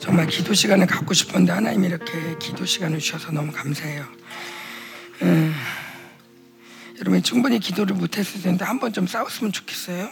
정말 0.00 0.26
기도 0.26 0.54
시간을 0.54 0.86
갖고 0.86 1.12
싶었는데 1.14 1.52
하나님이 1.52 1.88
이렇게 1.88 2.36
기도 2.38 2.64
시간을 2.64 2.98
주셔서 2.98 3.30
너무 3.32 3.52
감사해요. 3.52 4.06
음, 5.22 5.54
여러분 6.98 7.22
충분히 7.22 7.58
기도를 7.60 7.94
못했을 7.96 8.40
텐데 8.42 8.64
한 8.64 8.78
번 8.80 8.92
좀 8.92 9.06
싸웠으면 9.06 9.52
좋겠어요. 9.52 10.10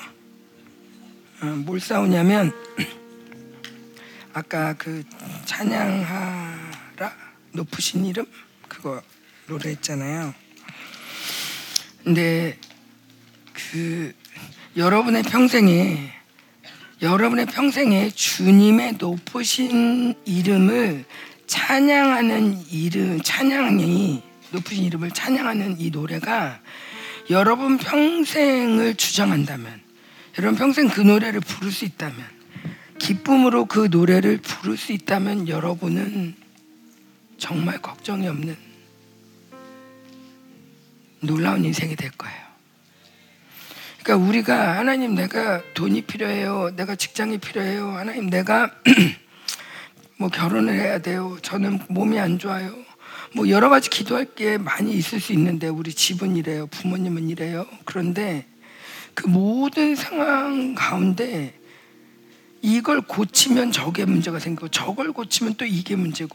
어, 1.41 1.47
뭘 1.47 1.81
싸우냐면 1.81 2.53
아까 4.35 4.75
그 4.75 5.03
찬양하라 5.47 7.13
높으신 7.53 8.05
이름 8.05 8.27
그거 8.69 9.03
노래했잖아요. 9.47 10.35
근데 12.05 12.59
그 13.55 14.13
여러분의 14.77 15.23
평생에 15.25 16.13
여러분의 17.01 17.47
평생에 17.47 18.11
주님의 18.11 18.95
높으신 18.99 20.15
이름을 20.25 21.05
찬양하는 21.47 22.71
이름 22.71 23.21
찬양이 23.23 24.21
높으신 24.51 24.85
이름을 24.85 25.13
찬양하는 25.13 25.77
이 25.79 25.91
노래가 25.91 26.61
여러분 27.31 27.79
평생을 27.79 28.97
주장한다면 28.97 29.81
여러분 30.39 30.59
평생 30.59 30.89
그 30.89 31.01
노래를 31.01 31.41
부를 31.41 31.71
수 31.71 31.85
있다면 31.85 32.17
기쁨으로 32.99 33.67
그 33.67 33.89
노래를 33.91 34.39
부를 34.39 34.77
수 34.77 34.93
있다면 34.93 35.47
여러분은 35.47 36.35
정말 37.37 37.81
걱정이 37.81 38.27
없는 38.27 38.57
놀라운 41.21 41.65
인생이 41.65 41.95
될 41.95 42.11
거예요. 42.11 42.48
그러니까 44.09 44.27
우리가 44.27 44.79
하나님 44.79 45.15
내가 45.15 45.61
돈이 45.75 46.01
필요해요. 46.01 46.75
내가 46.77 46.97
직장이 46.97 47.37
필요해요. 47.37 47.91
하나님 47.91 48.31
내가 48.31 48.71
뭐 50.17 50.31
결혼을 50.31 50.73
해야 50.73 50.99
돼요. 50.99 51.37
저는 51.43 51.81
몸이 51.91 52.19
안 52.19 52.39
좋아요. 52.39 52.75
뭐 53.35 53.51
여러 53.51 53.69
가지 53.69 53.91
기도할 53.91 54.25
게 54.35 54.57
많이 54.57 54.95
있을 54.95 55.21
수 55.21 55.35
있는데 55.35 55.69
우리 55.69 55.93
집은 55.93 56.37
이래요. 56.37 56.69
부모님은 56.69 57.29
이래요. 57.29 57.67
그런데 57.85 58.47
그 59.13 59.27
모든 59.27 59.95
상황 59.95 60.75
가운데 60.75 61.53
이걸 62.63 63.03
고치면 63.03 63.73
저게 63.73 64.07
문제가 64.07 64.39
생기고 64.39 64.69
저걸 64.69 65.13
고치면 65.13 65.57
또 65.57 65.67
이게 65.67 65.97
문제고 65.97 66.35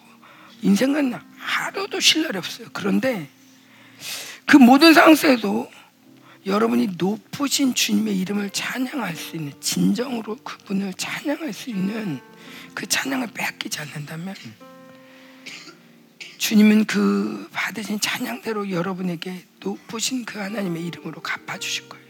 인생은 0.61 1.15
하루도 1.39 1.99
쉴 1.99 2.21
날이 2.21 2.37
없어요. 2.37 2.67
그런데 2.71 3.27
그 4.45 4.57
모든 4.57 4.93
상황 4.93 5.15
속에도 5.15 5.71
여러분이 6.45 6.95
높으신 6.97 7.73
주님의 7.73 8.19
이름을 8.19 8.49
찬양할 8.49 9.15
수 9.15 9.37
있는 9.37 9.53
진정으로 9.61 10.35
그분을 10.37 10.93
찬양할 10.93 11.53
수 11.53 11.69
있는 11.69 12.19
그 12.73 12.85
찬양을 12.85 13.27
빼앗기지 13.33 13.79
않는다면 13.79 14.35
주님은 16.37 16.85
그 16.85 17.47
받으신 17.53 18.01
찬양대로 18.01 18.69
여러분에게 18.71 19.45
높으신 19.61 20.25
그 20.25 20.39
하나님의 20.39 20.85
이름으로 20.87 21.21
갚아주실 21.21 21.87
거예요. 21.87 22.03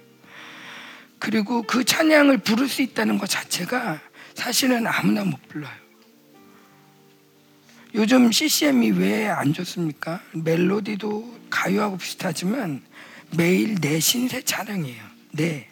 그리고 1.19 1.61
그 1.61 1.83
찬양을 1.83 2.39
부를 2.39 2.67
수 2.67 2.81
있다는 2.81 3.19
것 3.19 3.29
자체가 3.29 4.01
사실은 4.33 4.87
아무나 4.87 5.23
못 5.23 5.39
불러요. 5.47 5.71
요즘 7.93 8.31
CCM이 8.31 8.91
왜 8.91 9.27
안 9.29 9.53
좋습니까? 9.53 10.19
멜로디도 10.33 11.41
가요하고 11.51 11.97
비슷하지만 11.97 12.81
매일 13.35 13.75
내 13.75 13.99
신세 13.99 14.41
찬양이에요. 14.41 15.03
네. 15.31 15.67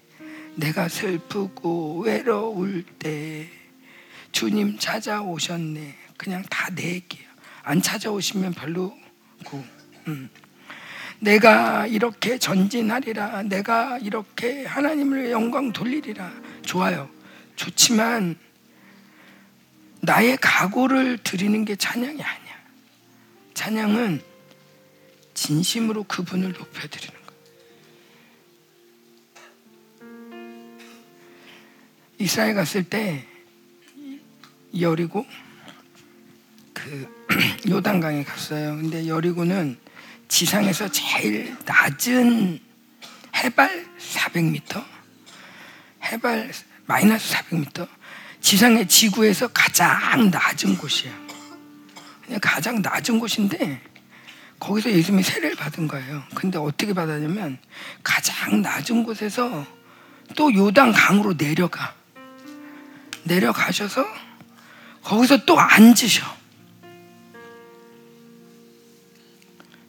내가 0.56 0.88
슬프고 0.88 2.02
외로울 2.02 2.84
때 3.00 3.48
주님 4.32 4.78
찾아오셨네. 4.80 5.96
그냥 6.18 6.44
다 6.50 6.70
내 6.74 6.94
얘기예요. 6.96 7.30
안 7.64 7.82
찾아오시면 7.82 8.54
별로고. 8.54 9.66
음. 10.08 10.30
내가 11.20 11.86
이렇게 11.86 12.40
전진하리라. 12.40 13.44
내가 13.44 14.00
이렇게 14.00 14.66
하나님을 14.66 15.30
영광 15.32 15.72
돌리리라. 15.72 16.32
좋아요. 16.66 17.10
좋지만 17.56 18.38
나의 20.02 20.38
각오를 20.42 21.20
드리는 21.20 21.64
게 21.64 21.76
찬양이 21.76 22.22
아니야. 22.22 22.62
찬양은 23.54 24.22
진심으로 25.36 26.04
그분을 26.06 26.54
높여드리는 26.54 27.21
이스라엘 32.22 32.54
갔을 32.54 32.84
때 32.84 33.26
여리고 34.80 35.26
그 36.72 37.26
요단강에 37.68 38.24
갔어요. 38.24 38.76
근데 38.78 39.08
여리고는 39.08 39.78
지상에서 40.28 40.90
제일 40.92 41.56
낮은 41.66 42.60
해발 43.36 43.86
400m, 43.98 44.86
해발 46.04 46.52
마이너스 46.86 47.34
400m, 47.34 47.88
지상의 48.40 48.88
지구에서 48.88 49.48
가장 49.48 50.30
낮은 50.30 50.78
곳이야. 50.78 51.12
가장 52.40 52.84
낮은 52.84 53.20
곳인데 53.20 53.82
거기서 54.60 54.92
예수님이 54.92 55.24
세례를 55.24 55.56
받은 55.56 55.88
거예요. 55.88 56.24
근데 56.36 56.60
어떻게 56.60 56.94
받았냐면 56.94 57.58
가장 58.04 58.62
낮은 58.62 59.04
곳에서 59.04 59.66
또 60.36 60.54
요단 60.54 60.92
강으로 60.92 61.36
내려가. 61.36 62.01
내려가셔서 63.24 64.06
거기서 65.04 65.46
또 65.46 65.60
앉으셔. 65.60 66.42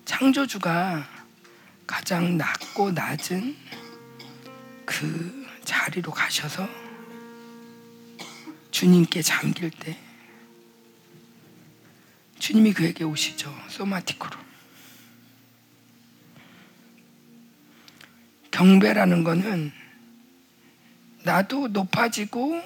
창조주가 0.05 1.09
가장 1.87 2.37
낮고 2.37 2.93
낮은 2.93 3.57
그 4.85 5.47
자리로 5.65 6.13
가셔서 6.13 6.69
주님께 8.71 9.23
잠길 9.23 9.71
때 9.71 9.99
주님이 12.39 12.73
그에게 12.73 13.05
오시죠. 13.05 13.55
소마티코로. 13.69 14.37
경배라는 18.51 19.25
거는 19.25 19.73
나도 21.25 21.69
높아지고 21.69 22.61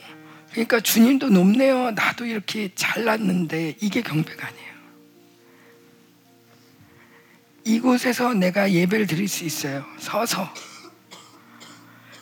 그러니까 0.56 0.80
주님도 0.80 1.28
높네요. 1.28 1.90
나도 1.90 2.24
이렇게 2.24 2.70
잘났는데 2.74 3.76
이게 3.78 4.00
경배가 4.00 4.46
아니에요. 4.46 4.66
이곳에서 7.64 8.32
내가 8.32 8.72
예배를 8.72 9.06
드릴 9.06 9.28
수 9.28 9.44
있어요. 9.44 9.84
서서. 9.98 10.50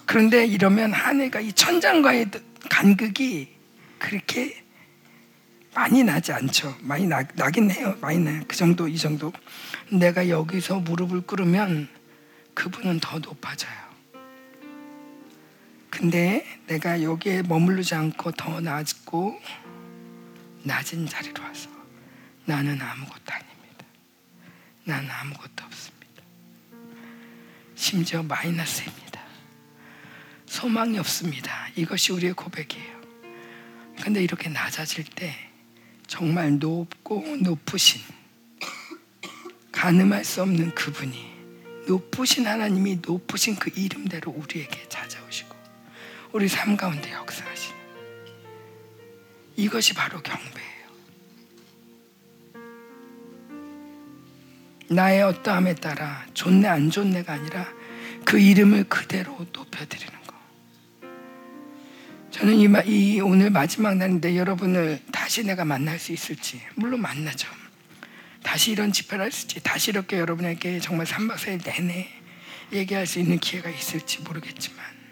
그런데 0.04 0.44
이러면 0.46 0.92
한 0.92 1.20
해가 1.20 1.38
이 1.38 1.52
천장과의 1.52 2.30
간극이 2.68 3.54
그렇게 4.00 4.64
많이 5.72 6.02
나지 6.02 6.32
않죠. 6.32 6.76
많이 6.80 7.06
나, 7.06 7.22
나긴 7.34 7.70
해요. 7.70 7.96
많이 8.00 8.18
나요. 8.18 8.42
그 8.48 8.56
정도, 8.56 8.88
이 8.88 8.98
정도. 8.98 9.32
내가 9.90 10.28
여기서 10.28 10.80
무릎을 10.80 11.20
꿇으면 11.20 11.88
그분은 12.54 12.98
더 12.98 13.20
높아져요. 13.20 13.83
근데 15.94 16.44
내가 16.66 17.02
여기에 17.02 17.42
머무르지 17.42 17.94
않고 17.94 18.32
더 18.32 18.60
낮고 18.60 19.40
낮은 20.64 21.06
자리로 21.06 21.42
와서 21.42 21.70
나는 22.44 22.80
아무것도 22.82 23.32
아닙니다. 23.32 23.86
나는 24.84 25.08
아무것도 25.08 25.64
없습니다. 25.64 26.22
심지어 27.76 28.24
마이너스입니다. 28.24 29.22
소망이 30.46 30.98
없습니다. 30.98 31.68
이것이 31.76 32.12
우리의 32.12 32.32
고백이에요. 32.32 33.00
근데 34.02 34.22
이렇게 34.22 34.48
낮아질 34.48 35.04
때 35.04 35.32
정말 36.08 36.58
높고 36.58 37.24
높으신 37.40 38.02
가늠할 39.70 40.24
수 40.24 40.42
없는 40.42 40.74
그분이 40.74 41.34
높으신 41.86 42.46
하나님이 42.46 42.98
높으신 43.00 43.54
그 43.56 43.70
이름대로 43.76 44.32
우리에게 44.32 44.88
찾아오시고 44.88 45.53
우리 46.34 46.48
삶 46.48 46.76
가운데 46.76 47.12
역사하시는 47.12 47.78
이것이 49.54 49.94
바로 49.94 50.20
경배예요. 50.20 50.84
나의 54.90 55.22
어떠함에 55.22 55.76
따라 55.76 56.26
좋네 56.34 56.66
안 56.66 56.90
좋네가 56.90 57.34
아니라 57.34 57.72
그 58.24 58.40
이름을 58.40 58.88
그대로 58.88 59.46
높여드리는 59.52 60.12
거. 60.26 60.34
저는 62.32 62.54
이, 62.54 62.66
이 62.86 63.20
오늘 63.20 63.50
마지막 63.50 63.96
날인데 63.96 64.36
여러분을 64.36 65.00
다시 65.12 65.44
내가 65.44 65.64
만날 65.64 66.00
수 66.00 66.12
있을지 66.12 66.60
물론 66.74 67.00
만나죠. 67.00 67.48
다시 68.42 68.72
이런 68.72 68.90
집회를 68.90 69.26
할지 69.26 69.62
다시 69.62 69.92
이렇게 69.92 70.18
여러분에게 70.18 70.80
정말 70.80 71.06
3박 71.06 71.36
4일 71.36 71.64
내내 71.64 72.08
얘기할 72.72 73.06
수 73.06 73.20
있는 73.20 73.38
기회가 73.38 73.70
있을지 73.70 74.20
모르겠지만 74.22 75.03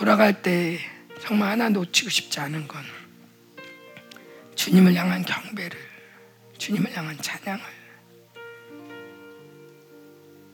돌아갈 0.00 0.40
때 0.40 0.78
정말 1.20 1.50
하나 1.50 1.68
놓치고 1.68 2.08
싶지 2.08 2.40
않은 2.40 2.66
건 2.66 2.82
주님을 4.54 4.94
향한 4.94 5.22
경배를, 5.22 5.78
주님을 6.56 6.96
향한 6.96 7.18
찬양을 7.18 7.62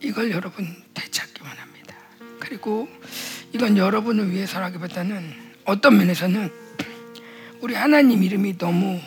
이걸 0.00 0.32
여러분 0.32 0.66
되찾기 0.94 1.44
원합니다. 1.44 1.94
그리고 2.40 2.88
이건 3.52 3.76
여러분을 3.76 4.32
위해서라기보다는 4.32 5.32
어떤 5.64 5.96
면에서는 5.96 6.50
우리 7.60 7.76
하나님 7.76 8.24
이름이 8.24 8.58
너무 8.58 9.00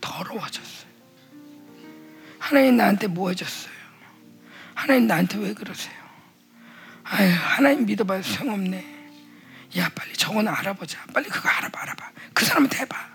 더러워졌어요. 0.00 0.88
하나님 2.38 2.76
나한테 2.76 3.08
뭐 3.08 3.30
해줬어요? 3.30 3.74
하나님 4.72 5.08
나한테 5.08 5.36
왜 5.38 5.52
그러세요? 5.52 5.96
아유, 7.02 7.28
하나님 7.28 7.86
믿어봐도 7.86 8.22
소용없네. 8.22 8.93
야, 9.76 9.88
빨리 9.94 10.12
저거는 10.14 10.52
알아보자. 10.52 10.98
빨리 11.12 11.28
그거 11.28 11.48
알아봐, 11.48 11.82
알아봐. 11.82 12.10
그 12.32 12.44
사람한테 12.44 12.78
해봐. 12.80 13.14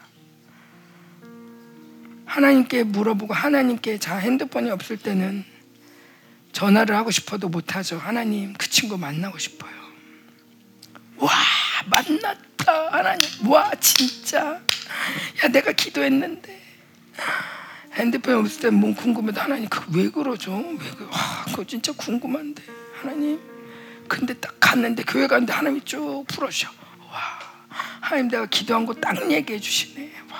하나님께 2.26 2.84
물어보고 2.84 3.34
하나님께 3.34 3.98
자 3.98 4.18
핸드폰이 4.18 4.70
없을 4.70 4.98
때는 4.98 5.44
전화를 6.52 6.96
하고 6.96 7.10
싶어도 7.12 7.50
못하죠. 7.50 7.98
하나님 7.98 8.54
그 8.54 8.70
친구 8.70 8.98
만나고 8.98 9.38
싶어요. 9.40 9.72
와 11.18 11.32
만났다 11.88 12.92
하나님 12.92 13.28
와 13.50 13.72
진짜 13.80 14.62
야 15.44 15.48
내가 15.52 15.72
기도했는데 15.72 16.62
핸드폰 17.94 18.36
없을 18.36 18.62
때뭐 18.62 18.94
궁금해도 18.96 19.42
하나님 19.42 19.68
그 19.68 19.82
왜 19.92 20.10
그러죠? 20.10 20.54
왜 20.56 20.90
그? 20.98 21.10
와 21.12 21.46
그거 21.48 21.64
진짜 21.66 21.92
궁금한데 21.94 22.64
하나님 23.02 23.40
근데 24.10 24.34
딱 24.34 24.60
갔는데 24.60 25.04
교회 25.04 25.28
갔는데 25.28 25.54
하나님이 25.54 25.86
쭉 25.86 26.26
풀어주셔. 26.28 26.70
와 27.10 27.20
하나님 28.02 28.28
내가 28.30 28.46
기도한 28.48 28.86
거 28.86 28.94
딱 28.94 29.32
얘기해 29.32 29.60
주시네. 29.60 30.12
와. 30.32 30.40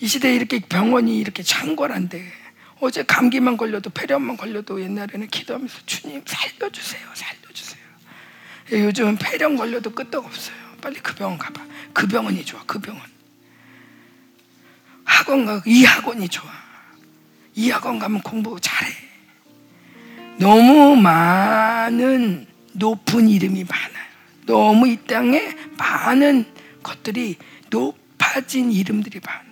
이 0.00 0.06
시대에 0.06 0.34
이렇게 0.34 0.58
병원이 0.60 1.18
이렇게 1.18 1.42
창궐한데 1.42 2.32
어제 2.80 3.02
감기만 3.04 3.56
걸려도 3.56 3.90
폐렴만 3.90 4.36
걸려도 4.36 4.82
옛날에는 4.82 5.28
기도하면서 5.28 5.78
주님 5.86 6.22
살려주세요 6.26 7.06
살려주세요 7.14 7.84
요즘은 8.72 9.16
폐렴 9.16 9.56
걸려도 9.56 9.90
끄떡 9.94 10.24
없어요 10.26 10.56
빨리 10.82 10.96
그 10.96 11.14
병원 11.14 11.38
가봐 11.38 11.64
그 11.94 12.06
병원이 12.06 12.44
좋아 12.44 12.62
그 12.66 12.78
병원 12.80 13.00
학원 15.04 15.46
가, 15.46 15.62
이 15.64 15.84
학원이 15.84 16.28
좋아 16.28 16.50
이 17.54 17.70
학원 17.70 17.98
가면 17.98 18.20
공부 18.22 18.58
잘해 18.60 18.92
너무 20.38 20.96
많은 20.96 22.46
높은 22.72 23.28
이름이 23.28 23.64
많아요 23.64 24.04
너무 24.46 24.88
이 24.88 24.98
땅에 25.06 25.54
많은 25.78 26.44
것들이 26.82 27.36
높아진 27.70 28.72
이름들이 28.72 29.20
많아요 29.24 29.44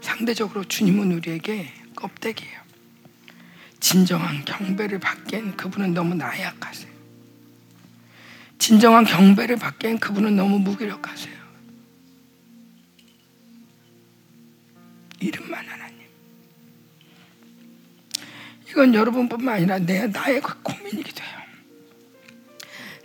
상대적으로 0.00 0.64
주님은 0.64 1.12
우리에게 1.12 1.72
껍데기예요. 1.94 2.60
진정한 3.78 4.44
경배를 4.44 4.98
받기엔 4.98 5.56
그분은 5.56 5.94
너무 5.94 6.14
나약하세요. 6.14 6.90
진정한 8.58 9.04
경배를 9.04 9.56
받기엔 9.56 9.98
그분은 9.98 10.36
너무 10.36 10.58
무기력하세요. 10.58 11.40
이름만 15.20 15.66
하나님. 15.66 15.79
이건 18.70 18.94
여러분뿐만 18.94 19.56
아니라 19.56 19.78
내 19.78 20.06
나의 20.06 20.40
그 20.40 20.62
고민이기도 20.62 21.22
해요. 21.22 21.38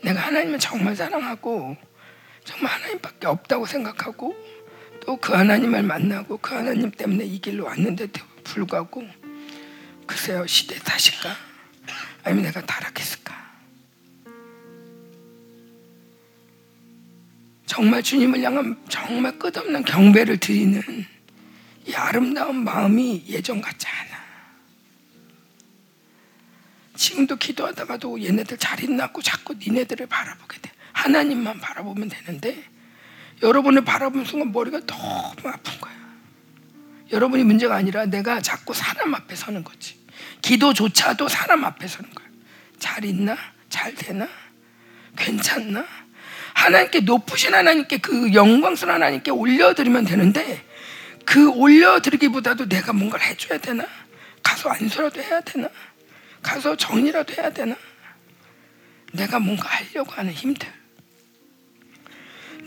내가 0.04 0.22
하나님을 0.22 0.60
정말 0.60 0.96
사랑하고 0.96 1.76
정말 2.44 2.72
하나님밖에 2.74 3.28
없다고 3.28 3.66
생각하고 3.66 4.36
또 5.06 5.18
그 5.18 5.34
하나님을 5.34 5.84
만나고 5.84 6.38
그 6.38 6.56
하나님 6.56 6.90
때문에 6.92 7.26
이 7.26 7.40
길로 7.40 7.66
왔는데도 7.66 8.22
불구하고 8.44 9.08
글쎄요 10.08 10.46
시대 10.48 10.78
탓일까? 10.80 11.36
아니면 12.24 12.46
내가 12.46 12.62
타락했을까? 12.66 13.36
정말 17.66 18.02
주님을 18.02 18.42
향한 18.42 18.80
정말 18.90 19.38
끝없는 19.38 19.84
경배를 19.84 20.38
드리는 20.38 20.82
이 21.86 21.94
아름다운 21.94 22.64
마음이 22.64 23.26
예전 23.28 23.62
같지 23.62 23.86
않아. 23.88 24.15
지금도 26.96 27.36
기도하다가도 27.38 28.24
얘네들 28.24 28.58
잘 28.58 28.84
있나고 28.84 29.22
자꾸 29.22 29.54
니네들을 29.54 30.08
바라보게 30.08 30.60
돼. 30.62 30.72
하나님만 30.94 31.60
바라보면 31.60 32.10
되는데 32.10 32.64
여러분을 33.44 33.84
바라보는 33.84 34.26
순간 34.26 34.52
머리가 34.52 34.80
너무 34.86 35.50
아픈 35.50 35.80
거야. 35.80 35.94
여러분이 37.12 37.44
문제가 37.44 37.76
아니라 37.76 38.06
내가 38.06 38.42
자꾸 38.42 38.74
사람 38.74 39.14
앞에 39.14 39.36
서는 39.36 39.64
거지. 39.64 40.00
기도조차도 40.42 41.28
사람 41.28 41.66
앞에 41.66 41.88
서는 41.88 42.10
거야. 42.14 42.28
잘 42.80 43.04
있나? 43.06 43.38
잘 43.70 43.94
되나? 43.94 44.28
괜찮나? 45.18 45.86
하나님께 46.54 47.02
높으신 47.02 47.54
하나님께 47.54 47.98
그 47.98 48.34
영광스러운 48.34 48.96
하나님께 48.96 49.32
올려드리면 49.32 50.06
되는데 50.06 50.66
그 51.26 51.50
올려드리기보다도 51.50 52.70
내가 52.70 52.94
뭔가를 52.94 53.26
해줘야 53.26 53.60
되나? 53.60 53.86
가서 54.42 54.70
안수라도 54.70 55.22
해야 55.22 55.42
되나? 55.42 55.70
가서 56.46 56.76
정리라도 56.76 57.34
해야 57.34 57.50
되나? 57.50 57.76
내가 59.14 59.40
뭔가 59.40 59.68
하려고 59.68 60.12
하는 60.12 60.32
힘들. 60.32 60.72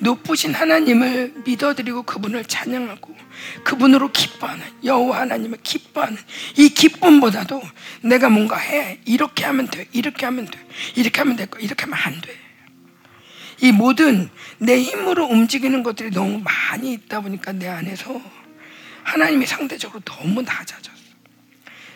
높으신 0.00 0.52
하나님을 0.54 1.42
믿어드리고 1.44 2.02
그분을 2.02 2.44
찬양하고 2.44 3.16
그분으로 3.64 4.10
기뻐하는 4.12 4.64
여호와 4.84 5.20
하나님을 5.20 5.58
기뻐하는 5.62 6.18
이 6.56 6.68
기쁨보다도 6.68 7.62
내가 8.02 8.28
뭔가 8.28 8.56
해 8.56 9.00
이렇게 9.04 9.44
하면 9.44 9.66
돼 9.68 9.86
이렇게 9.92 10.24
하면 10.26 10.46
돼 10.46 10.58
이렇게 10.94 11.20
하면 11.20 11.36
될거 11.36 11.58
이렇게 11.60 11.84
하면 11.84 11.98
안 11.98 12.20
돼. 12.20 12.36
이 13.60 13.72
모든 13.72 14.28
내 14.58 14.80
힘으로 14.80 15.26
움직이는 15.26 15.82
것들이 15.82 16.10
너무 16.10 16.40
많이 16.40 16.92
있다 16.92 17.20
보니까 17.20 17.52
내 17.52 17.68
안에서 17.68 18.20
하나님이 19.04 19.46
상대적으로 19.46 20.00
너무 20.04 20.42
낮아졌어. 20.42 20.98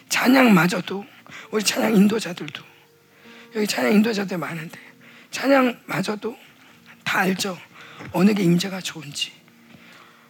찬양마저도 0.09 1.12
우리 1.53 1.63
찬양 1.63 1.95
인도자들도 1.95 2.65
여기 3.55 3.67
찬양 3.67 3.93
인도자들 3.93 4.39
많은데 4.39 4.81
찬양마저도 5.31 6.37
다 7.05 7.21
알죠. 7.21 7.59
어느 8.13 8.33
게 8.33 8.43
임재가 8.43 8.81
좋은지 8.81 9.33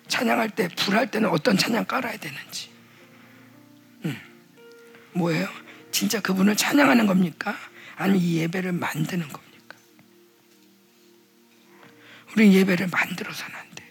찬양할 0.09 0.51
때 0.51 0.69
불할 0.69 1.11
때는 1.11 1.29
어떤 1.31 1.57
찬양 1.57 1.87
깔아야 1.87 2.17
되는지 2.19 2.71
음. 4.05 4.21
뭐예요? 5.13 5.49
진짜 5.93 6.21
그분을 6.21 6.57
찬양하는 6.57 7.07
겁니까? 7.07 7.57
아니면 7.97 8.21
이 8.21 8.39
예배를 8.39 8.73
만드는 8.73 9.29
겁니까? 9.29 9.77
우리 12.35 12.53
예배를 12.53 12.89
만들어서는 12.89 13.55
안 13.55 13.71
돼요. 13.77 13.89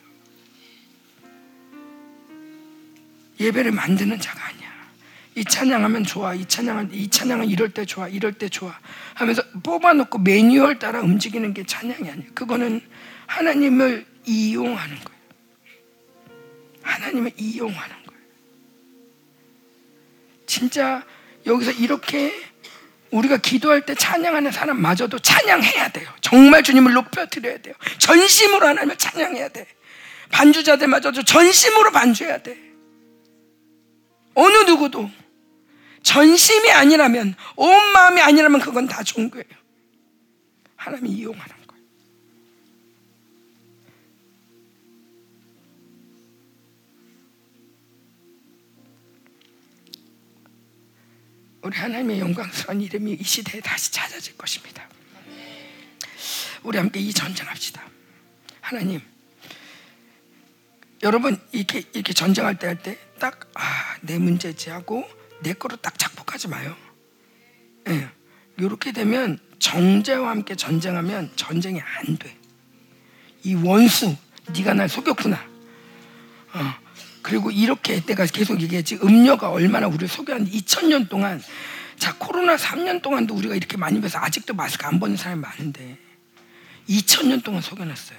예배를 3.39 3.71
만드는 3.71 4.19
자가 4.19 4.47
아니야. 4.47 4.60
이 5.35 5.45
찬양하면 5.45 6.03
좋아. 6.03 6.33
이 6.33 6.45
찬양은 6.45 6.93
이 6.93 7.09
찬양은 7.09 7.49
이럴 7.49 7.69
때 7.69 7.85
좋아. 7.85 8.07
이럴 8.07 8.33
때 8.33 8.49
좋아. 8.49 8.77
하면서 9.13 9.41
뽑아놓고 9.63 10.19
매뉴얼 10.19 10.79
따라 10.79 10.99
움직이는 11.01 11.53
게 11.53 11.65
찬양이 11.65 12.09
아니야. 12.09 12.25
그거는 12.33 12.81
하나님을 13.27 14.05
이용하는 14.25 14.95
거예요. 14.97 15.21
하나님을 16.81 17.31
이용하는 17.37 17.95
거예요. 18.05 18.21
진짜 20.45 21.05
여기서 21.45 21.71
이렇게 21.71 22.33
우리가 23.11 23.37
기도할 23.37 23.85
때 23.85 23.95
찬양하는 23.95 24.51
사람마저도 24.51 25.19
찬양해야 25.19 25.89
돼요. 25.89 26.09
정말 26.21 26.63
주님을 26.63 26.93
높여드려야 26.93 27.57
돼요. 27.59 27.73
전심으로 27.99 28.67
하나님을 28.67 28.97
찬양해야 28.97 29.49
돼. 29.49 29.67
반주자들마저도 30.31 31.23
전심으로 31.23 31.91
반주해야 31.91 32.41
돼. 32.41 32.57
어느 34.33 34.57
누구도 34.59 35.09
전심이 36.03 36.71
아니라면 36.71 37.35
온 37.55 37.91
마음이 37.93 38.21
아니라면 38.21 38.59
그건 38.59 38.87
다 38.87 39.03
종교예요. 39.03 39.45
하나님이 40.75 41.11
이용하는 41.11 41.61
우리 51.63 51.77
하나님의 51.77 52.19
영광스러운 52.19 52.81
이름이 52.81 53.13
이 53.13 53.23
시대에 53.23 53.61
다시 53.61 53.91
찾아질 53.91 54.35
것입니다. 54.37 54.87
우리 56.63 56.77
함께 56.77 56.99
이 56.99 57.13
전쟁합시다. 57.13 57.83
하나님, 58.61 58.99
여러분 61.03 61.39
이렇게 61.51 61.83
이렇게 61.93 62.13
전쟁할 62.13 62.57
때 62.57 62.67
할 62.67 62.81
때딱 62.81 63.51
아, 63.53 63.97
내 64.01 64.17
문제지 64.17 64.69
하고 64.69 65.07
내 65.41 65.53
거로 65.53 65.75
딱 65.77 65.97
착복하지 65.97 66.47
마요. 66.47 66.75
예. 67.89 68.09
이렇게 68.57 68.91
되면 68.91 69.39
정제와 69.59 70.29
함께 70.29 70.55
전쟁하면 70.55 71.31
전쟁이 71.35 71.81
안 71.81 72.17
돼. 72.17 72.37
이 73.43 73.55
원수, 73.55 74.15
네가 74.55 74.73
날 74.73 74.89
속였구나. 74.89 75.35
어. 76.53 76.73
그리고 77.21 77.51
이렇게 77.51 78.01
내가 78.01 78.25
계속 78.25 78.61
얘기했지 78.61 78.95
음료가 79.03 79.49
얼마나 79.51 79.87
우리를 79.87 80.07
속였는지 80.07 80.57
2000년 80.57 81.07
동안 81.07 81.41
자 81.97 82.15
코로나 82.17 82.55
3년 82.55 83.01
동안도 83.03 83.35
우리가 83.35 83.55
이렇게 83.55 83.77
많이 83.77 84.01
배서 84.01 84.17
아직도 84.19 84.55
마스크 84.55 84.87
안 84.87 84.99
벗는 84.99 85.17
사람이 85.17 85.39
많은데 85.39 85.99
2000년 86.89 87.43
동안 87.43 87.61
속여놨어요. 87.61 88.17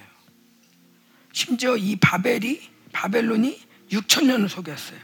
심지어 1.33 1.75
이 1.75 1.97
바벨이 1.97 2.61
바벨론이 2.93 3.61
6천년을 3.91 4.47
속였어요. 4.47 4.99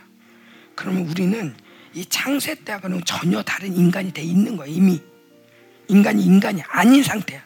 그러면 0.75 1.07
우리는 1.07 1.55
이 1.93 2.05
창세 2.05 2.55
때하고는 2.63 3.03
전혀 3.05 3.41
다른 3.41 3.75
인간이 3.75 4.11
돼 4.13 4.21
있는 4.21 4.55
거야 4.57 4.67
이미 4.67 5.01
인간이 5.87 6.23
인간이 6.23 6.61
아닌 6.69 7.01
상태야. 7.03 7.43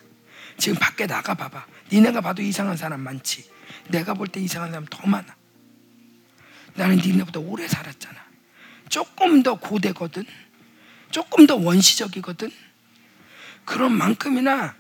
지금 0.58 0.78
밖에 0.78 1.08
나가 1.08 1.34
봐봐. 1.34 1.66
니네가 1.92 2.22
봐도 2.22 2.42
이상한 2.42 2.76
사람 2.78 3.00
많지. 3.02 3.50
내가 3.90 4.14
볼 4.14 4.28
때 4.28 4.40
이상한 4.42 4.72
사람 4.72 4.86
더 4.90 5.08
많아. 5.08 5.36
나는 6.76 6.98
니네보다 6.98 7.40
오래 7.40 7.68
살았잖아. 7.68 8.22
조금 8.90 9.44
더 9.44 9.56
고대거든. 9.56 10.26
조금 11.10 11.48
더 11.48 11.56
원시적이거든. 11.56 12.52
그런 13.66 13.94
만큼이나 13.94 14.76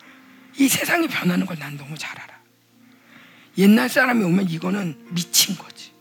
이 0.58 0.67
세상이 0.67 1.08
변하는 1.08 1.46
걸 1.46 1.58
난 1.58 1.77
너무 1.77 1.98
잘 1.98 2.20
알아. 2.20 2.34
옛날 3.58 3.88
사람이 3.88 4.24
오면 4.25 4.50
이거는 4.50 5.05
미친 5.13 5.55
거지. 5.58 5.93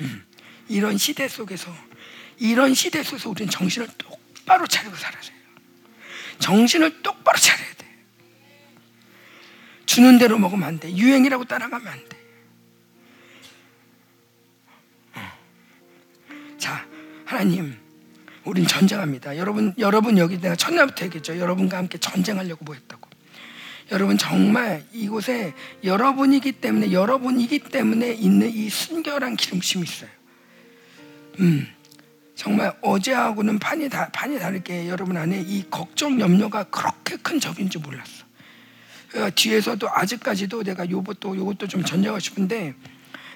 음, 0.00 0.25
이런 0.68 0.98
시대 0.98 1.28
속에서 1.28 1.74
이런 2.38 2.74
시대 2.74 3.02
속에서 3.02 3.30
우리는 3.30 3.50
정신을 3.50 3.88
똑바로 3.98 4.66
차리고 4.66 4.94
살아야 4.96 5.20
돼요. 5.20 5.36
정신을 6.38 7.02
똑바로 7.02 7.38
차려야 7.38 7.74
돼. 7.78 7.86
주는 9.86 10.18
대로 10.18 10.38
먹으면 10.38 10.68
안 10.68 10.78
돼. 10.78 10.94
유행이라고 10.94 11.44
따라가면 11.44 11.86
안 11.86 12.08
돼. 12.08 12.18
어. 15.14 15.32
자, 16.58 16.86
하나님, 17.24 17.78
우린 18.44 18.66
전쟁합니다. 18.66 19.36
여러분, 19.38 19.74
여러분 19.78 20.18
여기 20.18 20.40
내가 20.40 20.56
첫날부터 20.56 21.06
얘기했죠. 21.06 21.38
여러분과 21.38 21.78
함께 21.78 21.98
전쟁하려고 21.98 22.64
뭐 22.64 22.74
했다고. 22.74 23.06
여러분 23.92 24.18
정말 24.18 24.84
이곳에 24.92 25.54
여러분이기 25.84 26.52
때문에 26.52 26.92
여러분이기 26.92 27.60
때문에 27.60 28.12
있는 28.14 28.50
이 28.50 28.68
순결한 28.68 29.36
기름심이 29.36 29.84
있어요. 29.84 30.10
음, 31.40 31.66
정말 32.34 32.76
어제하고는 32.82 33.58
판이 33.58 33.88
다 33.88 34.08
판이 34.12 34.38
다르게 34.38 34.88
여러분 34.88 35.16
안에 35.16 35.40
이 35.40 35.64
걱정 35.70 36.20
염려가 36.20 36.64
그렇게 36.64 37.16
큰 37.16 37.40
적인지 37.40 37.78
몰랐어. 37.78 38.24
그러니까 39.08 39.34
뒤에서도 39.34 39.88
아직까지도 39.90 40.62
내가 40.64 40.88
요것도 40.90 41.36
요것도 41.36 41.68
좀 41.68 41.84
전쟁하고 41.84 42.18
싶은데 42.18 42.74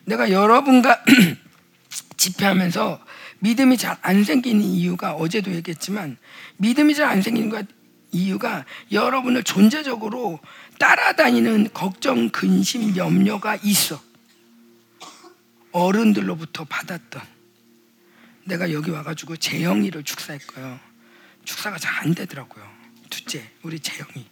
내가 0.05 0.31
여러분과 0.31 1.03
집회하면서 2.17 3.01
믿음이 3.41 3.77
잘 3.79 3.97
안 4.03 4.23
생기는 4.25 4.61
이유가 4.63 5.15
어제도 5.15 5.51
얘기했지만 5.53 6.19
믿음이 6.59 6.95
잘 6.95 7.09
안 7.09 7.23
생기는 7.23 7.49
것 7.49 7.67
이유가 8.13 8.65
여러분을 8.93 9.45
존재적으로 9.45 10.41
따라다니는 10.79 11.69
걱정, 11.73 12.29
근심, 12.31 12.97
염려가 12.97 13.57
있어. 13.63 14.01
어른들로부터 15.73 16.65
받았던. 16.65 17.23
내가 18.45 18.73
여기 18.73 18.91
와가지고 18.91 19.37
재영이를 19.37 20.03
축사했고요. 20.05 20.81
축사가 21.45 21.79
잘 21.79 21.91
안 22.01 22.15
되더라고요. 22.15 22.67
둘째, 23.11 23.51
우리 23.63 23.79
재영이. 23.81 24.27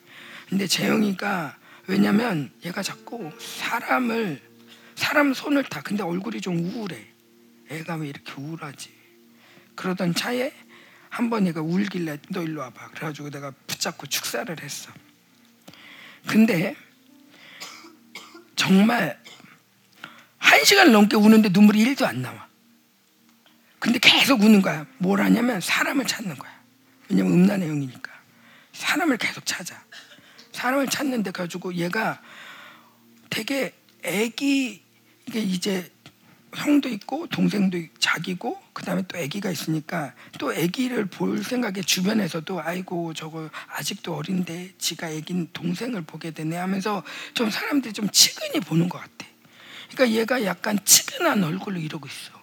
근데 0.49 0.67
재영이가 0.67 1.57
왜냐면 1.87 2.51
얘가 2.65 2.83
자꾸 2.83 3.31
사람을 3.39 4.41
사람 4.95 5.35
손을 5.35 5.65
타. 5.65 5.83
근데 5.83 6.03
얼굴이 6.03 6.41
좀 6.41 6.59
우울해. 6.59 7.07
애가 7.71 7.97
왜 7.97 8.09
이렇게 8.09 8.33
우울하지? 8.41 8.91
그러던 9.75 10.15
차에 10.15 10.53
한 11.11 11.31
번 11.31 11.47
얘가 11.47 11.61
울길래 11.61 12.19
너 12.31 12.43
일로 12.43 12.61
와봐. 12.63 12.89
그래가지고 12.91 13.31
내가 13.31 13.51
붙잡고 13.67 14.07
축사를 14.07 14.55
했어. 14.63 14.91
근데 16.27 16.75
정말 18.57 19.23
한 20.39 20.65
시간 20.65 20.93
넘게 20.93 21.17
우는데 21.17 21.51
눈물이 21.51 21.85
1도 21.95 22.05
안 22.05 22.23
나와. 22.23 22.48
근데 23.79 23.99
계속 23.99 24.43
우는 24.43 24.63
거야. 24.63 24.87
뭘 24.99 25.21
하냐면 25.21 25.61
사람을 25.61 26.07
찾는 26.07 26.37
거야. 26.37 26.53
왜냐면 27.09 27.33
음란의 27.33 27.69
영이니까. 27.69 28.13
사람을 28.73 29.17
계속 29.19 29.45
찾아. 29.47 29.81
사람을 30.53 30.89
찾는데 30.89 31.31
가지고 31.31 31.75
얘가 31.75 32.21
되게 33.31 33.75
애기 34.03 34.83
이게 35.27 35.41
이제 35.41 35.91
형도 36.55 36.89
있고 36.89 37.27
동생도 37.27 37.79
자기고 37.99 38.61
그다음에 38.73 39.03
또 39.07 39.19
아기가 39.19 39.51
있으니까 39.51 40.15
또 40.39 40.51
아기를 40.51 41.07
볼 41.07 41.45
생각에 41.45 41.83
주변에서도 41.83 42.61
아이고 42.61 43.13
저거 43.13 43.51
아직도 43.69 44.17
어린데 44.17 44.73
지가 44.79 45.09
아긴 45.09 45.49
동생을 45.53 46.03
보게 46.03 46.31
되네 46.31 46.57
하면서 46.57 47.03
좀 47.35 47.51
사람들이 47.51 47.93
좀 47.93 48.09
치근히 48.11 48.61
보는 48.61 48.89
것 48.89 48.99
같아. 48.99 49.27
그러니까 49.93 50.19
얘가 50.19 50.45
약간 50.45 50.79
치근한 50.85 51.45
얼굴로 51.45 51.79
이러고 51.79 52.07
있어. 52.07 52.38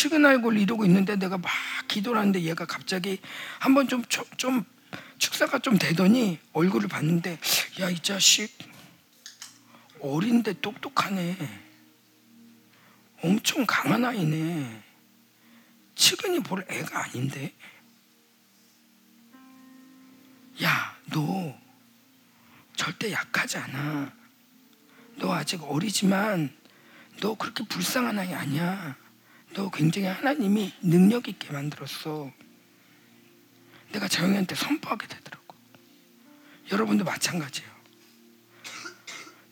치근 0.00 0.24
얼굴 0.24 0.56
이러고 0.56 0.86
있는데 0.86 1.16
내가 1.16 1.36
막 1.36 1.52
기도를 1.86 2.18
하는데 2.20 2.40
얘가 2.40 2.64
갑자기 2.64 3.20
한번 3.58 3.86
좀, 3.86 4.02
좀, 4.06 4.24
좀 4.38 4.64
축사가 5.18 5.58
좀 5.58 5.76
되더니 5.76 6.38
얼굴을 6.54 6.88
봤는데 6.88 7.38
야 7.80 7.90
이 7.90 8.00
자식 8.00 8.50
어린데 10.00 10.62
똑똑하네. 10.62 11.36
엄청 13.22 13.66
강한 13.66 14.02
아이네. 14.02 14.82
측은히 15.96 16.40
볼 16.40 16.64
애가 16.70 17.04
아닌데. 17.04 17.52
야, 20.62 20.96
너 21.12 21.54
절대 22.74 23.12
약하지 23.12 23.58
않아. 23.58 24.14
너 25.16 25.34
아직 25.34 25.62
어리지만 25.62 26.56
너 27.20 27.34
그렇게 27.34 27.62
불쌍한 27.66 28.18
아이 28.18 28.32
아니야. 28.32 28.96
너 29.54 29.70
굉장히 29.70 30.06
하나님이 30.06 30.72
능력 30.82 31.28
있게 31.28 31.52
만들었어. 31.52 32.30
내가 33.92 34.06
정영이한테 34.08 34.54
선포하게 34.54 35.06
되더라고. 35.08 35.56
여러분도 36.70 37.04
마찬가지예요. 37.04 37.68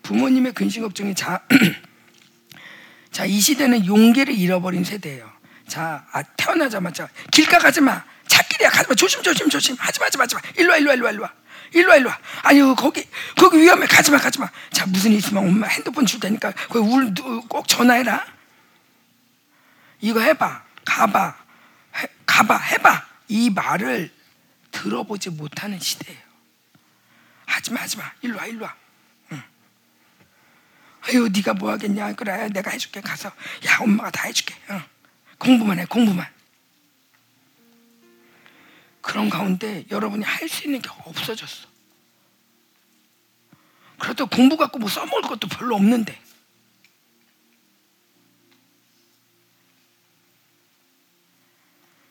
부모님의 0.02 0.52
근심 0.54 0.82
걱정이 0.82 1.14
자, 1.14 1.44
자, 3.10 3.26
이 3.26 3.40
시대는 3.40 3.86
용기를 3.86 4.34
잃어버린 4.34 4.84
세대예요. 4.84 5.30
자, 5.66 6.06
아, 6.12 6.22
태어나자마자 6.22 7.08
길가 7.32 7.58
가지 7.58 7.80
마. 7.80 8.04
찾길이야. 8.26 8.70
가지 8.70 8.88
마. 8.88 8.94
조심, 8.94 9.22
조심, 9.22 9.48
조심. 9.50 9.76
하지 9.78 9.98
마, 9.98 10.06
하지 10.06 10.16
마, 10.16 10.22
하지 10.22 10.34
마. 10.36 10.40
일로 10.56 10.70
와, 10.70 10.78
일로 10.78 10.88
와, 10.90 10.94
일로 10.94 11.04
와, 11.04 11.10
일로 11.10 11.22
와. 11.22 11.32
일로 11.74 11.90
와, 11.90 11.96
일로 11.96 12.08
와. 12.08 12.18
아유, 12.42 12.74
거기, 12.76 13.04
거기 13.36 13.58
위험해. 13.58 13.86
가지 13.86 14.10
마, 14.10 14.18
가지 14.18 14.38
마. 14.38 14.48
자, 14.70 14.86
무슨 14.86 15.10
일 15.12 15.18
있으면 15.18 15.46
엄마 15.46 15.66
핸드폰 15.66 16.06
줄 16.06 16.20
테니까 16.20 16.52
거기 16.68 16.78
울, 16.78 17.12
꼭 17.48 17.66
전화해라. 17.66 18.37
이거 20.00 20.20
해봐. 20.20 20.64
가봐. 20.84 21.36
해, 21.96 22.06
가봐. 22.26 22.56
해봐. 22.56 23.06
이 23.28 23.50
말을 23.50 24.12
들어보지 24.70 25.30
못하는 25.30 25.78
시대예요. 25.78 26.20
하지 27.46 27.72
마, 27.72 27.80
하지 27.82 27.96
마. 27.96 28.10
일로 28.22 28.36
와, 28.38 28.46
일로 28.46 28.64
와. 28.64 28.76
아유 31.08 31.28
네가 31.32 31.54
뭐 31.54 31.70
하겠냐 31.70 32.12
그래 32.14 32.48
내가 32.48 32.70
해줄게 32.70 33.00
가서 33.00 33.28
야 33.66 33.78
엄마가 33.80 34.10
다 34.10 34.24
해줄게 34.26 34.54
어. 34.68 34.82
공부만 35.38 35.78
해 35.78 35.86
공부만 35.86 36.26
그런 39.00 39.30
가운데 39.30 39.86
여러분이 39.90 40.24
할 40.24 40.48
수 40.48 40.64
있는 40.66 40.82
게 40.82 40.90
없어졌어 41.06 41.66
그래도 43.98 44.26
공부 44.26 44.56
갖고 44.58 44.78
뭐 44.78 44.90
써먹을 44.90 45.22
것도 45.22 45.48
별로 45.48 45.76
없는데 45.76 46.20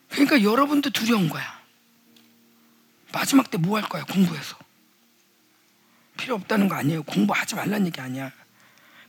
그러니까 0.09 0.41
여러분도 0.43 0.89
두려운 0.91 1.29
거야. 1.29 1.57
마지막 3.13 3.49
때 3.49 3.57
뭐 3.57 3.75
할 3.79 3.87
거야 3.89 4.03
공부해서? 4.03 4.55
필요 6.17 6.35
없다는 6.35 6.67
거 6.67 6.75
아니에요. 6.75 7.03
공부하지 7.03 7.55
말라는 7.55 7.87
얘기 7.87 8.01
아니야. 8.01 8.31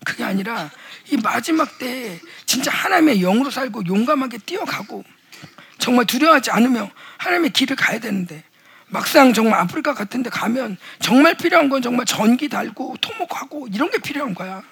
그게 0.04 0.22
아니라 0.24 0.70
이 1.10 1.16
마지막 1.16 1.78
때 1.78 2.20
진짜 2.46 2.70
하나님의 2.70 3.20
영으로 3.20 3.50
살고 3.50 3.86
용감하게 3.86 4.38
뛰어가고 4.38 5.04
정말 5.78 6.06
두려워하지 6.06 6.50
않으며 6.50 6.90
하나님의 7.18 7.50
길을 7.50 7.76
가야 7.76 7.98
되는데 7.98 8.44
막상 8.88 9.32
정말 9.32 9.60
아프리카 9.60 9.94
같은 9.94 10.22
데 10.22 10.30
가면 10.30 10.76
정말 11.00 11.36
필요한 11.36 11.68
건 11.68 11.82
정말 11.82 12.06
전기 12.06 12.48
달고 12.48 12.96
토목하고 13.00 13.68
이런 13.68 13.90
게 13.90 13.98
필요한 13.98 14.34
거야. 14.34 14.62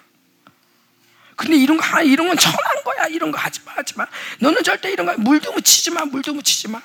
근데 1.37 1.55
이런 1.55 1.77
거 1.77 2.01
이런 2.01 2.27
건 2.27 2.35
천한 2.35 2.83
거야. 2.83 3.05
이런 3.07 3.31
거 3.31 3.37
하지 3.37 3.61
마, 3.63 3.73
하지 3.73 3.95
마. 3.95 4.07
너는 4.41 4.63
절대 4.63 4.91
이런 4.91 5.05
거 5.05 5.15
물도 5.17 5.53
묻히지 5.53 5.91
마, 5.91 6.03
물도 6.03 6.33
묻히지 6.33 6.67
마. 6.67 6.81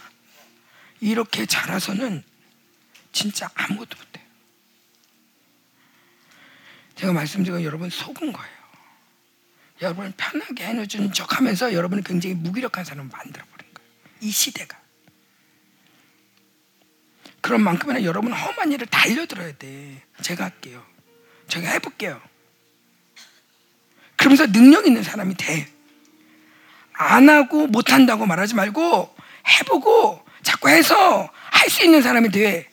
이렇게 1.00 1.46
자라서는 1.46 2.22
진짜 3.10 3.50
아무것도 3.54 3.96
못해요. 3.96 4.26
제가 6.96 7.12
말씀드린 7.14 7.62
여러분 7.64 7.88
속은 7.88 8.32
거예요. 8.32 8.52
여러분을 9.80 10.12
편하게 10.16 10.66
해주는 10.66 11.12
척 11.14 11.36
하면서 11.36 11.72
여러분을 11.72 12.04
굉장히 12.04 12.34
무기력한 12.36 12.84
사람을 12.84 13.10
만들어 13.10 13.44
버린 13.46 13.72
거예요. 13.74 13.90
이 14.20 14.30
시대가. 14.30 14.78
그런 17.40 17.62
만큼이나 17.62 18.04
여러분 18.04 18.32
험한 18.32 18.70
일을 18.70 18.86
달려들어야 18.86 19.56
돼. 19.56 20.04
제가 20.20 20.44
할게요. 20.44 20.86
제가 21.48 21.70
해볼게요. 21.70 22.20
그러면서 24.22 24.46
능력 24.46 24.86
있는 24.86 25.02
사람이 25.02 25.34
돼. 25.36 25.66
안 26.92 27.28
하고 27.28 27.66
못 27.66 27.92
한다고 27.92 28.24
말하지 28.26 28.54
말고 28.54 29.16
해보고 29.58 30.24
자꾸 30.42 30.68
해서 30.68 31.28
할 31.50 31.68
수 31.68 31.84
있는 31.84 32.02
사람이 32.02 32.30
돼. 32.30 32.68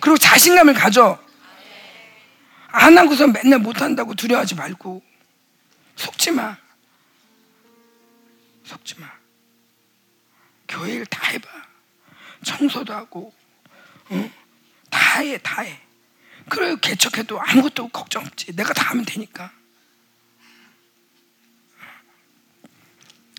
그리고 0.00 0.16
자신감을 0.16 0.74
가져. 0.74 1.18
안 2.68 2.96
하고서 2.96 3.26
맨날 3.26 3.58
못 3.58 3.82
한다고 3.82 4.14
두려워하지 4.14 4.54
말고 4.54 5.02
속지 5.96 6.30
마. 6.30 6.56
속지 8.64 9.00
마. 9.00 9.08
교회 10.68 10.92
일다 10.94 11.26
해봐. 11.26 11.48
청소도 12.44 12.92
하고, 12.94 13.34
응? 14.12 14.30
다 14.88 15.20
해, 15.20 15.36
다 15.38 15.62
해. 15.62 15.78
그래 16.48 16.76
개척해도 16.80 17.40
아무것도 17.40 17.88
걱정 17.88 18.24
없지. 18.24 18.54
내가 18.54 18.72
다 18.72 18.90
하면 18.90 19.04
되니까. 19.04 19.52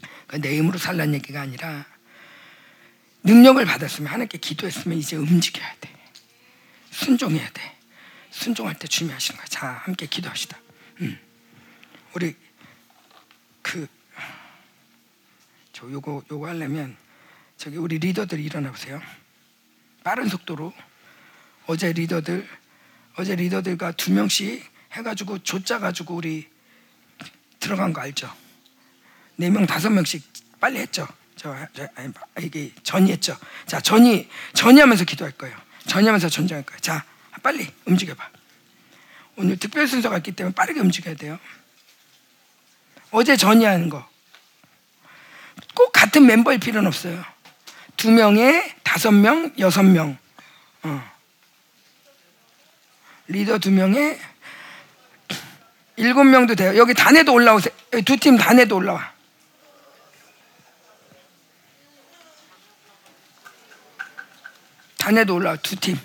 그러니까 0.02 0.21
내 0.40 0.58
힘으로 0.58 0.78
살란 0.78 1.14
얘기가 1.14 1.42
아니라 1.42 1.86
능력을 3.24 3.64
받았으면 3.66 4.08
하나님께 4.08 4.38
기도했으면 4.38 4.98
이제 4.98 5.16
움직여야 5.16 5.76
돼. 5.82 5.90
순종해야 6.92 7.50
돼. 7.52 7.78
순종할 8.32 8.78
때 8.80 8.88
주님이 8.88 9.14
하시는 9.14 9.38
거야. 9.38 9.46
자, 9.48 9.68
함께 9.84 10.06
기도합시다. 10.06 10.58
음. 11.02 11.20
우리 12.14 12.36
그 13.62 13.88
저 15.82 15.90
요거 15.90 16.26
요거 16.30 16.48
하려면 16.48 16.96
저기 17.58 17.78
우리 17.78 17.98
리더들 17.98 18.40
일어나 18.40 18.70
보세요. 18.70 19.02
빠른 20.04 20.28
속도로 20.28 20.72
어제 21.66 21.92
리더들 21.92 22.48
어제 23.16 23.36
리더들과 23.36 23.94
두 23.94 24.14
명씩 24.14 24.64
해가지고 24.92 25.40
조짜 25.40 25.80
가지고 25.80 26.16
우리 26.16 26.48
들어간 27.60 27.94
거 27.94 28.02
알죠? 28.02 28.32
네 29.42 29.50
명 29.50 29.66
다섯 29.66 29.90
명씩 29.90 30.22
빨리 30.60 30.78
했죠. 30.78 31.08
저, 31.36 31.56
저 31.74 31.88
아니, 31.96 32.14
이게 32.40 32.72
전이했죠. 32.84 33.36
자 33.66 33.80
전이 33.82 34.30
전이하면서 34.54 35.06
기도할 35.06 35.32
거예요. 35.32 35.58
전이하면서 35.88 36.30
전쟁할 36.30 36.64
거예요. 36.64 36.80
자 36.80 37.04
빨리 37.42 37.68
움직여봐. 37.86 38.24
오늘 39.38 39.58
특별 39.58 39.88
순서가 39.88 40.18
있기 40.18 40.34
때문에 40.34 40.54
빠르게 40.54 40.80
움직여야 40.80 41.16
돼요. 41.16 41.40
어제 43.10 43.36
전이하는 43.36 43.90
거. 43.90 44.08
꼭 45.74 45.92
같은 45.92 46.28
멤버일 46.28 46.60
필요는 46.60 46.88
없어요. 46.88 47.26
두 47.98 48.12
명에 48.12 48.76
다섯 48.84 49.12
명, 49.12 49.52
여섯 49.58 49.82
명. 49.82 50.18
어. 50.84 51.12
리더 53.28 53.58
두 53.58 53.72
명에 53.72 54.20
일곱 55.96 56.26
명도 56.26 56.54
돼요. 56.56 56.78
여기 56.78 56.94
단에도 56.94 57.34
올라오세요. 57.34 57.74
두 58.06 58.18
팀 58.18 58.38
단에도 58.38 58.76
올라와. 58.76 59.12
단에도 65.02 65.34
올라와 65.34 65.56
두 65.56 65.76
팀. 65.78 65.98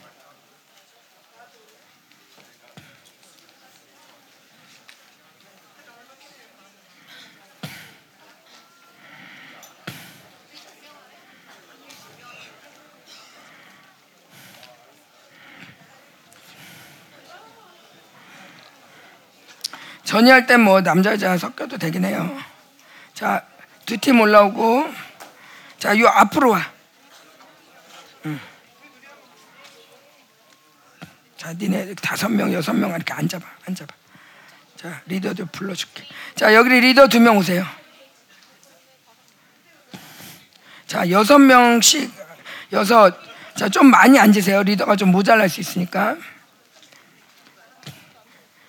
전이할 20.04 20.46
때 20.46 20.56
뭐 20.56 20.80
남자 20.82 21.12
여자 21.12 21.36
섞여도 21.36 21.78
되긴 21.78 22.04
해요. 22.04 22.36
자, 23.14 23.44
두 23.84 23.96
팀 23.98 24.20
올라오고 24.20 24.88
자, 25.78 25.98
요 25.98 26.06
앞으로 26.08 26.50
와. 26.50 26.70
응. 28.26 28.40
자, 31.46 31.52
니네 31.56 31.94
다섯 32.02 32.28
명, 32.28 32.52
여섯 32.52 32.72
명 32.72 32.90
이렇게 32.90 33.12
앉아봐, 33.12 33.46
앉아봐. 33.68 33.94
자, 34.74 35.00
리더들 35.06 35.46
불러줄게. 35.46 36.02
자, 36.34 36.52
여기 36.54 36.70
리더 36.70 37.06
두 37.06 37.20
명 37.20 37.36
오세요. 37.36 37.64
자, 40.88 41.08
여섯 41.08 41.38
명씩 41.38 42.12
여섯. 42.72 43.16
자, 43.54 43.68
좀 43.68 43.86
많이 43.92 44.18
앉으세요. 44.18 44.64
리더가 44.64 44.96
좀 44.96 45.12
모자랄 45.12 45.48
수 45.48 45.60
있으니까. 45.60 46.16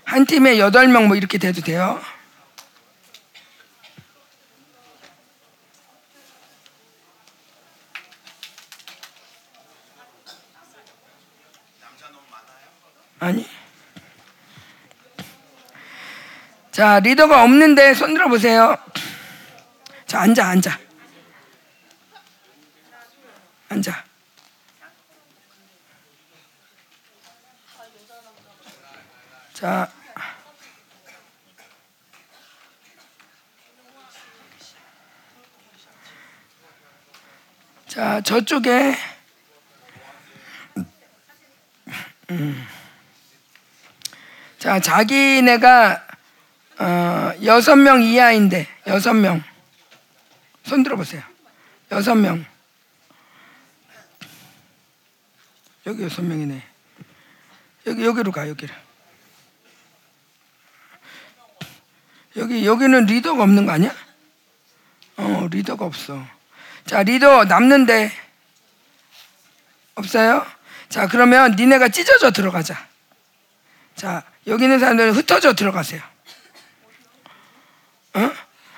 한 0.05 0.27
팀에 0.27 0.59
여덟 0.59 0.87
명 0.87 1.07
뭐 1.07 1.17
이렇게 1.17 1.39
돼도 1.39 1.61
돼요. 1.61 1.99
자, 16.77 16.99
리더가 16.99 17.41
없는데 17.43 17.95
손 17.95 18.13
들어 18.13 18.29
보세요. 18.29 18.77
자, 20.05 20.19
앉아, 20.21 20.47
앉아. 20.47 20.79
앉아. 23.69 24.03
자. 29.53 29.91
자, 37.87 38.21
저쪽에 38.21 38.95
음. 42.29 42.67
자, 44.59 44.79
자기네가 44.79 46.06
어, 46.79 47.33
여섯 47.43 47.75
명 47.75 48.01
이하인데 48.03 48.67
여섯 48.87 49.13
명. 49.13 49.43
손 50.63 50.83
들어보세요. 50.83 51.23
여섯 51.91 52.15
명. 52.15 52.45
여기 55.85 56.03
여섯 56.03 56.21
명이네. 56.21 56.61
여기 57.87 58.05
여기로 58.05 58.31
가 58.31 58.47
여기를. 58.49 58.75
여기 62.35 62.65
여기는 62.65 63.05
리더가 63.05 63.41
없는 63.43 63.65
거 63.65 63.71
아니야? 63.71 63.95
어 65.15 65.47
리더가 65.49 65.85
없어. 65.85 66.23
자 66.85 67.01
리더 67.01 67.45
남는데 67.45 68.11
없어요? 69.95 70.45
자 70.89 71.07
그러면 71.07 71.55
니네가 71.55 71.89
찢어져 71.89 72.31
들어가자. 72.31 72.87
자 73.95 74.23
여기 74.45 74.65
있는 74.65 74.79
사람들은 74.79 75.13
흩어져 75.13 75.55
들어가세요. 75.55 76.01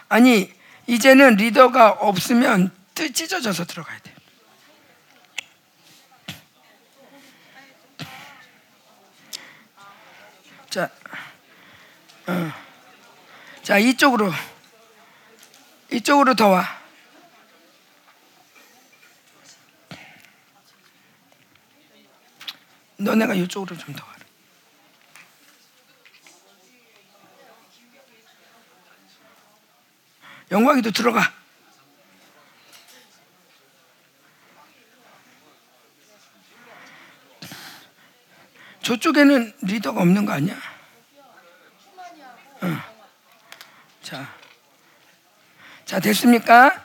어? 0.10 0.16
아니 0.16 0.52
이제는 0.88 1.36
리더가 1.36 1.92
없으면 1.92 2.72
찢어져서 2.96 3.66
들어가야 3.66 4.00
돼. 4.00 4.14
자, 10.70 10.90
어. 12.28 12.52
자 13.64 13.78
이쪽으로 13.78 14.32
이쪽으로 15.92 16.36
더 16.36 16.50
와. 16.50 16.80
너네가 22.98 23.34
이쪽으로 23.34 23.78
좀 23.78 23.96
더 23.96 24.06
와. 24.06 24.19
영광이도 30.52 30.92
들어가. 30.92 31.32
저쪽에는 38.82 39.54
리더가 39.62 40.02
없는 40.02 40.26
거 40.26 40.34
아니야? 40.34 40.56
응. 42.64 42.80
자, 44.02 44.34
자 45.86 46.00
됐습니까? 46.00 46.84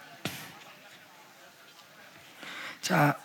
자, 2.82 3.16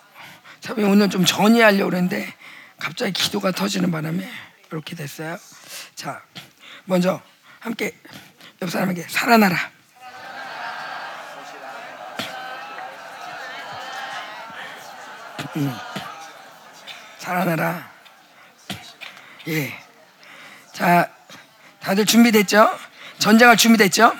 자 0.60 0.74
처음에 0.74 0.84
오늘 0.84 1.10
좀 1.10 1.26
전이하려고 1.26 1.90
그랬는데 1.90 2.34
갑자기 2.78 3.12
기도가 3.12 3.50
터지는 3.50 3.90
바람에 3.90 4.26
이렇게 4.70 4.96
됐어요. 4.96 5.36
자, 5.94 6.22
먼저 6.86 7.20
함께 7.58 7.94
옆 8.62 8.70
사람에게 8.70 9.02
살아나라. 9.02 9.79
음. 15.56 15.76
살아나라. 17.18 17.90
예. 19.48 19.72
자, 20.72 21.08
다들 21.82 22.06
준비됐죠? 22.06 22.78
전쟁할 23.18 23.56
준비됐죠? 23.56 24.12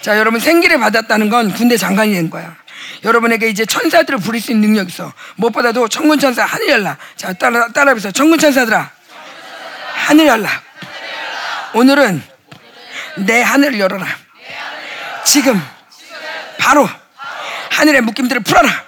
자, 0.00 0.18
여러분 0.18 0.40
생기를 0.40 0.78
받았다는 0.78 1.28
건 1.28 1.52
군대 1.52 1.76
장관이 1.76 2.12
된 2.14 2.30
거야. 2.30 2.56
여러분에게 3.04 3.48
이제 3.48 3.66
천사들을 3.66 4.18
부릴 4.20 4.40
수 4.40 4.52
있는 4.52 4.68
능력이 4.68 4.90
있어. 4.92 5.12
무엇보다도 5.36 5.88
천군 5.88 6.18
천사 6.18 6.44
하늘 6.44 6.68
열라. 6.68 6.96
자, 7.16 7.32
따라 7.32 7.68
따라해보세요. 7.68 8.12
천군 8.12 8.38
천사들아, 8.38 8.90
하늘 10.06 10.26
열라. 10.26 10.48
오늘은 11.74 12.22
내 13.16 13.42
하늘을 13.42 13.78
열어라. 13.78 14.06
지금 15.24 15.60
바로 16.58 16.88
하늘의 17.70 18.00
묶임들을 18.02 18.42
풀어라. 18.42 18.87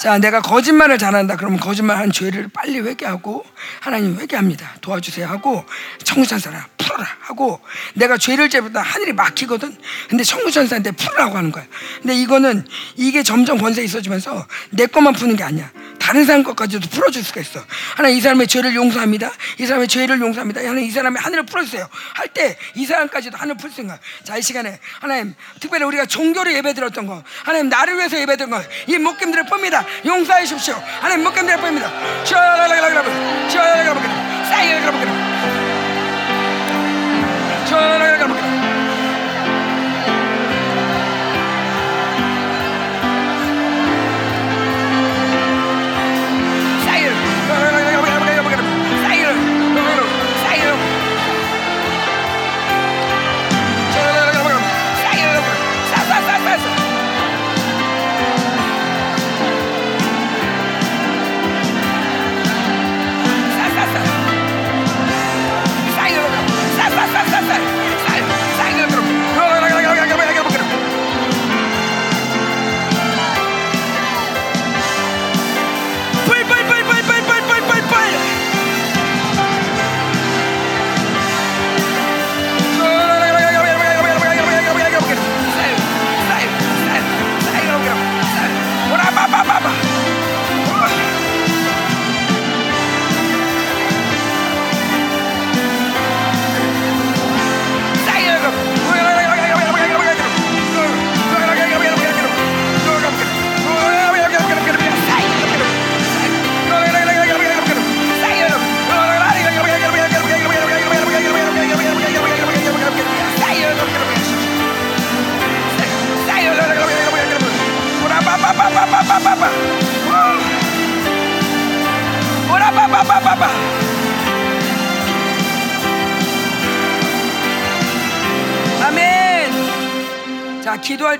자, 0.00 0.16
내가 0.18 0.40
거짓말을 0.40 0.96
잘한다. 0.96 1.36
그러면 1.36 1.58
거짓말한 1.58 2.12
죄를 2.12 2.48
빨리 2.52 2.78
회개하고 2.78 3.44
하나님 3.80 4.16
회개합니다. 4.18 4.76
도와주세요 4.80 5.26
하고 5.26 5.64
청구천사라 6.04 6.68
풀어라 6.78 7.04
하고 7.20 7.60
내가 7.94 8.16
죄를 8.16 8.48
죄보다 8.48 8.80
하늘이 8.80 9.12
막히거든. 9.12 9.76
근데 10.08 10.22
청구천사한테 10.22 10.92
풀으라고 10.92 11.36
하는 11.36 11.50
거야. 11.50 11.64
근데 12.00 12.14
이거는 12.14 12.64
이게 12.96 13.24
점점 13.24 13.58
권세 13.58 13.82
있어지면서 13.82 14.46
내 14.70 14.86
것만 14.86 15.14
푸는 15.14 15.34
게 15.36 15.42
아니야. 15.42 15.70
다른 15.98 16.24
사람 16.24 16.42
것까지도 16.44 16.88
풀어줄 16.88 17.22
수가 17.22 17.40
있어. 17.40 17.60
하나님 17.96 18.16
이 18.16 18.20
사람의 18.20 18.46
죄를 18.46 18.74
용서합니다. 18.74 19.30
이 19.58 19.66
사람의 19.66 19.88
죄를 19.88 20.20
용서합니다. 20.20 20.60
하나님 20.60 20.84
이 20.84 20.90
사람의 20.90 21.20
하늘을 21.20 21.44
풀어주세요. 21.44 21.86
할 22.14 22.28
때 22.28 22.56
이 22.76 22.86
사람까지도 22.86 23.36
하늘 23.36 23.56
풀 23.56 23.70
생각. 23.70 23.98
자, 24.22 24.36
이 24.36 24.42
시간에 24.42 24.78
하나님 25.00 25.34
특별히 25.60 25.84
우리가 25.84 26.06
종교를 26.06 26.54
예배드렸던 26.54 27.06
거, 27.06 27.22
하나님 27.44 27.68
나를 27.68 27.96
위해서 27.96 28.18
예배드린 28.20 28.50
거, 28.50 28.62
이 28.86 28.96
목김들을 28.98 29.46
쁩니다. 29.46 29.84
용서해 30.04 30.44
주십시오. 30.44 30.74
하나님 31.00 31.24
못 31.24 31.32
견딜 31.32 31.56
뿐입니다. 31.56 31.90
시원하게 32.24 32.80
가보겠습니다. 32.80 33.48
시원하게 33.48 33.84
가보겠습니다. 33.84 34.44
싸이게 34.48 34.80
가보겠습니다. 34.80 35.28
시원하게 37.66 38.18
가보겠습니다. 38.18 38.37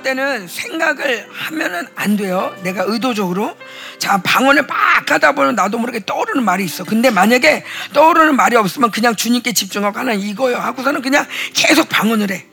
때는 0.09 0.47
생각을 0.47 1.27
하면은 1.31 1.87
안 1.95 2.17
돼요. 2.17 2.55
내가 2.63 2.83
의도적으로. 2.87 3.55
자, 3.99 4.19
방언을 4.21 4.63
막 4.63 5.11
하다 5.11 5.33
보면 5.33 5.55
나도 5.55 5.77
모르게 5.77 6.03
떠오르는 6.05 6.43
말이 6.43 6.63
있어. 6.65 6.83
근데 6.83 7.09
만약에 7.09 7.63
떠오르는 7.93 8.35
말이 8.35 8.55
없으면 8.55 8.91
그냥 8.91 9.15
주님께 9.15 9.53
집중하고 9.53 9.99
하나님 9.99 10.27
이거요 10.27 10.57
하고서는 10.57 11.01
그냥 11.01 11.25
계속 11.53 11.89
방언을 11.89 12.31
해. 12.31 12.45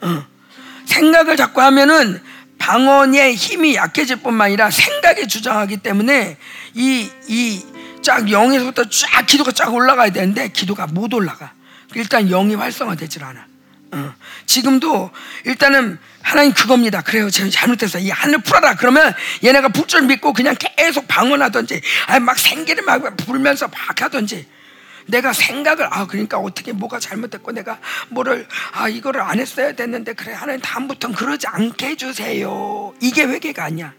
어. 0.00 0.26
생각을 0.86 1.36
자꾸 1.36 1.60
하면은 1.62 2.20
방언의 2.58 3.36
힘이 3.36 3.76
약해질 3.76 4.16
뿐만 4.16 4.46
아니라 4.46 4.70
생각에 4.70 5.26
주장하기 5.26 5.78
때문에 5.78 6.38
이, 6.74 7.08
이, 7.28 7.62
쫙 8.02 8.24
0에서부터 8.24 8.90
쫙 8.90 9.26
기도가 9.26 9.52
쫙 9.52 9.72
올라가야 9.72 10.10
되는데 10.10 10.48
기도가 10.48 10.86
못 10.86 11.12
올라가. 11.14 11.52
일단 11.94 12.28
영이 12.28 12.54
활성화되질 12.54 13.22
않아. 13.22 13.47
어. 13.92 14.14
지금도 14.46 15.10
일단은 15.44 15.98
하나님 16.22 16.52
그겁니다. 16.52 17.00
그래요. 17.00 17.30
제가 17.30 17.48
잘못했어요. 17.48 18.02
이 18.02 18.10
하늘 18.10 18.38
풀어라. 18.42 18.74
그러면 18.74 19.14
얘네가 19.42 19.68
불줄 19.68 20.02
믿고 20.02 20.32
그냥 20.32 20.54
계속 20.58 21.08
방언하든지, 21.08 21.80
아니 22.06 22.24
막 22.24 22.38
생기를 22.38 22.84
막 22.84 23.16
불면서 23.16 23.68
막 23.68 24.02
하든지. 24.02 24.46
내가 25.06 25.32
생각을 25.32 25.88
아 25.90 26.06
그러니까 26.06 26.36
어떻게 26.36 26.72
뭐가 26.72 26.98
잘못됐고 26.98 27.52
내가 27.52 27.78
뭐를 28.10 28.46
아 28.72 28.88
이거를 28.88 29.22
안 29.22 29.40
했어야 29.40 29.72
됐는데 29.72 30.12
그래 30.12 30.34
하나님 30.34 30.60
다음부터는 30.60 31.16
그러지 31.16 31.46
않게 31.46 31.88
해주세요. 31.88 32.92
이게 33.00 33.24
회개가 33.24 33.64
아니야. 33.64 33.94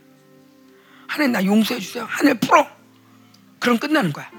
하나님 1.08 1.32
나 1.32 1.44
용서해 1.44 1.80
주세요. 1.80 2.06
하늘 2.08 2.36
풀어. 2.36 2.68
그럼 3.58 3.80
끝나는 3.80 4.14
거야. 4.14 4.30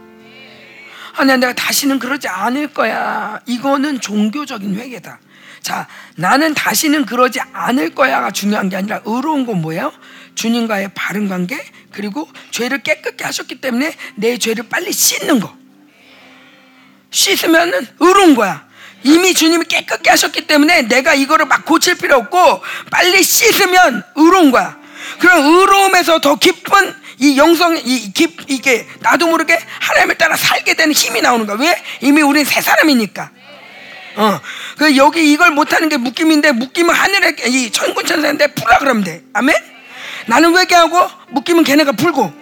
하나님 1.12 1.40
내가 1.40 1.52
다시는 1.54 1.98
그러지 1.98 2.28
않을 2.28 2.72
거야. 2.72 3.40
이거는 3.46 4.00
종교적인 4.00 4.76
회개다. 4.76 5.18
자, 5.62 5.86
나는 6.16 6.54
다시는 6.54 7.04
그러지 7.06 7.40
않을 7.52 7.94
거야가 7.94 8.30
중요한 8.30 8.68
게 8.68 8.76
아니라 8.76 9.00
의로운 9.04 9.46
건 9.46 9.60
뭐예요? 9.60 9.92
주님과의 10.34 10.90
바른 10.94 11.28
관계 11.28 11.62
그리고 11.92 12.28
죄를 12.50 12.82
깨끗게 12.82 13.24
하셨기 13.24 13.60
때문에 13.60 13.94
내 14.14 14.38
죄를 14.38 14.68
빨리 14.68 14.92
씻는 14.92 15.40
거. 15.40 15.54
씻으면은 17.10 17.86
의로운 17.98 18.34
거야. 18.34 18.68
이미 19.02 19.34
주님이 19.34 19.64
깨끗게 19.64 20.10
하셨기 20.10 20.46
때문에 20.46 20.82
내가 20.82 21.14
이거를 21.14 21.46
막 21.46 21.64
고칠 21.64 21.96
필요 21.96 22.16
없고 22.16 22.62
빨리 22.90 23.22
씻으면 23.22 24.04
의로운 24.16 24.50
거야. 24.50 24.78
그런 25.18 25.44
의로움에서 25.44 26.20
더 26.20 26.36
깊은 26.36 26.94
이 27.18 27.36
영성, 27.36 27.76
이 27.76 28.12
깊, 28.12 28.34
이게 28.48 28.86
나도 29.00 29.26
모르게 29.26 29.58
하나님을 29.80 30.16
따라 30.16 30.36
살게 30.36 30.74
되는 30.74 30.92
힘이 30.92 31.20
나오는 31.20 31.46
거야. 31.46 31.56
왜? 31.58 31.82
이미 32.00 32.22
우리는 32.22 32.44
새 32.44 32.60
사람이니까. 32.60 33.30
어. 34.20 34.38
그 34.76 34.96
여기 34.96 35.32
이걸 35.32 35.50
못하는 35.50 35.88
게 35.88 35.96
묶임인데 35.96 36.52
묶임은 36.52 36.94
하늘에 36.94 37.34
이 37.46 37.70
천군 37.70 38.04
천사인데 38.04 38.48
풀라 38.48 38.78
그러면 38.78 39.02
돼. 39.02 39.24
아멘? 39.32 39.54
나는 40.26 40.56
회개하고 40.56 41.08
묶임은 41.30 41.64
걔네가 41.64 41.92
풀고 41.92 42.40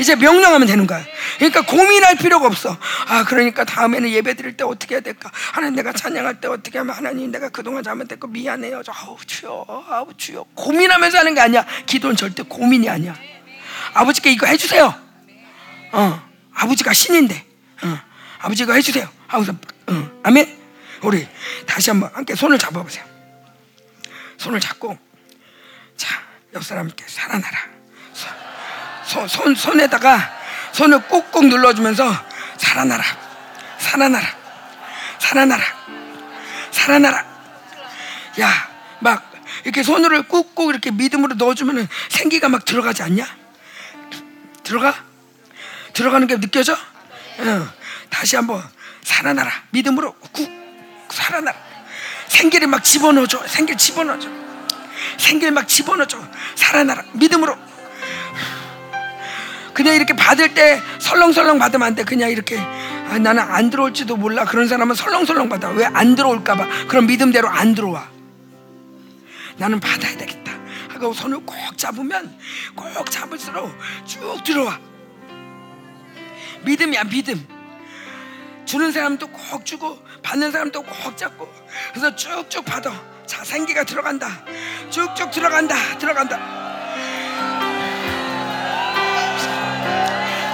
이제 0.00 0.16
명령하면 0.16 0.66
되는 0.66 0.88
거야. 0.88 1.04
그러니까 1.38 1.62
고민할 1.62 2.16
필요가 2.16 2.48
없어. 2.48 2.76
아, 3.06 3.24
그러니까 3.24 3.64
다음에는 3.64 4.10
예배 4.10 4.34
드릴 4.34 4.56
때 4.56 4.64
어떻게 4.64 4.96
해야 4.96 5.00
될까? 5.00 5.30
하나님 5.52 5.76
내가 5.76 5.92
찬양할 5.92 6.40
때 6.40 6.48
어떻게 6.48 6.78
하면 6.78 6.96
하나님 6.96 7.30
내가 7.30 7.48
그동안 7.48 7.84
잘못했고 7.84 8.26
미안해요. 8.26 8.82
저, 8.84 8.92
아우, 8.92 9.16
주여, 9.24 9.84
아우, 9.88 10.08
주여. 10.16 10.44
고민하면서 10.56 11.18
하는 11.18 11.34
게 11.34 11.40
아니야. 11.40 11.64
기도는 11.86 12.16
절대 12.16 12.42
고민이 12.42 12.88
아니야. 12.88 13.14
아버지께 13.92 14.32
이거 14.32 14.46
해주세요. 14.46 14.92
어, 15.92 16.22
아버지가 16.54 16.92
신인데, 16.92 17.44
어, 17.84 17.98
아버지가 18.40 18.74
해주세요. 18.74 19.08
하고서, 19.28 19.52
어, 19.86 20.10
아멘. 20.24 20.63
우리 21.04 21.28
다시 21.66 21.90
한번 21.90 22.10
함께 22.14 22.34
손을 22.34 22.58
잡아보세요. 22.58 23.04
손을 24.38 24.58
잡고, 24.58 24.98
자, 25.96 26.22
옆 26.54 26.64
사람께 26.64 27.04
살아나라. 27.06 27.58
손, 29.04 29.28
손 29.28 29.54
손에다가 29.54 30.32
손을 30.72 31.02
꾹꾹 31.02 31.46
눌러주면서 31.46 32.10
살아나라, 32.56 33.04
살아나라, 33.78 34.26
살아나라, 35.18 35.62
살아나라. 36.70 37.18
야, 38.40 38.70
막 39.00 39.30
이렇게 39.64 39.82
손으로 39.82 40.22
꾹꾹 40.24 40.70
이렇게 40.70 40.90
믿음으로 40.90 41.34
넣어주면 41.34 41.86
생기가 42.08 42.48
막 42.48 42.64
들어가지 42.64 43.02
않냐? 43.02 43.26
들어가? 44.62 44.94
들어가는 45.92 46.26
게 46.26 46.40
느껴져? 46.40 46.76
응. 47.40 47.68
다시 48.08 48.36
한번 48.36 48.62
살아나라. 49.02 49.52
믿음으로 49.70 50.14
꾹 50.14 50.63
살아나라. 51.14 51.56
생기를 52.28 52.68
막 52.68 52.82
집어넣어줘. 52.82 53.46
생기를 53.46 53.78
집어넣어줘. 53.78 54.28
생기를 55.18 55.52
막 55.52 55.68
집어넣어줘. 55.68 56.18
살아나라. 56.56 57.04
믿음으로. 57.12 57.56
그냥 59.72 59.94
이렇게 59.96 60.14
받을 60.14 60.54
때 60.54 60.80
설렁설렁 61.00 61.58
받으면 61.58 61.86
안 61.86 61.94
돼. 61.94 62.04
그냥 62.04 62.30
이렇게 62.30 62.58
아, 62.58 63.18
나는 63.18 63.42
안 63.42 63.70
들어올지도 63.70 64.16
몰라. 64.16 64.44
그런 64.44 64.68
사람은 64.68 64.94
설렁설렁 64.94 65.48
받아. 65.48 65.68
왜 65.70 65.84
안 65.84 66.14
들어올까봐. 66.14 66.86
그런 66.88 67.06
믿음대로 67.06 67.48
안 67.48 67.74
들어와. 67.74 68.08
나는 69.56 69.78
받아야 69.80 70.16
되겠다. 70.16 70.52
하고 70.90 71.12
손을 71.12 71.40
꼭 71.44 71.56
잡으면 71.76 72.36
꼭 72.74 73.10
잡을수록 73.10 73.72
쭉 74.06 74.42
들어와. 74.44 74.78
믿음이야, 76.64 77.04
믿음. 77.04 77.46
주는 78.64 78.90
사람도 78.90 79.28
꼭 79.28 79.66
주고 79.66 79.98
받는 80.24 80.50
사람도 80.50 80.82
꼭 80.82 81.16
잡고 81.16 81.48
그래서 81.92 82.16
쭉쭉 82.16 82.64
받아. 82.64 82.90
자, 83.26 83.44
생기가 83.44 83.84
들어간다. 83.84 84.26
쭉쭉 84.90 85.30
들어간다. 85.30 85.76
들어간다. 85.98 86.38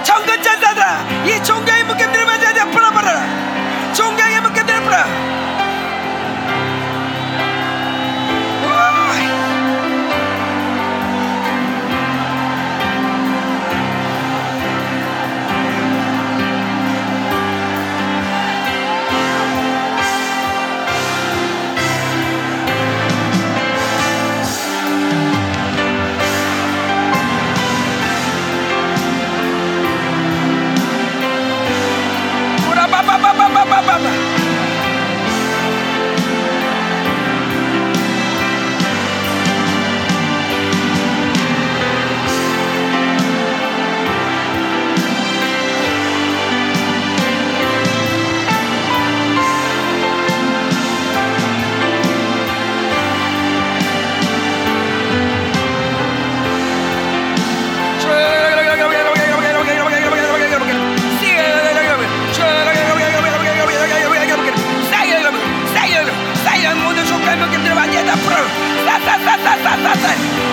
정근전사다. 0.03 1.25
이 1.25 1.43
종교의 1.43 1.85
묶임들을 1.85 2.25
맞아야 2.25 2.65
풀어버려라. 2.65 3.93
종교의 3.93 4.41
묶임들을 4.41 4.83
풀어. 4.83 5.40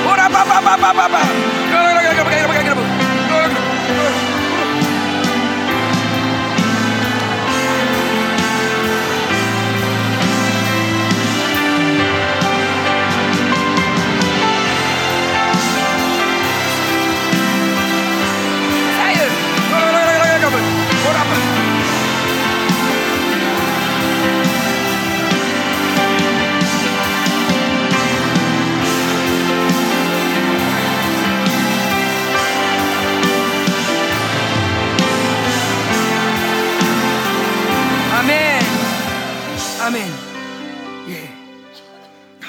Ora 0.09 0.27
ba 0.33 0.43
ba 0.49 0.59
ba 0.65 0.75
ba 0.81 0.91
ba 0.97 1.07
ba. 1.13 1.68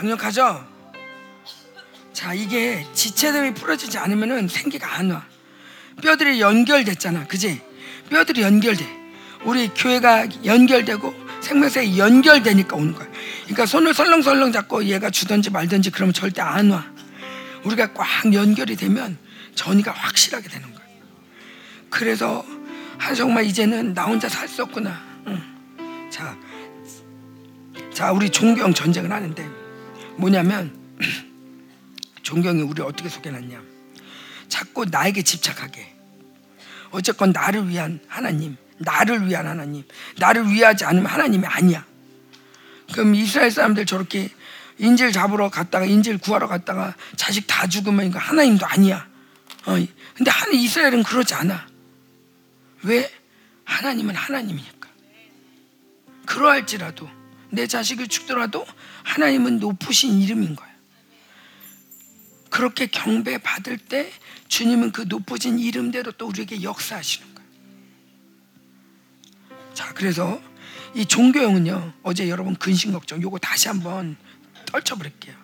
강력하죠? 0.09 0.65
자, 2.13 2.33
이게 2.33 2.85
지체됨이 2.93 3.53
풀어지지 3.53 3.97
않으면 3.97 4.47
생기가 4.47 4.95
안 4.95 5.11
와. 5.11 5.25
뼈들이 6.01 6.41
연결됐잖아. 6.41 7.27
그지? 7.27 7.61
뼈들이 8.09 8.41
연결돼. 8.41 8.85
우리 9.43 9.69
교회가 9.69 10.27
연결되고 10.43 11.13
생명사에 11.41 11.97
연결되니까 11.97 12.75
오는 12.75 12.93
거야. 12.93 13.07
그러니까 13.43 13.65
손을 13.65 13.93
설렁설렁 13.93 14.51
잡고 14.51 14.85
얘가 14.85 15.09
주든지 15.09 15.51
말든지 15.51 15.91
그러면 15.91 16.13
절대 16.13 16.41
안 16.41 16.71
와. 16.71 16.85
우리가 17.63 17.93
꽉 17.93 18.33
연결이 18.33 18.75
되면 18.75 19.17
전이가 19.55 19.91
확실하게 19.91 20.49
되는 20.49 20.73
거야. 20.73 20.85
그래서 21.89 22.43
아, 22.97 23.13
정말 23.13 23.45
이제는 23.45 23.93
나 23.93 24.05
혼자 24.05 24.27
살 24.27 24.47
수 24.47 24.63
없구나. 24.63 25.01
응. 25.27 26.09
자, 26.09 26.35
자, 27.93 28.11
우리 28.11 28.29
종경 28.29 28.73
전쟁을 28.73 29.11
하는데 29.11 29.58
뭐냐면 30.19 30.77
종경이 32.21 32.61
우리 32.61 32.81
어떻게 32.81 33.09
소개놨냐? 33.09 33.61
자꾸 34.47 34.85
나에게 34.85 35.21
집착하게. 35.21 35.95
어쨌건 36.91 37.31
나를 37.31 37.69
위한 37.69 37.99
하나님, 38.07 38.57
나를 38.77 39.27
위한 39.27 39.47
하나님, 39.47 39.83
나를 40.17 40.49
위하지 40.49 40.85
않으면 40.85 41.05
하나님이 41.05 41.45
아니야. 41.45 41.85
그럼 42.93 43.15
이스라엘 43.15 43.51
사람들 43.51 43.85
저렇게 43.85 44.29
인질 44.77 45.11
잡으러 45.11 45.49
갔다가 45.49 45.85
인질 45.85 46.17
구하러 46.17 46.47
갔다가 46.47 46.95
자식 47.15 47.45
다 47.47 47.67
죽으면 47.67 48.07
이거 48.07 48.19
하나님도 48.19 48.65
아니야. 48.65 49.07
어, 49.65 49.75
근데 50.15 50.31
하나 50.31 50.51
이스라엘은 50.53 51.03
그러지 51.03 51.33
않아. 51.35 51.67
왜? 52.83 53.11
하나님은 53.65 54.15
하나님이니까. 54.15 54.89
그러할지라도 56.25 57.18
내 57.49 57.67
자식을 57.67 58.07
죽더라도 58.07 58.65
하나님은 59.03 59.59
높으신 59.59 60.19
이름인 60.19 60.55
거예요. 60.55 60.69
그렇게 62.49 62.87
경배 62.87 63.39
받을 63.39 63.77
때 63.77 64.11
주님은 64.47 64.91
그 64.91 65.05
높으신 65.07 65.59
이름대로 65.59 66.11
또 66.13 66.27
우리에게 66.27 66.63
역사하시는 66.63 67.35
거예요. 67.35 67.49
자, 69.73 69.93
그래서 69.93 70.41
이 70.95 71.05
종교형은요, 71.05 71.93
어제 72.03 72.27
여러분 72.29 72.55
근심 72.55 72.91
걱정, 72.91 73.21
요거 73.21 73.37
다시 73.39 73.67
한번 73.67 74.17
떨쳐버릴게요. 74.65 75.35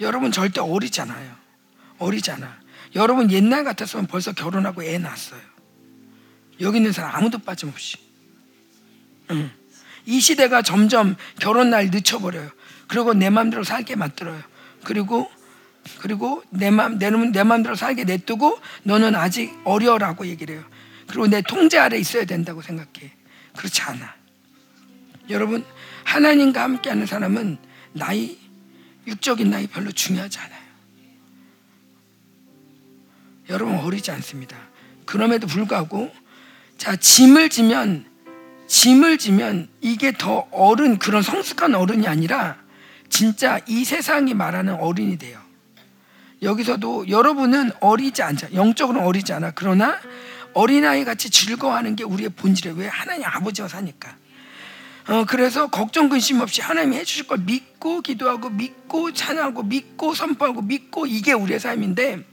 여러분 0.00 0.30
절대 0.30 0.60
어리잖아요. 0.60 1.36
어리잖아. 1.98 2.60
여러분 2.94 3.30
옛날 3.30 3.64
같았으면 3.64 4.06
벌써 4.06 4.32
결혼하고 4.32 4.84
애 4.84 4.98
낳았어요. 4.98 5.40
여기 6.60 6.78
있는 6.78 6.92
사람 6.92 7.14
아무도 7.14 7.38
빠짐없이. 7.38 7.98
응. 9.30 9.50
이 10.06 10.20
시대가 10.20 10.62
점점 10.62 11.16
결혼 11.40 11.70
날 11.70 11.90
늦춰버려요. 11.90 12.50
그리고 12.86 13.12
내 13.12 13.28
마음대로 13.28 13.64
살게 13.64 13.96
만들어요. 13.96 14.40
그리고 14.84 15.30
그리고 16.00 16.42
내 16.50 16.70
마음 16.70 16.98
내, 16.98 17.10
내 17.10 17.42
마음대로 17.42 17.74
살게 17.74 18.04
냅두고 18.04 18.58
너는 18.84 19.14
아직 19.14 19.52
어려라고 19.64 20.26
얘기를 20.26 20.56
해요. 20.56 20.64
그리고 21.06 21.26
내 21.26 21.42
통제 21.42 21.78
아래 21.78 21.98
있어야 21.98 22.24
된다고 22.24 22.62
생각해. 22.62 23.12
그렇지 23.56 23.82
않아. 23.82 24.14
여러분 25.30 25.64
하나님과 26.04 26.62
함께하는 26.62 27.06
사람은 27.06 27.58
나이 27.92 28.38
육적인 29.06 29.50
나이 29.50 29.66
별로 29.66 29.90
중요하지 29.90 30.38
않아요. 30.38 30.66
여러분 33.48 33.76
어리지 33.76 34.10
않습니다. 34.12 34.56
그럼에도 35.04 35.46
불구하고 35.46 36.12
자 36.78 36.96
짐을 36.96 37.48
지면 37.48 38.06
짐을 38.66 39.18
지면 39.18 39.68
이게 39.80 40.12
더 40.12 40.46
어른 40.50 40.98
그런 40.98 41.22
성숙한 41.22 41.74
어른이 41.74 42.06
아니라 42.06 42.56
진짜 43.08 43.60
이 43.66 43.84
세상이 43.84 44.34
말하는 44.34 44.74
어른이 44.74 45.18
돼요. 45.18 45.40
여기서도 46.42 47.08
여러분은 47.08 47.70
어리지 47.80 48.22
않자. 48.22 48.52
영적으로 48.54 49.00
어리지 49.06 49.32
않아. 49.32 49.52
그러나 49.54 49.98
어린아이 50.52 51.04
같이 51.04 51.30
즐거워하는 51.30 51.96
게 51.96 52.04
우리의 52.04 52.30
본질이에요. 52.30 52.78
왜? 52.78 52.86
하나님 52.88 53.24
아버지와 53.24 53.68
사니까. 53.68 54.16
어, 55.08 55.24
그래서 55.24 55.68
걱정 55.68 56.08
근심 56.08 56.40
없이 56.40 56.60
하나님이 56.60 56.96
해주실 56.96 57.28
걸 57.28 57.38
믿고 57.38 58.00
기도하고 58.00 58.50
믿고 58.50 59.12
찬양하고 59.12 59.62
믿고 59.62 60.14
선포하고 60.14 60.62
믿고 60.62 61.06
이게 61.06 61.32
우리의 61.32 61.60
삶인데 61.60 62.24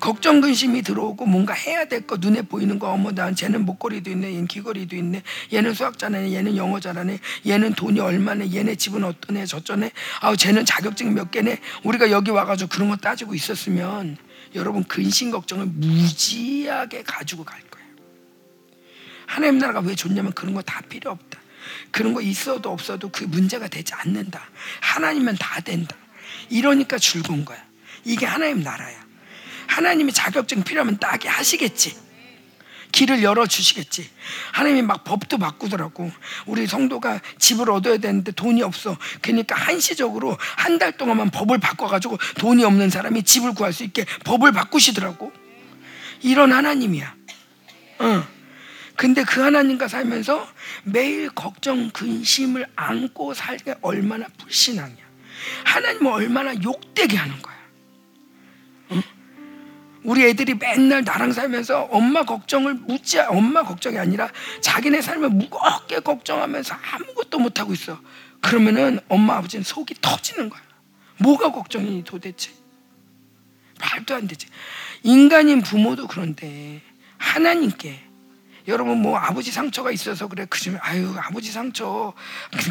걱정 0.00 0.40
근심이 0.40 0.82
들어오고 0.82 1.26
뭔가 1.26 1.54
해야 1.54 1.84
될 1.86 2.06
거 2.06 2.16
눈에 2.18 2.42
보이는 2.42 2.78
거 2.78 2.90
어머 2.90 3.12
난 3.12 3.34
쟤는 3.34 3.64
목걸이도 3.64 4.10
있네 4.10 4.28
얘는 4.34 4.46
귀걸이도 4.46 4.94
있네 4.96 5.22
얘는 5.52 5.74
수학 5.74 5.98
잘하네 5.98 6.32
얘는 6.32 6.56
영어 6.56 6.78
잘하네 6.80 7.18
얘는 7.46 7.74
돈이 7.74 7.98
얼마네 8.00 8.52
얘네 8.52 8.76
집은 8.76 9.02
어떠네 9.04 9.46
저쩌네 9.46 9.90
아우 10.20 10.36
쟤는 10.36 10.64
자격증 10.64 11.14
몇 11.14 11.30
개네. 11.30 11.58
우리가 11.84 12.10
여기 12.10 12.30
와가지고 12.30 12.68
그런 12.70 12.88
거 12.90 12.96
따지고 12.96 13.34
있었으면 13.34 14.16
여러분 14.54 14.84
근심 14.84 15.30
걱정을 15.30 15.66
무지하게 15.66 17.02
가지고 17.02 17.44
갈 17.44 17.60
거예요. 17.62 17.86
하나님 19.26 19.58
나라가 19.58 19.80
왜 19.80 19.94
좋냐면 19.94 20.32
그런 20.32 20.54
거 20.54 20.62
다 20.62 20.80
필요 20.88 21.10
없다. 21.10 21.38
그런 21.90 22.14
거 22.14 22.20
있어도 22.20 22.70
없어도 22.70 23.08
그 23.10 23.24
문제가 23.24 23.66
되지 23.68 23.92
않는다. 23.94 24.40
하나님은 24.80 25.36
다 25.36 25.60
된다. 25.60 25.96
이러니까 26.50 26.98
즐거운 26.98 27.44
거야. 27.44 27.58
이게 28.04 28.24
하나님 28.26 28.62
나라야 28.62 29.05
하나님이 29.66 30.12
자격증 30.12 30.62
필요하면 30.62 30.98
따게 30.98 31.28
하시겠지. 31.28 31.96
길을 32.92 33.22
열어주시겠지. 33.22 34.08
하나님이 34.52 34.82
막 34.82 35.04
법도 35.04 35.38
바꾸더라고. 35.38 36.10
우리 36.46 36.66
성도가 36.66 37.20
집을 37.38 37.70
얻어야 37.70 37.98
되는데 37.98 38.32
돈이 38.32 38.62
없어. 38.62 38.96
그러니까 39.20 39.54
한시적으로 39.54 40.36
한 40.56 40.78
달 40.78 40.96
동안만 40.96 41.30
법을 41.30 41.58
바꿔가지고 41.58 42.18
돈이 42.38 42.62
없는 42.64 42.90
사람이 42.90 43.22
집을 43.22 43.54
구할 43.54 43.72
수 43.72 43.82
있게 43.84 44.04
법을 44.24 44.52
바꾸시더라고. 44.52 45.32
이런 46.22 46.52
하나님이야. 46.52 47.14
어. 47.98 48.28
근데 48.96 49.24
그 49.24 49.40
하나님과 49.42 49.88
살면서 49.88 50.48
매일 50.84 51.28
걱정, 51.28 51.90
근심을 51.90 52.66
안고 52.76 53.34
살게 53.34 53.74
얼마나 53.82 54.26
불신앙이야. 54.38 55.04
하나님은 55.64 56.12
얼마나 56.12 56.54
욕되게 56.62 57.16
하는 57.16 57.40
거야. 57.42 57.55
우리 60.06 60.24
애들이 60.24 60.54
맨날 60.54 61.02
나랑 61.02 61.32
살면서 61.32 61.88
엄마 61.90 62.22
걱정을 62.22 62.74
묻지 62.74 63.18
엄마 63.18 63.64
걱정이 63.64 63.98
아니라 63.98 64.30
자기네 64.60 65.02
삶을 65.02 65.30
무겁게 65.30 65.98
걱정하면서 65.98 66.76
아무것도 66.92 67.40
못 67.40 67.58
하고 67.58 67.72
있어. 67.72 68.00
그러면은 68.40 69.00
엄마 69.08 69.36
아버지는 69.36 69.64
속이 69.64 69.96
터지는 70.00 70.48
거야. 70.48 70.62
뭐가 71.18 71.50
걱정이 71.50 72.04
도대체? 72.04 72.52
말도 73.80 74.14
안 74.14 74.28
되지. 74.28 74.46
인간인 75.02 75.60
부모도 75.60 76.06
그런데 76.06 76.80
하나님께 77.18 78.00
여러분 78.68 79.02
뭐 79.02 79.18
아버지 79.18 79.50
상처가 79.50 79.90
있어서 79.90 80.28
그래 80.28 80.46
그러면 80.48 80.80
아유 80.84 81.12
아버지 81.18 81.50
상처 81.50 82.12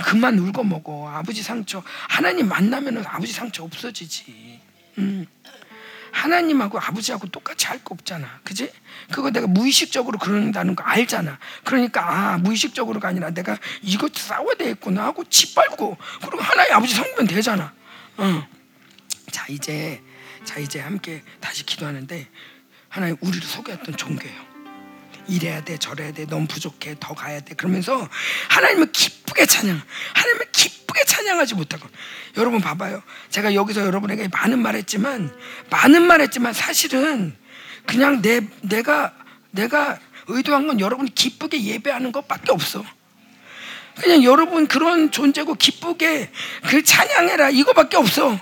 그만 0.06 0.40
울고 0.40 0.64
먹어 0.64 1.10
아버지 1.10 1.44
상처 1.44 1.84
하나님 2.08 2.48
만나면은 2.48 3.06
아버지 3.06 3.34
상처 3.34 3.66
없어지지. 3.66 4.62
음. 5.00 5.28
하나님하고 6.16 6.80
아버지하고 6.80 7.28
똑같이 7.28 7.68
할 7.68 7.84
거 7.84 7.94
없잖아. 7.94 8.40
그지? 8.44 8.72
그거 9.12 9.30
내가 9.30 9.48
무의식적으로 9.48 10.18
그런다는 10.18 10.76
거 10.76 10.84
알잖아. 10.84 11.38
그러니까, 11.64 12.10
아, 12.10 12.38
무의식적으로가 12.38 13.10
아니라 13.10 13.30
내가 13.32 13.58
이것 13.82 14.16
싸워야 14.16 14.56
되겠구나 14.56 15.04
하고 15.04 15.24
짓밟고, 15.26 15.98
그리고 16.22 16.42
하나의 16.42 16.72
아버지 16.72 16.96
성면 16.96 17.28
되잖아. 17.28 17.74
어. 18.18 18.48
자, 19.32 19.46
이제, 19.50 20.02
자, 20.46 20.58
이제 20.58 20.80
함께 20.80 21.22
다시 21.42 21.66
기도하는데, 21.66 22.28
하나님 22.88 23.18
우리를 23.20 23.46
속였던 23.46 23.98
종교예요. 23.98 24.55
이래야 25.28 25.64
돼, 25.64 25.78
저래야 25.78 26.12
돼, 26.12 26.26
너무 26.26 26.48
부족해, 26.48 26.96
더 27.00 27.14
가야 27.14 27.40
돼. 27.40 27.56
그러면서 27.56 28.08
하나님을 28.50 28.92
기쁘게 28.92 29.46
찬양, 29.46 29.82
하나님을 30.14 30.52
기쁘게 30.52 31.04
찬양하지 31.06 31.56
못하고. 31.56 31.88
여러분 32.38 32.62
봐봐요. 32.62 33.02
제가 33.30 33.54
여기서 33.54 33.86
여러분에게 33.86 34.28
많은 34.28 34.62
말했지만, 34.62 35.36
많은 35.70 36.02
말했지만 36.04 36.54
사실은 36.54 37.36
그냥 37.86 38.22
내 38.22 38.42
내가 38.62 39.14
내가 39.52 40.00
의도한 40.28 40.68
건 40.68 40.80
여러분 40.80 41.08
기쁘게 41.08 41.64
예배하는 41.64 42.12
것밖에 42.12 42.52
없어. 42.52 42.84
그냥 44.02 44.24
여러분 44.24 44.68
그런 44.68 45.10
존재고 45.10 45.56
기쁘게 45.56 46.30
그 46.68 46.84
찬양해라 46.84 47.52
이거밖에 47.52 47.96
없어. 47.98 48.38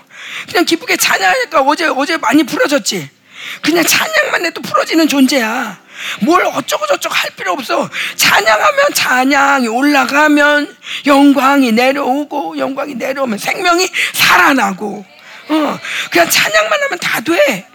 그냥 0.48 0.64
기쁘게 0.64 0.96
찬양하니까 0.96 1.60
어제 1.62 1.86
어제 1.86 2.16
많이 2.16 2.42
풀어졌지. 2.42 3.13
그냥 3.62 3.84
찬양만 3.84 4.46
해도 4.46 4.60
풀어지는 4.62 5.08
존재야. 5.08 5.82
뭘 6.22 6.44
어쩌고 6.44 6.86
저쩌고 6.86 7.14
할 7.14 7.30
필요 7.30 7.52
없어. 7.52 7.88
찬양하면 8.16 8.94
찬양이 8.94 9.68
올라가면 9.68 10.76
영광이 11.06 11.72
내려오고 11.72 12.58
영광이 12.58 12.94
내려오면 12.94 13.38
생명이 13.38 13.88
살아나고. 14.12 15.04
어, 15.48 15.80
그냥 16.10 16.28
찬양만 16.30 16.82
하면 16.82 16.98
다 16.98 17.20
돼. 17.20 17.66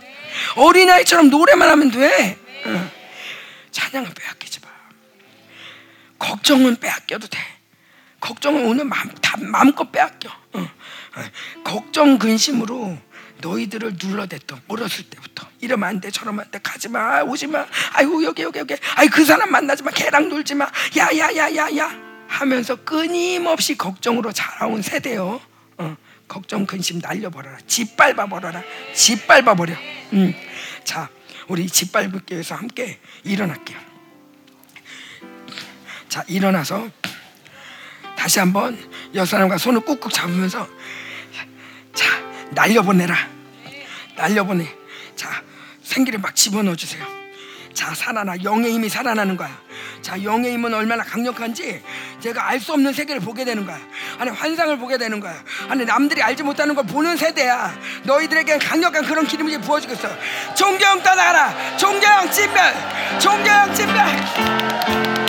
어린아이처럼 0.56 1.30
노래만 1.30 1.70
하면 1.70 1.92
돼. 1.92 2.38
어. 2.66 2.92
찬양은 3.72 4.14
빼앗기지 4.14 4.60
마. 4.62 4.70
걱정은 6.18 6.78
빼앗겨도 6.78 7.28
돼. 7.28 7.40
걱정은 8.20 8.66
오늘 8.66 8.86
마음, 8.86 9.10
다 9.22 9.36
마음껏 9.40 9.92
빼앗겨. 9.92 10.30
어. 10.54 10.60
어. 11.16 11.24
걱정 11.64 12.18
근심으로 12.18 12.98
너희들을 13.42 13.96
눌러댔던 14.02 14.62
어렸을 14.68 15.06
때부터. 15.10 15.48
이러면 15.62 15.90
안 15.90 16.02
돼 16.02 16.12
저러면 16.12 16.46
안 16.46 16.52
돼. 16.52 16.60
가지 16.62 16.90
마 16.90 17.22
오지 17.22 17.48
마. 17.48 17.66
아이고 17.94 18.24
여기 18.24 18.44
여기 18.44 18.60
여기. 18.60 18.76
아이 18.96 19.08
그 19.08 19.24
사람 19.26 19.52
만나지 19.52 19.84
마. 19.84 19.92
걔랑 19.92 20.30
놀지 20.30 20.56
마. 20.56 20.70
야야야야야. 20.96 22.10
하면서 22.28 22.76
끊임없이 22.76 23.76
걱정으로 23.78 24.32
자라온 24.32 24.82
세대요. 24.82 25.42
어, 25.78 25.98
걱정 26.28 26.66
근심 26.66 27.00
날려버려라. 27.00 27.58
짓밟아 27.66 28.28
버려라. 28.28 28.62
짓밟아 28.94 29.56
버려. 29.56 29.74
음. 30.14 30.34
자 30.84 31.10
우리 31.48 31.68
짓밟기 31.68 32.34
위해서 32.34 32.56
함께 32.56 33.00
일어날게요. 33.24 33.80
자 36.08 36.24
일어나서 36.28 36.90
다시 38.18 38.40
한번 38.40 38.78
여사람과 39.14 39.58
손을 39.58 39.82
꾹꾹 39.82 40.10
잡으면서 40.12 40.68
자 41.94 42.06
날려보내라. 42.52 43.16
날려보내. 44.16 44.68
자, 45.16 45.42
생기를 45.84 46.20
막 46.20 46.36
집어넣어 46.36 46.76
주세요. 46.76 47.06
자, 47.74 47.94
살아나. 47.94 48.36
영의 48.44 48.74
힘이 48.74 48.90
살아나는 48.90 49.38
거야. 49.38 49.50
자, 50.02 50.22
영의 50.24 50.54
힘은 50.54 50.74
얼마나 50.74 51.04
강력한지 51.04 51.82
제가 52.20 52.50
알 52.50 52.60
수 52.60 52.74
없는 52.74 52.92
세계를 52.94 53.22
보게 53.22 53.46
되는 53.46 53.66
거야. 53.66 53.80
아니, 54.18 54.30
환상을 54.32 54.78
보게 54.78 54.98
되는 54.98 55.20
거야. 55.20 55.34
아니, 55.70 55.86
남들이 55.86 56.22
알지 56.22 56.44
못하는 56.44 56.76
걸 56.76 56.86
보는 56.86 57.16
세대야. 57.16 57.78
너희들에게 58.04 58.58
강력한 58.58 59.06
그런 59.06 59.26
기름이 59.26 59.58
부어주겠어. 59.60 60.10
존경 60.56 61.02
떠나가라. 61.02 61.78
존경 61.78 62.30
진멸. 62.32 62.74
존경 63.20 63.74
진멸. 63.74 65.29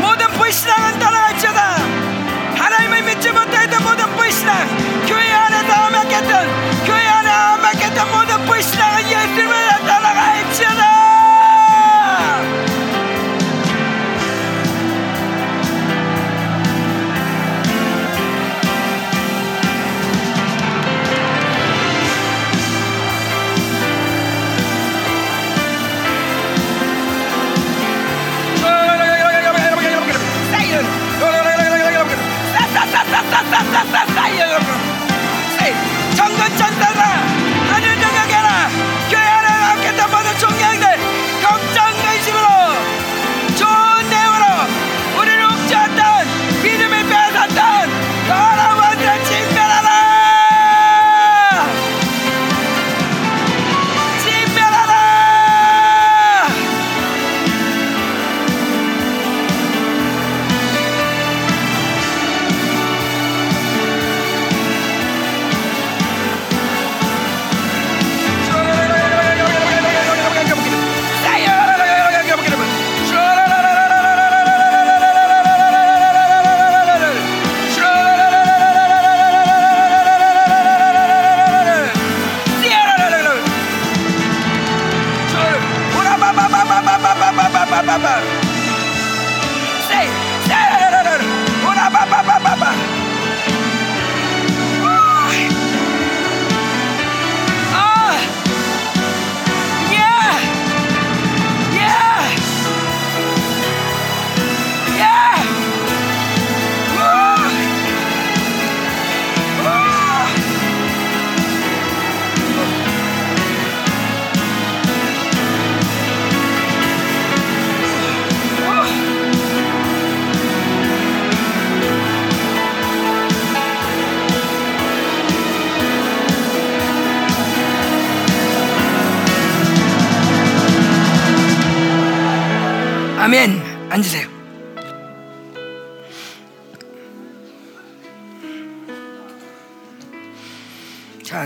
모든 0.00 0.28
불신앙은 0.28 0.98
떠나갈지어다. 1.00 1.76
하나님을 2.56 3.02
믿지 3.02 3.32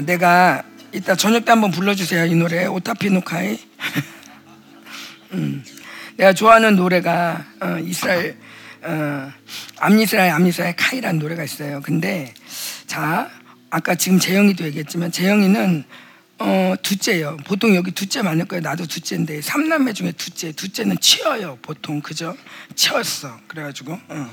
내가 0.08 0.62
이따 0.92 1.14
저녁 1.14 1.44
때 1.44 1.52
한번 1.52 1.70
불러주세요. 1.70 2.24
이 2.24 2.34
노래 2.34 2.64
오타피노카이. 2.64 3.58
음, 5.32 5.62
내가 6.16 6.32
좋아하는 6.32 6.76
노래가 6.76 7.44
어, 7.60 7.78
이스라엘 7.78 8.38
어, 8.80 9.30
암이스라엘 9.80 10.32
암이스라엘 10.32 10.76
카이라는 10.76 11.18
노래가 11.18 11.44
있어요. 11.44 11.82
근데 11.82 12.32
자 12.86 13.30
아까 13.68 13.94
지금 13.96 14.18
재영이도 14.18 14.64
얘기했지만 14.64 15.12
재영이는 15.12 15.84
어, 16.38 16.74
둘째예요. 16.82 17.36
보통 17.44 17.76
여기 17.76 17.90
둘째 17.90 18.22
많을 18.22 18.46
거예요. 18.46 18.62
나도 18.62 18.86
둘째인데 18.86 19.42
삼남매 19.42 19.92
중에 19.92 20.12
둘째. 20.12 20.52
둘째는 20.52 21.00
치어요. 21.00 21.58
보통 21.60 22.00
그죠? 22.00 22.34
치었어. 22.74 23.38
그래가지고. 23.46 23.92
어. 24.08 24.30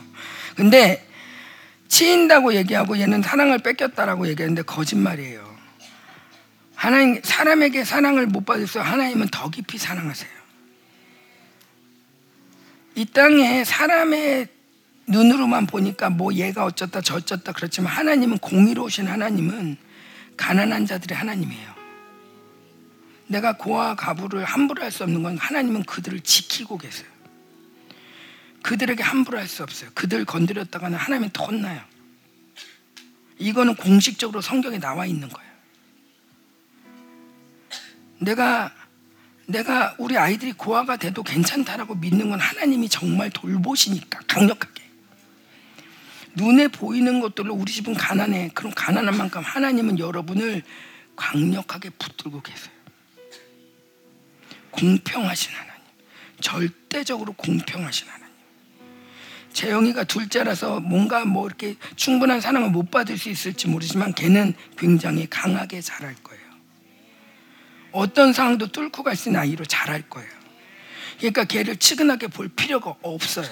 근데 0.55 1.05
치인다고 1.89 2.53
얘기하고 2.53 2.97
얘는 2.97 3.23
사랑을 3.23 3.59
뺏겼다라고 3.59 4.29
얘기하는데 4.29 4.61
거짓말이에요. 4.61 5.54
하나님 6.85 7.19
사람에게 7.23 7.83
사랑을 7.83 8.27
못 8.27 8.45
받았어요. 8.45 8.83
하나님은 8.83 9.29
더 9.29 9.49
깊이 9.49 9.79
사랑하세요. 9.79 10.29
이 12.93 13.05
땅에 13.05 13.63
사람의 13.63 14.47
눈으로만 15.07 15.65
보니까 15.65 16.11
뭐 16.11 16.31
얘가 16.35 16.63
어쩌다 16.63 17.01
저쩌다 17.01 17.53
그렇지만 17.53 17.91
하나님은 17.91 18.37
공의로우신 18.37 19.07
하나님은 19.07 19.77
가난한 20.37 20.85
자들의 20.85 21.17
하나님이에요. 21.17 21.73
내가 23.29 23.57
고아 23.57 23.95
가부를 23.95 24.45
함부로 24.45 24.83
할 24.83 24.91
수 24.91 25.03
없는 25.05 25.23
건 25.23 25.39
하나님은 25.39 25.85
그들을 25.85 26.19
지키고 26.19 26.77
계세요. 26.77 27.07
그들에게 28.61 29.01
함부로 29.01 29.39
할 29.39 29.47
수 29.47 29.63
없어요. 29.63 29.89
그들 29.95 30.23
건드렸다가는 30.25 30.95
하나님은 30.95 31.31
더 31.33 31.45
혼나요. 31.45 31.81
이거는 33.39 33.75
공식적으로 33.75 34.41
성경에 34.41 34.77
나와 34.77 35.07
있는 35.07 35.29
거예요. 35.29 35.54
내가 38.25 38.73
내가 39.47 39.95
우리 39.99 40.17
아이들이 40.17 40.51
고아가 40.53 40.97
돼도 40.97 41.21
괜찮다라고 41.21 41.95
믿는 41.95 42.31
건 42.31 42.39
하나님이 42.39 42.89
정말 42.89 43.29
돌보시니까 43.29 44.21
강력하게 44.27 44.83
눈에 46.33 46.67
보이는 46.67 47.21
것들로 47.21 47.53
우리 47.53 47.71
집은 47.71 47.93
가난해. 47.93 48.49
그럼 48.53 48.73
가난한 48.75 49.15
만큼 49.15 49.41
하나님은 49.41 49.99
여러분을 49.99 50.63
강력하게 51.15 51.91
붙들고 51.91 52.41
계세요. 52.41 52.73
공평하신 54.71 55.53
하나님, 55.53 55.81
절대적으로 56.41 57.31
공평하신 57.33 58.09
하나님. 58.09 58.25
재영이가 59.53 60.03
둘째라서 60.03 60.81
뭔가 60.81 61.23
뭐 61.23 61.47
이렇게 61.47 61.77
충분한 61.95 62.41
사랑을 62.41 62.69
못 62.71 62.91
받을 62.91 63.17
수 63.17 63.29
있을지 63.29 63.69
모르지만 63.69 64.13
걔는 64.13 64.53
굉장히 64.77 65.29
강하게 65.29 65.79
자랄 65.79 66.15
거예요. 66.15 66.24
어떤 67.95 68.33
상황도 68.33 68.67
뚫고 68.67 69.03
갈 69.03 69.15
수 69.15 69.29
있는 69.29 69.39
아이로 69.39 69.65
자랄 69.65 70.01
거예요. 70.09 70.29
그러니까 71.17 71.45
걔를 71.45 71.77
치근하게 71.77 72.27
볼 72.27 72.49
필요가 72.49 72.93
없어요. 73.01 73.47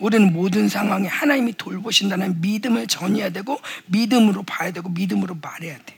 우리는 0.00 0.32
모든 0.32 0.68
상황에 0.68 1.06
하나님이 1.06 1.54
돌보신다는 1.56 2.40
믿음을 2.40 2.88
전해야 2.88 3.30
되고 3.30 3.60
믿음으로 3.86 4.42
봐야 4.42 4.72
되고 4.72 4.88
믿음으로 4.88 5.36
말해야 5.40 5.78
돼. 5.78 5.94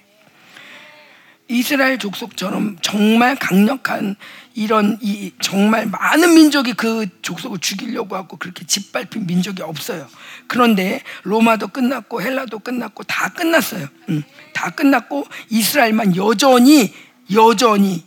이스라엘 1.48 1.98
족속처럼 1.98 2.76
정말 2.82 3.36
강력한 3.36 4.16
이런 4.52 4.98
이 5.00 5.32
정말 5.40 5.86
많은 5.86 6.34
민족이 6.34 6.72
그 6.72 7.06
족속을 7.22 7.60
죽이려고 7.60 8.16
하고 8.16 8.36
그렇게 8.36 8.66
짓밟힌 8.66 9.26
민족이 9.26 9.62
없어요. 9.62 10.08
그런데 10.48 11.02
로마도 11.22 11.68
끝났고 11.68 12.20
헬라도 12.20 12.58
끝났고 12.58 13.04
다 13.04 13.28
끝났어요. 13.28 13.86
응. 14.08 14.22
다 14.52 14.70
끝났고 14.70 15.24
이스라엘만 15.48 16.16
여전히 16.16 16.92
여전히 17.32 18.04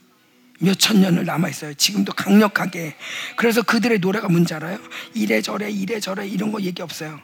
몇천 0.59 1.01
년을 1.01 1.26
남아 1.26 1.49
있어요. 1.49 1.74
지금도 1.74 2.13
강력하게. 2.13 2.95
그래서 3.36 3.61
그들의 3.61 3.99
노래가 3.99 4.28
뭔지 4.28 4.53
알아요? 4.53 4.78
이래저래 5.13 5.70
이래저래 5.70 6.28
이런 6.28 6.51
거 6.51 6.61
얘기 6.61 6.82
없어요. 6.82 7.20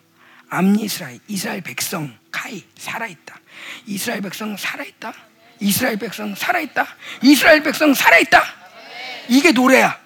암이스라엘 0.49 1.19
이스라엘 1.27 1.61
백성 1.61 2.17
카이 2.31 2.63
살아 2.77 3.07
있다. 3.07 3.39
이스라엘 3.85 4.21
백성 4.21 4.55
살아 4.57 4.83
있다. 4.83 5.13
이스라엘 5.59 5.97
백성 5.97 6.35
살아 6.35 6.59
있다. 6.59 6.87
이스라엘 7.21 7.63
백성 7.63 7.93
살아 7.93 8.17
있다. 8.19 8.41
이게 9.27 9.51
노래야. 9.51 9.99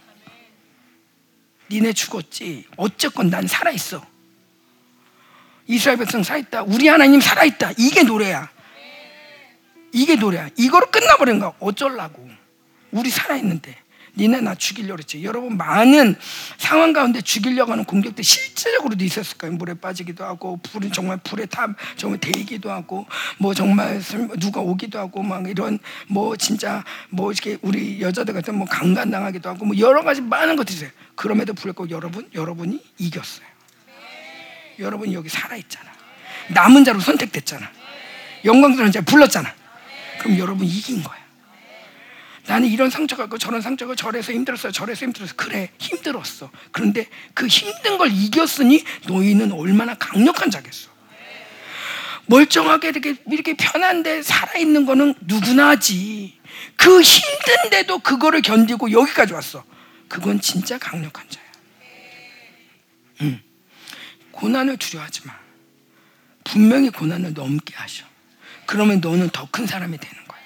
니네 1.71 1.93
죽었지. 1.93 2.65
어쨌건 2.77 3.29
난 3.29 3.45
살아 3.45 3.69
있어. 3.71 4.03
이스라엘 5.67 5.99
백성 5.99 6.23
살아 6.23 6.39
있다. 6.39 6.63
우리 6.63 6.87
하나님 6.87 7.21
살아 7.21 7.43
있다. 7.43 7.73
이게 7.77 8.01
노래야. 8.01 8.49
이게 9.91 10.15
노래야. 10.15 10.49
이거로 10.57 10.91
끝나버린 10.91 11.39
거야. 11.39 11.53
어쩌려고. 11.59 12.27
우리 12.91 13.09
살아있는데. 13.09 13.75
니네 14.17 14.41
나 14.41 14.55
죽이려고 14.55 14.97
그랬지. 14.97 15.23
여러분 15.23 15.55
많은 15.55 16.15
상황 16.57 16.93
가운데 16.93 17.21
죽이려고 17.21 17.71
하는 17.71 17.85
공격들 17.85 18.23
실제적으로도 18.23 19.03
있었을 19.05 19.37
거예요. 19.37 19.55
물에 19.55 19.75
빠지기도 19.75 20.25
하고 20.25 20.57
불이 20.57 20.91
정말 20.91 21.17
불에 21.23 21.45
타 21.45 21.67
정말 21.95 22.19
데이기도 22.19 22.71
하고 22.71 23.05
뭐 23.37 23.53
정말 23.53 24.01
누가 24.39 24.61
오기도 24.61 24.99
하고 24.99 25.23
막 25.23 25.47
이런 25.47 25.79
뭐 26.07 26.35
진짜 26.35 26.83
뭐 27.09 27.31
이렇게 27.31 27.57
우리 27.61 28.01
여자들 28.01 28.33
같은 28.33 28.55
뭐 28.55 28.67
강간 28.67 29.09
당하기도 29.09 29.47
하고 29.47 29.65
뭐 29.65 29.77
여러 29.77 30.03
가지 30.03 30.21
많은 30.21 30.55
것들이 30.55 30.75
있어요. 30.75 30.89
그럼에도 31.15 31.53
불구하고 31.53 31.89
여러분 31.91 32.29
여러분이 32.33 32.83
이겼어요. 32.97 33.47
여러분이 34.79 35.13
여기 35.13 35.29
살아있잖아. 35.29 35.89
남은 36.49 36.83
자로 36.83 36.99
선택됐잖아. 36.99 37.69
영광스러운 38.43 38.91
자 38.91 39.01
불렀잖아 39.01 39.53
그럼 40.20 40.38
여러분 40.38 40.67
이긴 40.67 41.01
거야 41.03 41.30
나는 42.49 42.67
이런 42.67 42.89
상처가 42.89 43.26
있고 43.26 43.38
저런 43.38 43.61
상처가 43.61 43.93
저래서 43.93 44.34
힘들었어요. 44.34 44.72
저래서 44.72 45.05
힘들었어. 45.05 45.36
그래, 45.36 45.70
힘들었어. 45.78 46.49
그런데 46.72 47.07
그 47.36 47.45
힘든 47.45 47.99
걸 47.99 48.11
이겼으니 48.11 48.84
너희는 49.07 49.51
얼마나 49.51 49.93
강력한 49.93 50.49
자겠어. 50.49 50.89
멀쩡하게 52.26 52.89
이렇게, 52.89 53.15
이렇게 53.30 53.53
편한데 53.55 54.24
살아있는 54.24 54.88
거는 54.88 55.13
누구나 55.22 55.70
하지. 55.70 56.39
그 56.76 57.01
힘든데도 57.01 57.99
그거를 57.99 58.41
견디고 58.41 58.91
여기까지 58.93 59.34
왔어. 59.34 59.63
그건 60.07 60.41
진짜 60.41 60.80
강력한 60.80 61.28
자야. 61.30 61.45
응. 63.22 63.41
고난을 64.32 64.78
두려워하지 64.78 65.28
마. 65.28 65.34
분명히 66.43 66.89
고난을 66.89 67.36
넘게 67.36 67.76
하셔. 67.76 68.09
그러면 68.70 69.01
너는 69.01 69.30
더 69.32 69.47
큰 69.49 69.65
사람이 69.65 69.97
되는 69.97 70.24
거야. 70.28 70.39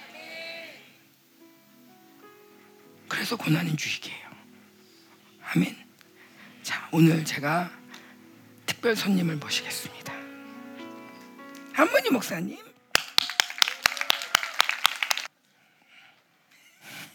그래서 3.09 3.35
고난은 3.35 3.75
유익이에요. 3.77 4.29
아멘. 5.43 5.75
자, 6.63 6.87
오늘 6.93 7.25
제가 7.25 7.69
특별 8.65 8.95
손님을 8.95 9.35
모시겠습니다. 9.35 10.13
한문희 11.73 12.11
목사님. 12.11 12.57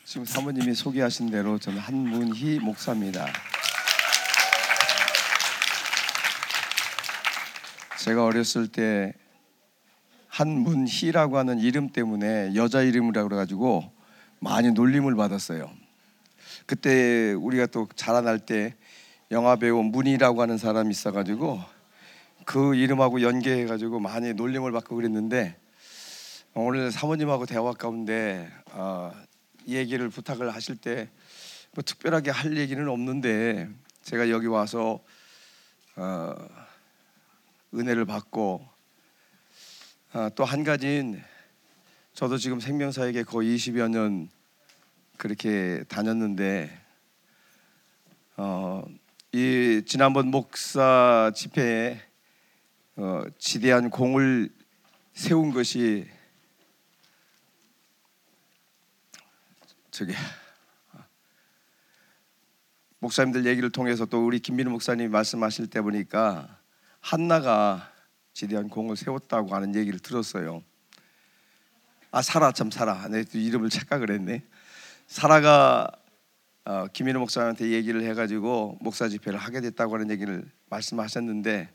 지금 0.05 0.27
사모님이 0.27 0.75
소개하신 0.75 1.31
대로 1.31 1.59
저는 1.59 1.79
한문희 1.79 2.59
목사입니다. 2.59 3.27
제가 7.99 8.27
어렸을 8.27 8.69
때 8.69 9.15
한문희라고 10.39 11.39
하는 11.39 11.59
이름 11.59 11.91
때문에 11.91 12.55
여자 12.55 12.83
이름이라고 12.83 13.29
그래가지고 13.29 13.91
많이 14.41 14.71
놀림을 14.73 15.15
받았어요. 15.17 15.71
그때 16.67 17.33
우리가 17.33 17.67
또 17.67 17.89
자라날 17.95 18.39
때 18.39 18.75
영화 19.31 19.57
배우 19.57 19.83
문희라고 19.83 20.43
하는 20.43 20.59
사람이 20.59 20.91
있어가지고 20.91 21.61
그 22.45 22.75
이름하고 22.75 23.23
연계해가지고 23.23 24.01
많이 24.01 24.33
놀림을 24.33 24.73
받고 24.73 24.97
그랬는데 24.97 25.57
오늘 26.55 26.91
사모님하고 26.91 27.47
대화 27.47 27.73
가운데 27.73 28.51
어, 28.73 29.13
이 29.67 29.77
얘기를 29.77 30.09
부탁을 30.09 30.55
하실 30.55 30.77
때 30.77 31.09
뭐 31.79 31.83
특별하게 31.85 32.31
할 32.31 32.57
얘기는 32.57 32.89
없는데 32.89 33.69
제가 34.03 34.31
여기 34.31 34.47
와서 34.47 35.01
어, 35.97 36.35
은혜를 37.75 38.05
받고 38.05 38.67
아, 40.11 40.31
또한 40.35 40.65
가지는 40.65 41.23
저도 42.15 42.39
지금 42.39 42.61
생명사에게 42.61 43.25
거의 43.25 43.55
20여 43.55 43.91
년 43.91 44.31
그렇게 45.19 45.85
다녔는데 45.87 46.71
어, 48.39 48.83
이 49.33 49.83
지난번 49.85 50.29
목사 50.29 51.31
집회에 51.35 52.01
어, 52.97 53.25
지대한 53.37 53.91
공을 53.91 54.49
세운 55.13 55.51
것이 55.51 56.09
저기 59.91 60.15
목사님들 63.01 63.45
얘기를 63.45 63.69
통해서 63.69 64.07
또 64.07 64.27
우리 64.27 64.41
김민우 64.41 64.71
목사님 64.71 65.11
말씀하실 65.11 65.67
때 65.67 65.83
보니까 65.83 66.59
한나가 67.01 67.93
지대한 68.39 68.69
공을 68.69 68.97
세웠다고 68.97 69.53
하는 69.53 69.75
얘기를 69.75 69.99
들었어요. 69.99 70.63
아 72.13 72.23
사라 72.23 72.53
참 72.53 72.71
사라. 72.71 73.09
내 73.09 73.25
이름을 73.33 73.69
착각을 73.69 74.13
했네. 74.13 74.45
사라가 75.09 75.91
어, 76.65 76.87
김민우 76.93 77.19
목사한테 77.19 77.71
얘기를 77.71 78.05
해가지고 78.05 78.79
목사 78.81 79.09
집회를 79.09 79.41
하게 79.41 79.61
됐다고 79.61 79.95
하는 79.95 80.09
얘기를 80.13 80.49
말씀하셨는데 80.71 81.69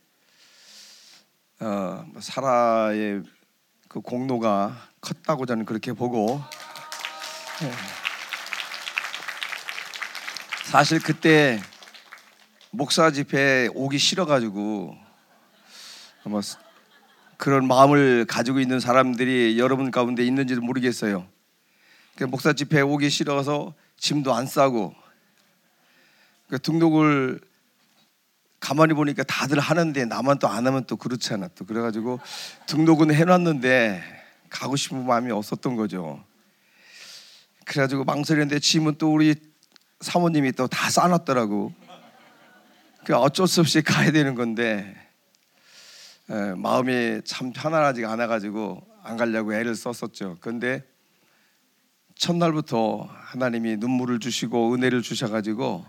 어, 1.59 2.05
사라의 2.21 3.23
그 3.89 3.99
공로가 3.99 4.87
컸다고 5.01 5.45
저는 5.45 5.65
그렇게 5.65 5.91
보고 5.91 6.41
네. 7.59 7.71
사실 10.63 11.01
그때 11.01 11.61
목사 12.71 13.11
집회 13.11 13.67
오기 13.73 13.97
싫어가지고 13.97 15.02
아마 16.25 16.41
그런 17.37 17.67
마음을 17.67 18.25
가지고 18.25 18.59
있는 18.59 18.79
사람들이 18.79 19.59
여러분 19.59 19.91
가운데 19.91 20.25
있는지도 20.25 20.61
모르겠어요. 20.61 21.27
그 22.15 22.23
목사 22.23 22.53
집회 22.53 22.81
오기 22.81 23.09
싫어서 23.09 23.73
짐도 23.97 24.33
안 24.33 24.45
싸고 24.45 24.95
그 26.49 26.59
등록을 26.59 27.41
가만히 28.59 28.93
보니까 28.93 29.23
다들 29.23 29.59
하는데 29.59 30.05
나만 30.05 30.39
또 30.39 30.47
안 30.47 30.65
하면 30.65 30.85
또 30.85 30.95
그렇잖아. 30.95 31.49
또 31.49 31.65
그래가지고 31.65 32.19
등록은 32.67 33.13
해놨는데 33.13 34.01
가고 34.49 34.75
싶은 34.77 35.05
마음이 35.05 35.31
없었던 35.31 35.75
거죠. 35.75 36.23
그래가지고 37.65 38.05
망설였는데 38.05 38.59
짐은 38.59 38.95
또 38.97 39.13
우리 39.13 39.35
사모님이 39.99 40.53
또 40.53 40.67
다 40.67 40.89
싸놨더라고. 40.89 41.73
그 43.03 43.15
어쩔 43.15 43.47
수 43.47 43.59
없이 43.61 43.81
가야 43.81 44.11
되는 44.11 44.35
건데 44.35 44.95
에, 46.29 46.53
마음이 46.55 47.21
참 47.25 47.51
편안하지가 47.51 48.11
않아가지고 48.11 48.81
안 49.03 49.17
가려고 49.17 49.53
애를 49.53 49.75
썼었죠. 49.75 50.37
그런데 50.39 50.83
첫날부터 52.15 53.09
하나님이 53.09 53.77
눈물을 53.77 54.19
주시고 54.19 54.73
은혜를 54.73 55.01
주셔가지고 55.01 55.85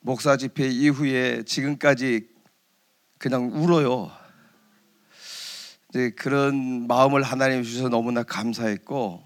목사 0.00 0.36
집회 0.36 0.68
이후에 0.68 1.42
지금까지 1.44 2.28
그냥 3.18 3.50
울어요. 3.52 4.10
이제 5.90 6.10
그런 6.10 6.86
마음을 6.86 7.22
하나님 7.22 7.62
주셔서 7.62 7.88
너무나 7.88 8.22
감사했고 8.22 9.22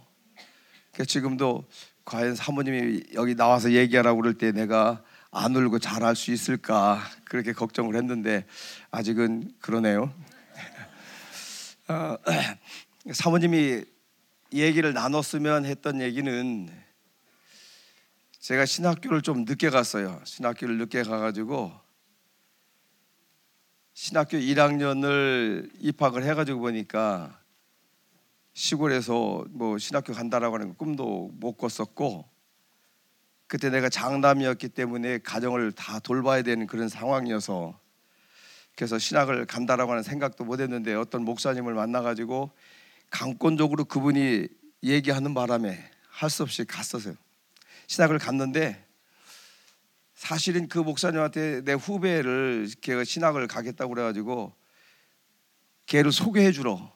지금도 1.07 1.65
과연 2.05 2.35
사모님이 2.35 3.05
여기 3.15 3.35
나와서 3.35 3.73
얘기하라고 3.73 4.21
그럴 4.21 4.35
때 4.35 4.51
내가 4.51 5.03
안 5.31 5.55
울고 5.55 5.79
잘할 5.79 6.17
수 6.17 6.33
있을까 6.33 7.03
그렇게 7.25 7.53
걱정을 7.53 7.95
했는데 7.97 8.47
아직은 8.91 9.53
그러네요. 9.61 10.13
어, 11.89 12.17
사모님이 13.13 13.85
얘기를 14.55 14.95
나눴으면 14.95 15.67
했던 15.67 16.01
얘기는 16.01 16.71
제가 18.41 18.65
신학교를 18.65 19.21
좀 19.21 19.45
늦게 19.45 19.69
갔어요. 19.69 20.21
신학교를 20.25 20.79
늦게 20.79 21.03
가가지고 21.03 21.73
신학교 23.93 24.39
1학년을 24.39 25.71
입학을 25.81 26.25
해가지고 26.25 26.61
보니까 26.61 27.39
시골에서 28.55 29.45
뭐 29.51 29.77
신학교 29.77 30.15
간다라고 30.15 30.55
하는 30.55 30.75
꿈도 30.77 31.31
못 31.35 31.55
꿨었고 31.55 32.38
그때 33.49 33.71
내가 33.71 33.89
장남이었기 33.89 34.69
때문에 34.69 35.19
가정을 35.19 35.73
다 35.73 35.99
돌봐야 35.99 36.43
되는 36.43 36.67
그런 36.67 36.89
상황이어서 36.89 37.81
그래서 38.77 38.99
신학을 38.99 39.47
간다라고 39.47 39.91
하는 39.91 40.03
생각도 40.05 40.45
못 40.45 40.61
했는데 40.61 40.95
어떤 40.95 41.25
목사님을 41.25 41.75
만나 41.75 42.03
가지고 42.03 42.53
강권적으로 43.11 43.85
그분이 43.87 44.47
얘기하는 44.85 45.35
바람에 45.35 45.91
할 46.11 46.31
수 46.31 46.43
없이 46.43 46.65
갔었어요. 46.65 47.15
신학을 47.87 48.19
갔는데 48.19 48.85
사실은 50.15 50.69
그 50.69 50.79
목사님한테 50.79 51.63
내 51.65 51.73
후배를 51.73 52.69
걔가 52.81 53.05
신학을 53.05 53.47
가겠다고 53.47 53.95
그래가지고 53.95 54.53
걔를 55.87 56.13
소개해 56.13 56.53
주러 56.53 56.93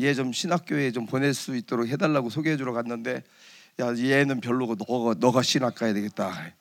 얘 0.00 0.14
좀 0.14 0.32
신학교에 0.32 0.92
좀 0.92 1.04
보낼 1.06 1.34
수 1.34 1.54
있도록 1.54 1.88
해달라고 1.88 2.30
소개해 2.30 2.56
주러 2.56 2.72
갔는데 2.72 3.22
야 3.78 3.96
얘는 3.96 4.40
별로고 4.40 4.74
너가 4.74 5.14
너가 5.18 5.42
신학 5.42 5.74
가야 5.74 5.92
되겠다. 5.92 6.52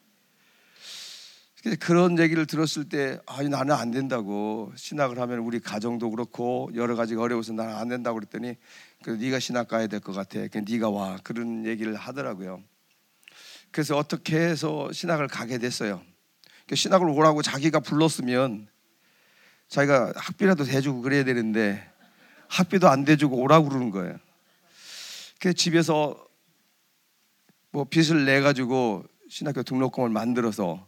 그런 1.82 2.18
얘기를 2.20 2.46
들었을 2.46 2.88
때 2.88 3.20
아니 3.26 3.50
나는 3.50 3.76
안 3.76 3.92
된다고 3.92 4.72
신학을 4.78 5.20
하면 5.20 5.40
우리 5.40 5.60
가정도 5.60 6.10
그렇고 6.10 6.70
여러 6.74 6.96
가지가 6.96 7.22
어려워서 7.22 7.52
나는 7.52 7.76
안 7.76 7.90
된다고 7.90 8.18
그랬더니 8.18 8.56
그 9.04 9.10
네가 9.10 9.40
신학 9.40 9.68
가야 9.68 9.88
될 9.88 10.00
것 10.00 10.14
같아. 10.14 10.48
그 10.48 10.60
네가 10.60 10.90
와 10.90 11.18
그런 11.22 11.66
얘기를 11.66 11.96
하더라고요. 11.96 12.64
그래서 13.72 13.98
어떻게 13.98 14.38
해서 14.40 14.90
신학을 14.94 15.28
가게 15.28 15.58
됐어요. 15.58 16.02
그 16.66 16.76
신학을 16.76 17.10
오라고 17.10 17.42
자기가 17.42 17.82
불렀으면 17.82 18.70
자기가 19.68 20.14
학비라도 20.16 20.64
대주고 20.64 21.02
그래야 21.02 21.26
되는데 21.26 21.86
학비도 22.48 22.88
안 22.88 23.04
대주고 23.04 23.36
오라고 23.36 23.68
그러는 23.68 23.92
거예요. 23.92 24.18
그 25.40 25.54
집에서 25.54 26.29
뭐 27.72 27.84
빚을 27.84 28.26
내 28.26 28.42
가지고 28.42 29.06
신학교 29.30 29.64
등록금을 29.64 30.10
만들어서 30.10 30.88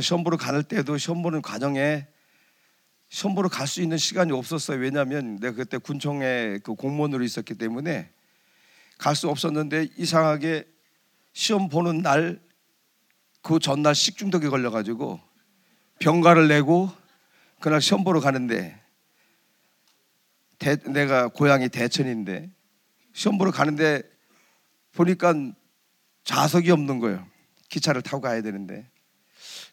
시험 0.00 0.24
보러 0.24 0.36
갈 0.36 0.62
때도 0.62 0.98
시험 0.98 1.22
보는 1.22 1.42
과정에 1.42 2.06
시험 3.08 3.34
보러 3.34 3.48
갈 3.48 3.66
수 3.66 3.82
있는 3.82 3.98
시간이 3.98 4.32
없었어요. 4.32 4.78
왜냐하면 4.78 5.36
내가 5.36 5.56
그때 5.56 5.78
군청에 5.78 6.58
그 6.62 6.74
공무원으로 6.74 7.24
있었기 7.24 7.54
때문에 7.54 8.10
갈 8.98 9.14
수 9.14 9.28
없었는데 9.28 9.88
이상하게 9.96 10.66
시험 11.32 11.68
보는 11.68 12.02
날 12.02 12.40
그 13.42 13.58
전날 13.58 13.94
식중독에 13.94 14.48
걸려가지고 14.48 15.18
병가를 15.98 16.48
내고 16.48 16.90
그날 17.58 17.80
시험 17.80 18.04
보러 18.04 18.20
가는데 18.20 18.78
대, 20.58 20.76
내가 20.76 21.28
고향이 21.28 21.68
대천인데 21.70 22.50
시험 23.12 23.38
보러 23.38 23.50
가는데 23.50 24.02
보니까 24.92 25.34
좌석이 26.24 26.70
없는 26.70 26.98
거예요. 26.98 27.26
기차를 27.68 28.02
타고 28.02 28.20
가야 28.20 28.42
되는데 28.42 28.88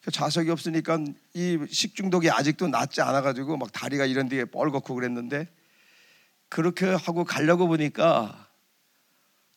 그 0.04 0.12
좌석이 0.12 0.50
없으니까 0.50 1.00
이 1.34 1.60
식중독이 1.70 2.30
아직도 2.30 2.68
낫지 2.68 3.02
않아 3.02 3.22
가지고 3.22 3.58
막 3.58 3.72
다리가 3.72 4.06
이런 4.06 4.30
데에 4.30 4.46
뻘겋고 4.46 4.96
그랬는데 4.96 5.48
그렇게 6.50 6.86
하고 6.86 7.26
가려고 7.26 7.68
보니까 7.68 8.48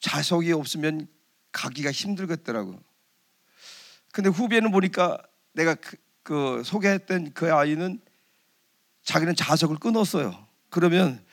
좌석이 0.01 0.53
없으면 0.53 1.07
가기가 1.53 1.91
힘들겠더라고. 1.91 2.80
근데 4.12 4.28
후배는 4.28 4.70
보니까 4.72 5.18
내가 5.53 5.74
그, 5.74 5.97
그 6.22 6.62
소개했던 6.64 7.32
그 7.32 7.53
아이는 7.55 8.01
자기는 9.05 9.36
좌석을 9.36 9.76
끊었어요. 9.76 10.47
그러면 10.68 11.24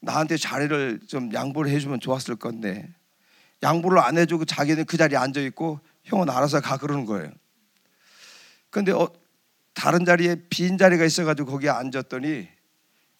나한테 0.00 0.36
자리를 0.36 1.00
좀 1.06 1.32
양보를 1.32 1.70
해주면 1.70 2.00
좋았을 2.00 2.36
건데 2.36 2.88
양보를 3.64 3.98
안 3.98 4.18
해주고 4.18 4.44
자기는 4.44 4.84
그 4.84 4.96
자리에 4.96 5.16
앉아 5.16 5.40
있고 5.40 5.80
형은 6.04 6.28
알아서 6.28 6.60
가 6.60 6.76
그러는 6.76 7.06
거예요. 7.06 7.32
근데 8.70 8.92
어, 8.92 9.10
다른 9.72 10.04
자리에 10.04 10.36
빈 10.50 10.76
자리가 10.78 11.04
있어가지고 11.04 11.50
거기에 11.50 11.70
앉았더니 11.70 12.46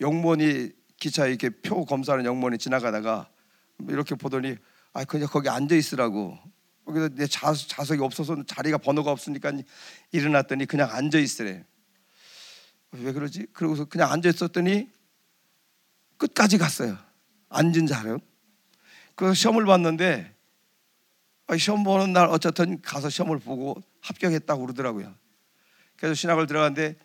영무원이 0.01 0.71
기차 1.01 1.27
이렇게 1.27 1.49
표 1.49 1.85
검사하는 1.85 2.25
영무원이 2.27 2.59
지나가다가 2.59 3.29
이렇게 3.89 4.15
보더니 4.15 4.57
아 4.93 5.05
그냥 5.05 5.29
거기 5.29 5.49
앉아 5.49 5.75
있으라고 5.75 6.39
그래서 6.85 7.09
내 7.15 7.27
좌석, 7.27 7.69
좌석이 7.69 8.03
없어서 8.03 8.43
자리가 8.45 8.79
번호가 8.79 9.11
없으니까 9.11 9.53
일어났더니 10.13 10.67
그냥 10.67 10.91
앉아 10.93 11.19
있으래. 11.19 11.65
왜 12.93 13.13
그러지? 13.13 13.47
그러고서 13.53 13.87
그냥 13.87 14.13
앉아 14.13 14.29
있었더니 14.29 14.91
끝까지 16.19 16.59
갔어요. 16.59 16.99
앉은 17.49 17.87
자료. 17.87 18.19
그래서 19.15 19.35
시험을 19.35 19.65
봤는데 19.65 20.31
아, 20.31 20.34
시험 21.59 21.85
보는 21.85 22.13
날 22.13 22.29
어쨌든 22.29 22.81
가서 22.81 23.11
시험을 23.11 23.39
보고 23.39 23.83
합격했다고 24.01 24.63
그러더라고요. 24.63 25.15
그래서 25.97 26.15
신학을 26.15 26.47
들어갔는데 26.47 26.97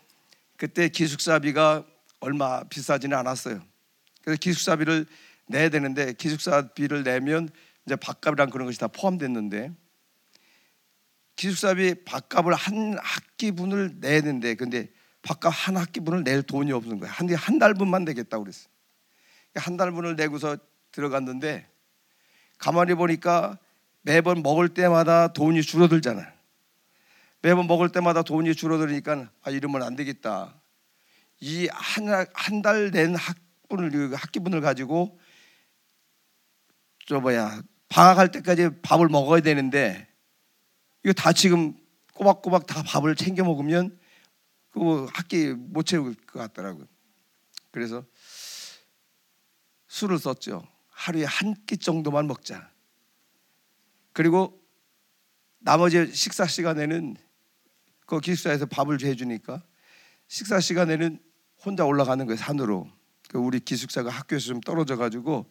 그때 0.57 0.89
기숙사비가 0.89 1.85
얼마 2.19 2.63
비싸지는 2.63 3.17
않았어요. 3.17 3.61
그래서 4.23 4.39
기숙사비를 4.39 5.05
내야 5.47 5.69
되는데 5.69 6.13
기숙사비를 6.13 7.03
내면 7.03 7.49
이제 7.85 7.95
밥값이랑 7.95 8.49
그런 8.49 8.65
것이 8.65 8.79
다 8.79 8.87
포함됐는데 8.87 9.71
기숙사비 11.35 12.03
밥값을 12.05 12.53
한 12.53 12.97
학기분을 13.01 13.95
내야 13.99 14.21
되는데 14.21 14.55
근데 14.55 14.89
밥값 15.21 15.51
한 15.53 15.77
학기분을 15.77 16.23
낼 16.23 16.43
돈이 16.43 16.71
없는 16.71 16.99
거예요. 16.99 17.13
한, 17.13 17.33
한 17.33 17.59
달분만 17.59 18.03
내겠다고 18.05 18.43
그랬어요. 18.43 18.69
한 19.55 19.77
달분을 19.77 20.15
내고서 20.15 20.57
들어갔는데 20.91 21.67
가만히 22.57 22.93
보니까 22.93 23.57
매번 24.09 24.41
먹을 24.41 24.69
때마다 24.69 25.33
돈이 25.33 25.61
줄어들잖아요. 25.61 26.25
매번 27.43 27.67
먹을 27.67 27.89
때마다 27.89 28.23
돈이 28.23 28.55
줄어들으니까 28.55 29.29
아 29.43 29.51
이러면 29.51 29.83
안 29.83 29.95
되겠다. 29.95 30.59
이 31.41 31.67
한 31.71 32.25
한달낸 32.33 33.15
학분을 33.15 33.91
그 33.91 34.15
학기분을 34.15 34.61
가지고 34.61 35.19
저 37.05 37.19
뭐야 37.19 37.61
방학할 37.89 38.31
때까지 38.31 38.81
밥을 38.81 39.09
먹어야 39.09 39.41
되는데 39.41 40.07
이거 41.03 41.13
다 41.13 41.31
지금 41.31 41.77
꼬박꼬박 42.15 42.65
다 42.65 42.81
밥을 42.81 43.15
챙겨 43.15 43.43
먹으면 43.43 43.95
그 44.71 45.05
학기 45.13 45.53
못 45.53 45.83
채울 45.83 46.15
것 46.15 46.39
같더라고요. 46.39 46.87
그래서 47.69 48.03
술을 49.87 50.17
썼죠. 50.17 50.67
하루에 50.89 51.25
한 51.25 51.53
끼 51.67 51.77
정도만 51.77 52.25
먹자. 52.25 52.71
그리고 54.19 54.61
나머지 55.59 56.13
식사 56.13 56.45
시간에는 56.45 57.15
그 58.05 58.19
기숙사에서 58.19 58.65
밥을 58.65 59.01
해주니까 59.01 59.63
식사 60.27 60.59
시간에는 60.59 61.19
혼자 61.63 61.85
올라가는 61.85 62.25
거예요 62.25 62.37
산으로. 62.37 62.89
그 63.29 63.37
우리 63.37 63.61
기숙사가 63.61 64.09
학교에서 64.09 64.47
좀 64.47 64.59
떨어져 64.59 64.97
가지고 64.97 65.49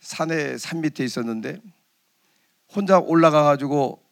산에 0.00 0.58
산 0.58 0.80
밑에 0.80 1.04
있었는데 1.04 1.60
혼자 2.74 2.98
올라가 2.98 3.44
가지고 3.44 4.04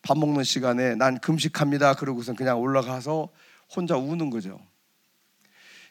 밥 0.00 0.16
먹는 0.16 0.42
시간에 0.42 0.94
난 0.94 1.20
금식합니다. 1.20 1.96
그러고선 1.96 2.36
그냥 2.36 2.58
올라가서 2.58 3.28
혼자 3.76 3.98
우는 3.98 4.30
거죠. 4.30 4.58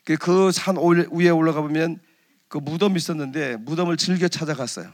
그 0.03 0.51
산 0.51 0.77
위에 1.11 1.29
올라가 1.29 1.61
보면 1.61 1.99
그 2.47 2.57
무덤이 2.57 2.95
있었는데 2.95 3.57
무덤을 3.57 3.97
즐겨 3.97 4.27
찾아갔어요. 4.27 4.91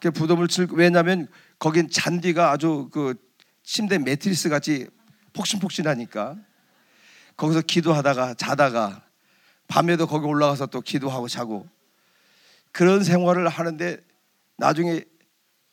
그 0.00 0.08
무덤을 0.08 0.48
즐 0.48 0.68
왜냐하면 0.72 1.28
거긴 1.58 1.90
잔디가 1.90 2.50
아주 2.50 2.88
그 2.92 3.14
침대 3.62 3.98
매트리스 3.98 4.48
같이 4.48 4.86
폭신폭신하니까 5.32 6.36
거기서 7.36 7.62
기도하다가 7.62 8.34
자다가 8.34 9.04
밤에도 9.68 10.06
거기 10.06 10.26
올라가서 10.26 10.66
또 10.66 10.80
기도하고 10.80 11.28
자고 11.28 11.68
그런 12.72 13.04
생활을 13.04 13.48
하는데 13.48 13.98
나중에 14.56 15.02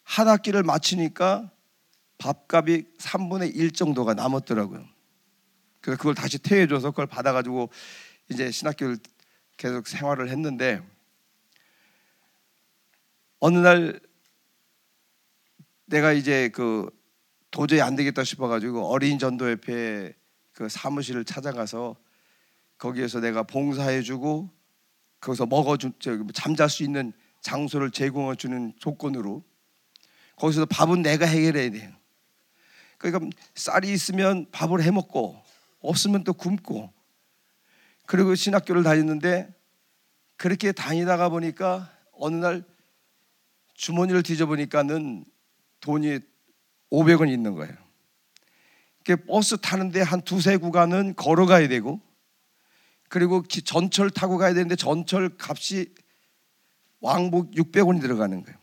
한 0.03 0.27
학기를 0.27 0.63
마치니까 0.63 1.51
밥값이 2.17 2.85
3분의 2.99 3.55
1 3.55 3.71
정도가 3.71 4.13
남았더라고요. 4.13 4.85
그래서 5.81 5.97
그걸 5.97 6.15
다시 6.15 6.39
퇴해줘서 6.39 6.91
그걸 6.91 7.07
받아가지고 7.07 7.69
이제 8.29 8.51
신학교를 8.51 8.97
계속 9.57 9.87
생활을 9.87 10.29
했는데 10.29 10.81
어느 13.39 13.57
날 13.59 13.99
내가 15.85 16.13
이제 16.13 16.49
그 16.49 16.89
도저히 17.51 17.81
안 17.81 17.95
되겠다 17.95 18.23
싶어가지고 18.23 18.87
어린 18.87 19.19
전도협회 19.19 20.13
그 20.51 20.69
사무실을 20.69 21.25
찾아가서 21.25 21.95
거기에서 22.77 23.19
내가 23.19 23.43
봉사해주고 23.43 24.49
거기서 25.21 25.45
먹어주 25.45 25.91
잠잘 26.33 26.69
수 26.69 26.83
있는 26.83 27.13
장소를 27.41 27.91
제공해 27.91 28.35
주는 28.35 28.73
조건으로 28.79 29.43
거기서 30.35 30.65
밥은 30.65 31.01
내가 31.01 31.25
해결해야 31.25 31.71
돼요. 31.71 31.91
그러니까 32.97 33.29
쌀이 33.53 33.91
있으면 33.91 34.47
밥을 34.51 34.83
해 34.83 34.91
먹고 34.91 35.41
없으면 35.81 36.23
또 36.23 36.33
굶고 36.33 36.91
그리고 38.05 38.35
신학교를 38.35 38.83
다녔는데 38.83 39.53
그렇게 40.37 40.71
다니다가 40.71 41.29
보니까 41.29 41.91
어느 42.11 42.35
날 42.35 42.63
주머니를 43.73 44.23
뒤져보니까는 44.23 45.25
돈이 45.85 46.19
500원 46.91 47.31
있는 47.31 47.53
거예요. 47.53 47.73
버스 49.27 49.57
타는데 49.57 50.01
한 50.01 50.21
두세 50.21 50.57
구간은 50.57 51.15
걸어가야 51.15 51.67
되고 51.67 52.01
그리고 53.07 53.43
전철 53.43 54.09
타고 54.09 54.37
가야 54.37 54.55
되는데 54.55 54.75
전철 54.75 55.37
값이 55.39 55.93
왕복 57.01 57.51
600원이 57.51 58.01
들어가는 58.01 58.43
거예요. 58.43 58.57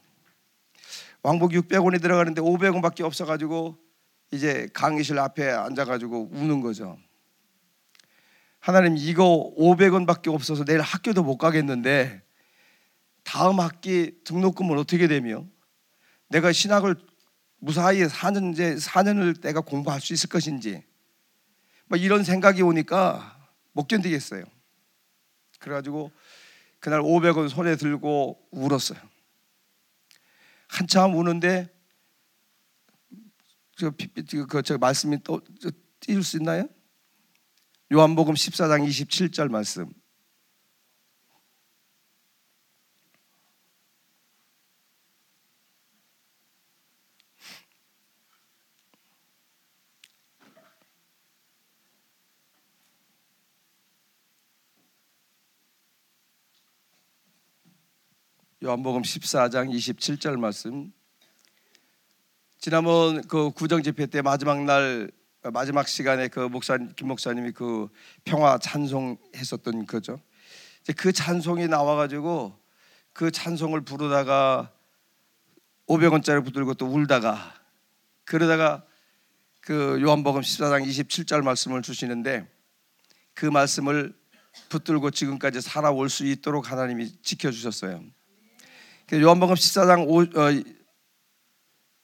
왕복 1.22 1.52
600원이 1.52 2.02
들어가는데 2.02 2.42
500원밖에 2.42 3.02
없어가지고 3.02 3.78
이제 4.32 4.68
강의실 4.74 5.20
앞에 5.20 5.48
앉아가지고 5.48 6.30
우는 6.32 6.60
거죠. 6.60 6.98
하나님 8.58 8.96
이거 8.96 9.54
500원밖에 9.56 10.34
없어서 10.34 10.64
내일 10.64 10.80
학교도 10.80 11.22
못 11.22 11.36
가겠는데 11.36 12.22
다음 13.22 13.60
학기 13.60 14.12
등록금은 14.24 14.76
어떻게 14.76 15.06
되며 15.06 15.44
내가 16.28 16.50
신학을 16.50 16.96
무사히 17.64 18.04
4년 18.04 18.52
이제 18.52 18.74
4년을 18.74 19.40
내가 19.40 19.60
공부할 19.60 20.00
수 20.00 20.12
있을 20.12 20.28
것인지 20.28 20.84
뭐 21.86 21.96
이런 21.96 22.24
생각이 22.24 22.60
오니까 22.60 23.38
못 23.70 23.86
견디겠어요. 23.86 24.42
그래가지고 25.60 26.10
그날 26.80 27.00
500원 27.02 27.48
손에 27.48 27.76
들고 27.76 28.48
울었어요. 28.50 28.98
한참 30.66 31.16
우는데 31.16 31.72
저, 33.76 33.92
그, 34.48 34.62
저 34.62 34.76
말씀이 34.76 35.22
또 35.22 35.40
띄울 36.00 36.24
수 36.24 36.38
있나요? 36.38 36.68
요한복음 37.92 38.34
14장 38.34 38.84
27절 38.88 39.48
말씀. 39.48 39.88
요한복음 58.64 59.02
14장 59.02 59.74
27절 59.74 60.38
말씀. 60.38 60.92
지난번 62.60 63.26
그 63.26 63.50
구정 63.50 63.82
집회 63.82 64.06
때 64.06 64.22
마지막 64.22 64.62
날 64.62 65.10
마지막 65.52 65.88
시간에 65.88 66.28
그 66.28 66.38
목사 66.38 66.78
김 66.94 67.08
목사님이 67.08 67.50
그 67.50 67.88
평화 68.22 68.58
찬송 68.58 69.18
했었던 69.34 69.84
거죠. 69.86 70.20
그 70.96 71.10
찬송이 71.10 71.66
나와 71.66 71.96
가지고 71.96 72.56
그 73.12 73.32
찬송을 73.32 73.80
부르다가 73.80 74.70
500원짜리 75.88 76.44
붙들고 76.44 76.74
또 76.74 76.86
울다가 76.86 77.52
그러다가 78.24 78.84
그 79.60 80.00
요한복음 80.00 80.40
14장 80.40 80.86
27절 80.86 81.42
말씀을 81.42 81.82
주시는데 81.82 82.48
그 83.34 83.46
말씀을 83.46 84.14
붙들고 84.68 85.10
지금까지 85.10 85.60
살아올 85.60 86.08
수 86.08 86.24
있도록 86.24 86.70
하나님이 86.70 87.10
지켜 87.22 87.50
주셨어요. 87.50 88.04
그 89.08 89.20
요한복음 89.20 89.54
14장 89.54 90.06
5, 90.08 90.20
어, 90.20 90.62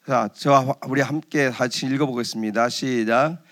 자, 0.06 0.28
저와 0.34 0.74
우리 0.88 1.00
함께 1.00 1.50
같이 1.50 1.86
읽어보겠습니다. 1.86 2.68
시작. 2.68 3.42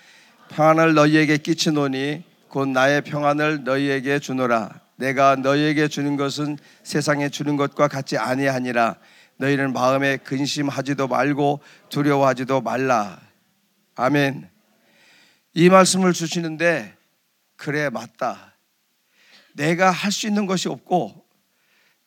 평안을 0.49 0.93
너희에게 0.93 1.37
끼치노니 1.37 2.23
곧 2.49 2.67
나의 2.69 3.01
평안을 3.01 3.63
너희에게 3.63 4.19
주노라. 4.19 4.81
내가 4.95 5.35
너희에게 5.35 5.87
주는 5.87 6.17
것은 6.17 6.57
세상에 6.83 7.29
주는 7.29 7.55
것과 7.57 7.87
같지 7.87 8.17
아니하니라. 8.17 8.95
너희는 9.37 9.73
마음에 9.73 10.17
근심하지도 10.17 11.07
말고 11.07 11.59
두려워하지도 11.89 12.61
말라. 12.61 13.19
아멘. 13.95 14.49
이 15.53 15.69
말씀을 15.69 16.13
주시는데 16.13 16.95
그래 17.55 17.89
맞다. 17.89 18.55
내가 19.53 19.89
할 19.91 20.11
수 20.11 20.27
있는 20.27 20.45
것이 20.45 20.69
없고 20.69 21.25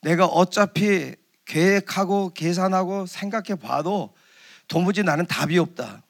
내가 0.02 0.26
어차피 0.26 1.14
계획하고 1.50 2.32
계산하고 2.32 3.06
생각해 3.06 3.56
봐도 3.56 4.14
도무지 4.68 5.02
나는 5.02 5.26
답이 5.26 5.58
없다. 5.58 6.04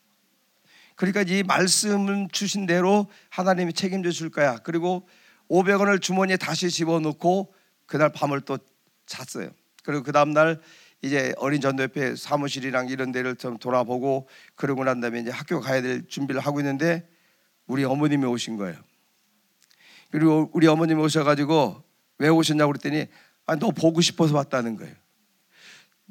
그러니까 0.96 1.22
이 1.22 1.42
말씀을 1.42 2.28
주신 2.30 2.66
대로 2.66 3.06
하나님이 3.30 3.72
책임져 3.72 4.10
줄 4.10 4.28
거야. 4.28 4.58
그리고 4.58 5.08
500원을 5.48 6.02
주머니에 6.02 6.36
다시 6.36 6.70
집어넣고 6.70 7.54
그날 7.86 8.12
밤을 8.12 8.42
또 8.42 8.58
잤어요. 9.06 9.48
그리고 9.82 10.02
그 10.02 10.12
다음 10.12 10.34
날 10.34 10.60
이제 11.00 11.32
어린 11.38 11.62
전도협회 11.62 12.16
사무실이랑 12.16 12.88
이런 12.88 13.10
데를 13.10 13.34
좀 13.34 13.56
돌아보고 13.56 14.28
그러고 14.56 14.84
난 14.84 15.00
다음에 15.00 15.20
이제 15.20 15.30
학교 15.30 15.58
가야 15.60 15.80
될 15.80 16.06
준비를 16.06 16.42
하고 16.42 16.60
있는데 16.60 17.08
우리 17.66 17.84
어머님이 17.84 18.26
오신 18.26 18.58
거예요. 18.58 18.76
그리고 20.10 20.50
우리 20.52 20.66
어머님이 20.66 21.00
오셔가지고 21.00 21.82
왜 22.18 22.28
오셨냐고 22.28 22.72
그랬더니 22.72 23.06
아, 23.46 23.56
너 23.56 23.70
보고 23.70 24.02
싶어서 24.02 24.36
왔다는 24.36 24.76
거예요. 24.76 24.99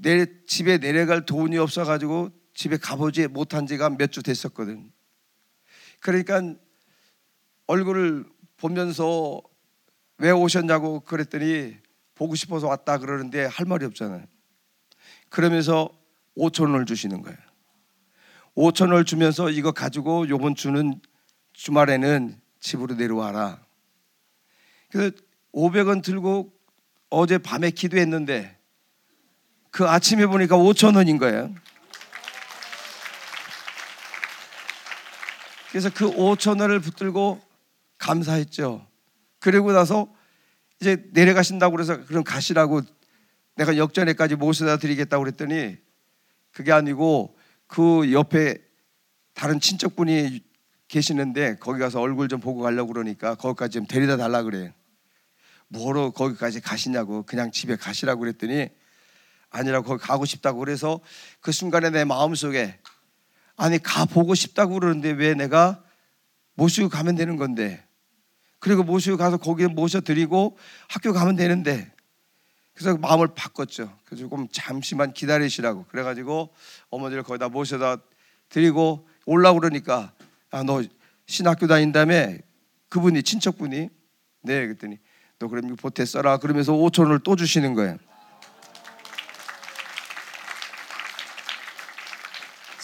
내 0.01 0.25
집에 0.45 0.77
내려갈 0.77 1.25
돈이 1.25 1.57
없어 1.57 1.83
가지고 1.83 2.29
집에 2.53 2.77
가보지 2.77 3.27
못한 3.27 3.67
지가 3.67 3.89
몇 3.91 4.11
주 4.11 4.23
됐었거든. 4.23 4.91
그러니까 5.99 6.55
얼굴을 7.67 8.25
보면서 8.57 9.41
왜 10.17 10.31
오셨냐고 10.31 11.01
그랬더니 11.01 11.77
보고 12.15 12.35
싶어서 12.35 12.67
왔다 12.67 12.97
그러는데 12.97 13.45
할 13.45 13.65
말이 13.65 13.85
없잖아요. 13.85 14.25
그러면서 15.29 15.89
5천 16.37 16.71
원을 16.71 16.85
주시는 16.85 17.21
거예요. 17.21 17.37
5천 18.55 18.89
원을 18.91 19.05
주면서 19.05 19.49
이거 19.49 19.71
가지고 19.71 20.27
요번 20.29 20.55
주는 20.55 20.99
주말에는 21.53 22.39
집으로 22.59 22.95
내려와라. 22.95 23.65
그래서 24.89 25.15
500원 25.53 26.03
들고 26.03 26.53
어제 27.09 27.37
밤에 27.37 27.71
기도했는데 27.71 28.58
그 29.71 29.87
아침에 29.87 30.25
보니까 30.25 30.57
5천 30.57 30.95
원인 30.95 31.17
거예요. 31.17 31.53
그래서 35.69 35.89
그 35.93 36.09
5천 36.09 36.61
원을 36.61 36.79
붙들고 36.79 37.41
감사했죠. 37.97 38.87
그리고 39.39 39.71
나서 39.71 40.11
이제 40.81 41.05
내려가신다고 41.11 41.75
그래서 41.75 42.03
그럼 42.05 42.23
가시라고 42.23 42.81
내가 43.55 43.77
역전에까지 43.77 44.35
모셔다 44.35 44.77
드리겠다고 44.77 45.23
그랬더니 45.23 45.77
그게 46.51 46.71
아니고 46.71 47.37
그 47.67 48.11
옆에 48.11 48.57
다른 49.33 49.59
친척분이 49.59 50.41
계시는데 50.87 51.57
거기 51.57 51.79
가서 51.79 52.01
얼굴 52.01 52.27
좀 52.29 52.39
보고 52.39 52.61
가려고 52.61 52.91
그러니까 52.91 53.35
거기까지 53.35 53.73
좀 53.73 53.85
데려다 53.85 54.17
달라 54.17 54.43
그래. 54.43 54.73
뭐로 55.67 56.11
거기까지 56.11 56.61
가시냐고 56.61 57.23
그냥 57.23 57.51
집에 57.51 57.75
가시라고 57.75 58.21
그랬더니 58.21 58.69
아니라 59.49 59.81
거기 59.81 60.01
가고 60.01 60.25
싶다고 60.25 60.59
그래서 60.59 60.99
그 61.41 61.51
순간에 61.51 61.89
내 61.89 62.05
마음속에 62.05 62.79
아니 63.55 63.79
가 63.79 64.05
보고 64.05 64.35
싶다고 64.35 64.75
그러는데 64.75 65.11
왜 65.11 65.33
내가 65.33 65.83
모시고 66.53 66.89
가면 66.89 67.15
되는 67.15 67.35
건데 67.35 67.83
그리고 68.59 68.83
모시고 68.83 69.17
가서 69.17 69.37
거기에 69.37 69.67
모셔 69.67 70.01
드리고 70.01 70.57
학교 70.87 71.13
가면 71.13 71.35
되는데 71.35 71.91
그래서 72.73 72.97
마음을 72.97 73.29
바꿨죠. 73.35 73.93
그래서 74.05 74.23
조금 74.23 74.47
잠시만 74.51 75.13
기다리시라고 75.13 75.85
그래가지고 75.85 76.53
어머니를 76.89 77.23
거기다 77.23 77.49
모셔다 77.49 77.97
드리고 78.49 79.07
올라 79.25 79.53
그러니까 79.53 80.13
아 80.51 80.63
너 80.63 80.83
신학교 81.29 81.67
다닌다며 81.67 82.37
그분이 82.89 83.21
친척분이 83.21 83.89
네 84.41 84.65
그랬더니 84.65 84.97
너 85.37 85.47
그럼 85.47 85.75
보태 85.75 86.03
써라 86.05 86.37
그러면서 86.37 86.73
5천 86.73 87.03
원을 87.03 87.19
또 87.19 87.35
주시는 87.35 87.75
거예요. 87.75 87.97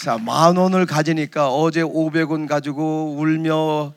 자, 0.06 0.20
만 0.20 0.56
원을 0.56 0.86
가지니까 0.86 1.50
어제 1.50 1.82
500원 1.82 2.48
가지고 2.48 3.16
울며 3.18 3.96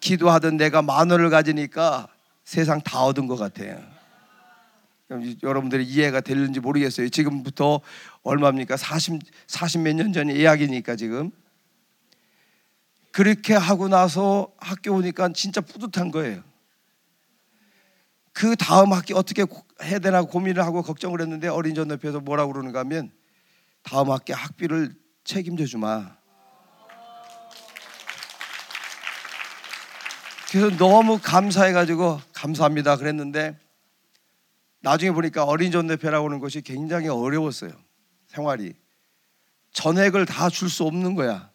기도하던 0.00 0.56
내가 0.56 0.80
만 0.80 1.10
원을 1.10 1.28
가지니까 1.28 2.08
세상 2.42 2.80
다 2.80 3.02
얻은 3.02 3.26
것 3.26 3.36
같아요. 3.36 3.78
여러분들이 5.42 5.84
이해가 5.84 6.22
되는지 6.22 6.58
모르겠어요. 6.58 7.10
지금부터 7.10 7.82
얼마입니까? 8.22 8.78
40, 8.78 9.20
40 9.46 9.82
몇 9.82 9.94
년전 9.94 10.30
예약이니까 10.30 10.96
지금. 10.96 11.30
그렇게 13.10 13.52
하고 13.52 13.88
나서 13.88 14.50
학교 14.56 14.94
오니까 14.94 15.34
진짜 15.34 15.60
뿌듯한 15.60 16.12
거예요. 16.12 16.42
그 18.32 18.56
다음 18.56 18.94
학기 18.94 19.12
어떻게 19.12 19.44
해야 19.82 19.98
되나 19.98 20.22
고민을 20.22 20.64
하고 20.64 20.80
걱정을 20.80 21.20
했는데 21.20 21.48
어린 21.48 21.74
전협에서 21.74 22.20
뭐라고 22.20 22.54
그러는가 22.54 22.78
하면 22.78 23.10
다음 23.82 24.10
학기 24.10 24.32
학비를 24.32 25.01
책임져 25.24 25.66
주마. 25.66 26.16
그래서 30.50 30.76
너무 30.76 31.18
감사해 31.22 31.72
가지고 31.72 32.20
감사합니다 32.34 32.96
그랬는데 32.96 33.58
나중에 34.80 35.12
보니까 35.12 35.44
어린 35.44 35.70
전대표라고 35.72 36.26
하는 36.26 36.40
것이 36.40 36.60
굉장히 36.60 37.08
어려웠어요. 37.08 37.70
생활이. 38.26 38.74
전액을 39.72 40.26
다 40.26 40.50
줄 40.50 40.68
수 40.68 40.84
없는 40.84 41.14
거야. 41.14 41.50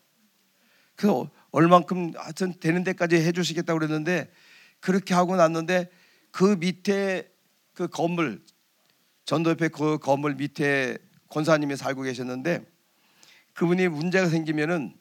그래서 0.95 1.29
얼만큼 1.51 2.13
하여튼 2.15 2.53
되는 2.59 2.83
데까지 2.83 3.17
해 3.17 3.31
주시겠다고 3.31 3.79
그랬는데 3.79 4.31
그렇게 4.79 5.13
하고 5.13 5.35
났는데 5.35 5.89
그 6.31 6.55
밑에 6.59 7.31
그 7.73 7.87
건물 7.87 8.43
전도협회 9.25 9.67
그 9.67 9.99
건물 9.99 10.35
밑에 10.35 10.97
권사님이 11.29 11.75
살고 11.75 12.01
계셨는데 12.03 12.65
그분이 13.57 13.87
문제가 13.87 14.29
생기면은 14.29 14.95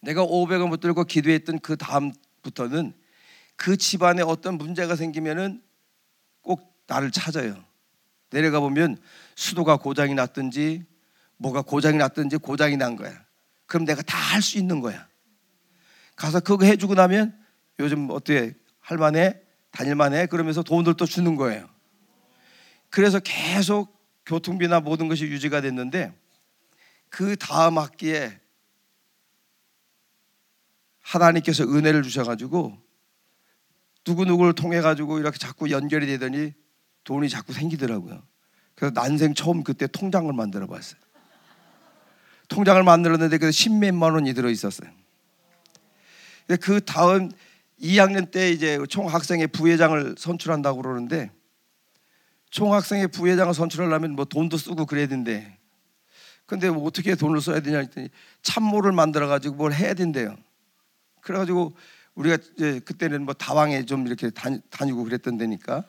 내가 0.00 0.24
500원 0.24 0.70
붙들고 0.70 1.04
기도했던 1.04 1.58
그 1.58 1.76
다음부터는 1.76 2.94
그 3.56 3.76
집안에 3.76 4.22
어떤 4.22 4.56
문제가 4.56 4.96
생기면은 4.96 5.62
꼭 6.40 6.82
나를 6.86 7.10
찾아요. 7.10 7.62
내려가 8.30 8.60
보면 8.60 8.96
수도가 9.34 9.76
고장이 9.76 10.14
났든지 10.14 10.86
뭐가 11.36 11.60
고장이 11.60 11.98
났든지 11.98 12.38
고장이 12.38 12.78
난 12.78 12.96
거야. 12.96 13.12
그럼 13.66 13.84
내가 13.84 14.00
다 14.00 14.16
할 14.16 14.40
수 14.40 14.56
있는 14.58 14.80
거야. 14.80 15.06
가서 16.16 16.40
그거 16.40 16.64
해주고 16.64 16.94
나면 16.94 17.38
요즘 17.78 18.08
어떻게 18.10 18.54
할만해? 18.80 19.38
다닐만해? 19.70 20.26
그러면서 20.26 20.62
돈을 20.62 20.94
또 20.94 21.04
주는 21.04 21.36
거예요. 21.36 21.68
그래서 22.88 23.20
계속 23.20 23.94
교통비나 24.24 24.80
모든 24.80 25.08
것이 25.08 25.24
유지가 25.24 25.60
됐는데 25.60 26.23
그 27.14 27.36
다음 27.36 27.78
학기에 27.78 28.40
하나님께서 31.00 31.62
은혜를 31.62 32.02
주셔가지고 32.02 32.76
누구 34.02 34.24
누구를 34.24 34.52
통해 34.54 34.80
가지고 34.80 35.20
이렇게 35.20 35.38
자꾸 35.38 35.70
연결이 35.70 36.08
되더니 36.08 36.54
돈이 37.04 37.28
자꾸 37.28 37.52
생기더라고요. 37.52 38.20
그래서 38.74 38.92
난생 38.92 39.34
처음 39.34 39.62
그때 39.62 39.86
통장을 39.86 40.32
만들어 40.32 40.66
봤어요. 40.66 41.00
통장을 42.48 42.82
만들었는데 42.82 43.38
그 43.38 43.52
십몇만 43.52 44.14
원이 44.14 44.34
들어 44.34 44.50
있었어요. 44.50 44.90
그 46.60 46.84
다음 46.84 47.30
2학년 47.80 48.32
때 48.32 48.50
이제 48.50 48.76
총학생회 48.88 49.46
부회장을 49.46 50.16
선출한다고 50.18 50.82
그러는데 50.82 51.30
총학생회 52.50 53.06
부회장을 53.06 53.54
선출하려면 53.54 54.16
뭐 54.16 54.24
돈도 54.24 54.56
쓰고 54.56 54.86
그래야 54.86 55.06
된대. 55.06 55.60
근데 56.46 56.70
뭐 56.70 56.84
어떻게 56.86 57.14
돈을 57.14 57.40
써야 57.40 57.60
되냐 57.60 57.78
했더니 57.78 58.08
참모를 58.42 58.92
만들어 58.92 59.28
가지고 59.28 59.56
뭘 59.56 59.72
해야 59.72 59.94
된대요. 59.94 60.36
그래 61.20 61.38
가지고 61.38 61.74
우리가 62.14 62.38
이제 62.56 62.80
그때는 62.80 63.24
뭐 63.24 63.34
다방에 63.34 63.84
좀 63.86 64.06
이렇게 64.06 64.30
다니, 64.30 64.60
다니고 64.70 65.04
그랬던 65.04 65.38
데니까 65.38 65.84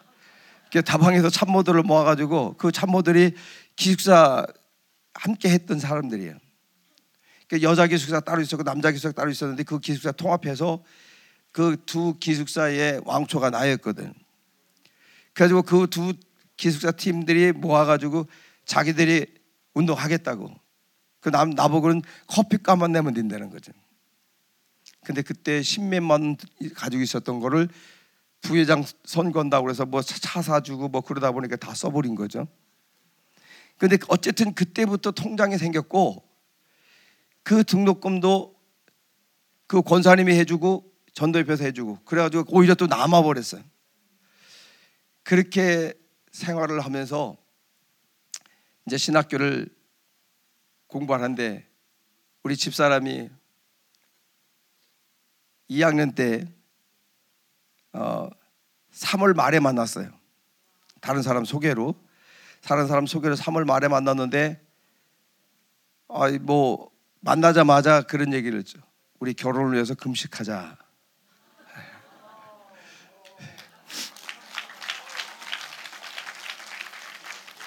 다방에서 0.85 1.29
참모들을 1.29 1.83
모아 1.83 2.03
가지고 2.03 2.55
그 2.57 2.71
참모들이 2.71 3.33
기숙사 3.75 4.45
함께 5.13 5.49
했던 5.49 5.79
사람들이에요. 5.79 6.37
그러니까 7.47 7.69
여자 7.69 7.87
기숙사 7.87 8.19
따로 8.19 8.41
있었고 8.41 8.63
남자 8.63 8.91
기숙사 8.91 9.11
따로 9.13 9.29
있었는데 9.29 9.63
그 9.63 9.79
기숙사 9.79 10.11
통합해서 10.11 10.83
그 11.51 11.77
두 11.85 12.17
기숙사의 12.19 13.01
왕초가 13.05 13.49
나였거든. 13.49 14.13
그래가지고 15.33 15.61
그 15.61 15.87
두 15.87 16.13
기숙사 16.57 16.91
팀들이 16.91 17.51
모아가지고 17.51 18.27
자기들이 18.65 19.27
운동하겠다고. 19.75 20.51
그 21.19 21.29
남, 21.29 21.51
나보고는 21.51 22.01
커피값만 22.27 22.91
내면 22.91 23.13
된다는 23.13 23.49
거죠. 23.49 23.71
근데 25.03 25.21
그때 25.21 25.61
십몇만 25.61 26.21
원 26.21 26.37
가지고 26.75 27.03
있었던 27.03 27.39
거를 27.39 27.69
부회장 28.41 28.83
선 29.05 29.31
건다고 29.31 29.65
그래서 29.65 29.85
뭐 29.85 30.01
차 30.01 30.41
사주고 30.41 30.87
뭐 30.89 31.01
그러다 31.01 31.31
보니까 31.31 31.55
다 31.55 31.73
써버린 31.73 32.15
거죠. 32.15 32.47
근데 33.77 33.97
어쨌든 34.07 34.53
그때부터 34.53 35.11
통장이 35.11 35.57
생겼고 35.57 36.23
그 37.43 37.63
등록금도 37.63 38.55
그 39.67 39.81
권사님이 39.81 40.33
해주고 40.33 40.91
전도협에서 41.13 41.63
해주고 41.65 41.99
그래가지고 42.05 42.45
오히려 42.49 42.75
또 42.75 42.87
남아버렸어요. 42.87 43.63
그렇게 45.23 45.93
생활을 46.31 46.81
하면서 46.81 47.37
이제 48.85 48.97
신학교를 48.97 49.67
공부하는데 50.87 51.67
우리 52.43 52.55
집사람이 52.55 53.29
2학년 55.69 56.15
때 56.15 56.47
어, 57.93 58.29
3월 58.91 59.35
말에 59.35 59.59
만났어요. 59.59 60.11
다른 61.01 61.21
사람 61.21 61.45
소개로 61.45 61.95
다른 62.61 62.87
사람 62.87 63.05
소개로 63.05 63.35
3월 63.35 63.65
말에 63.65 63.87
만났는데 63.87 64.61
아, 66.07 66.29
뭐 66.41 66.91
만나자마자 67.21 68.03
그런 68.03 68.33
얘기를 68.33 68.59
했죠. 68.59 68.79
우리 69.19 69.33
결혼을 69.33 69.73
위해서 69.73 69.95
금식하자. 69.95 70.77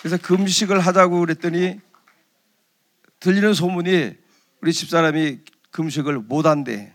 그래서 0.09 0.26
금식을 0.26 0.80
하자고 0.80 1.20
그랬더니 1.20 1.78
들리는 3.20 3.52
소문이 3.52 4.16
우리 4.62 4.72
집사람이 4.72 5.40
금식을 5.70 6.20
못 6.20 6.46
한대. 6.46 6.94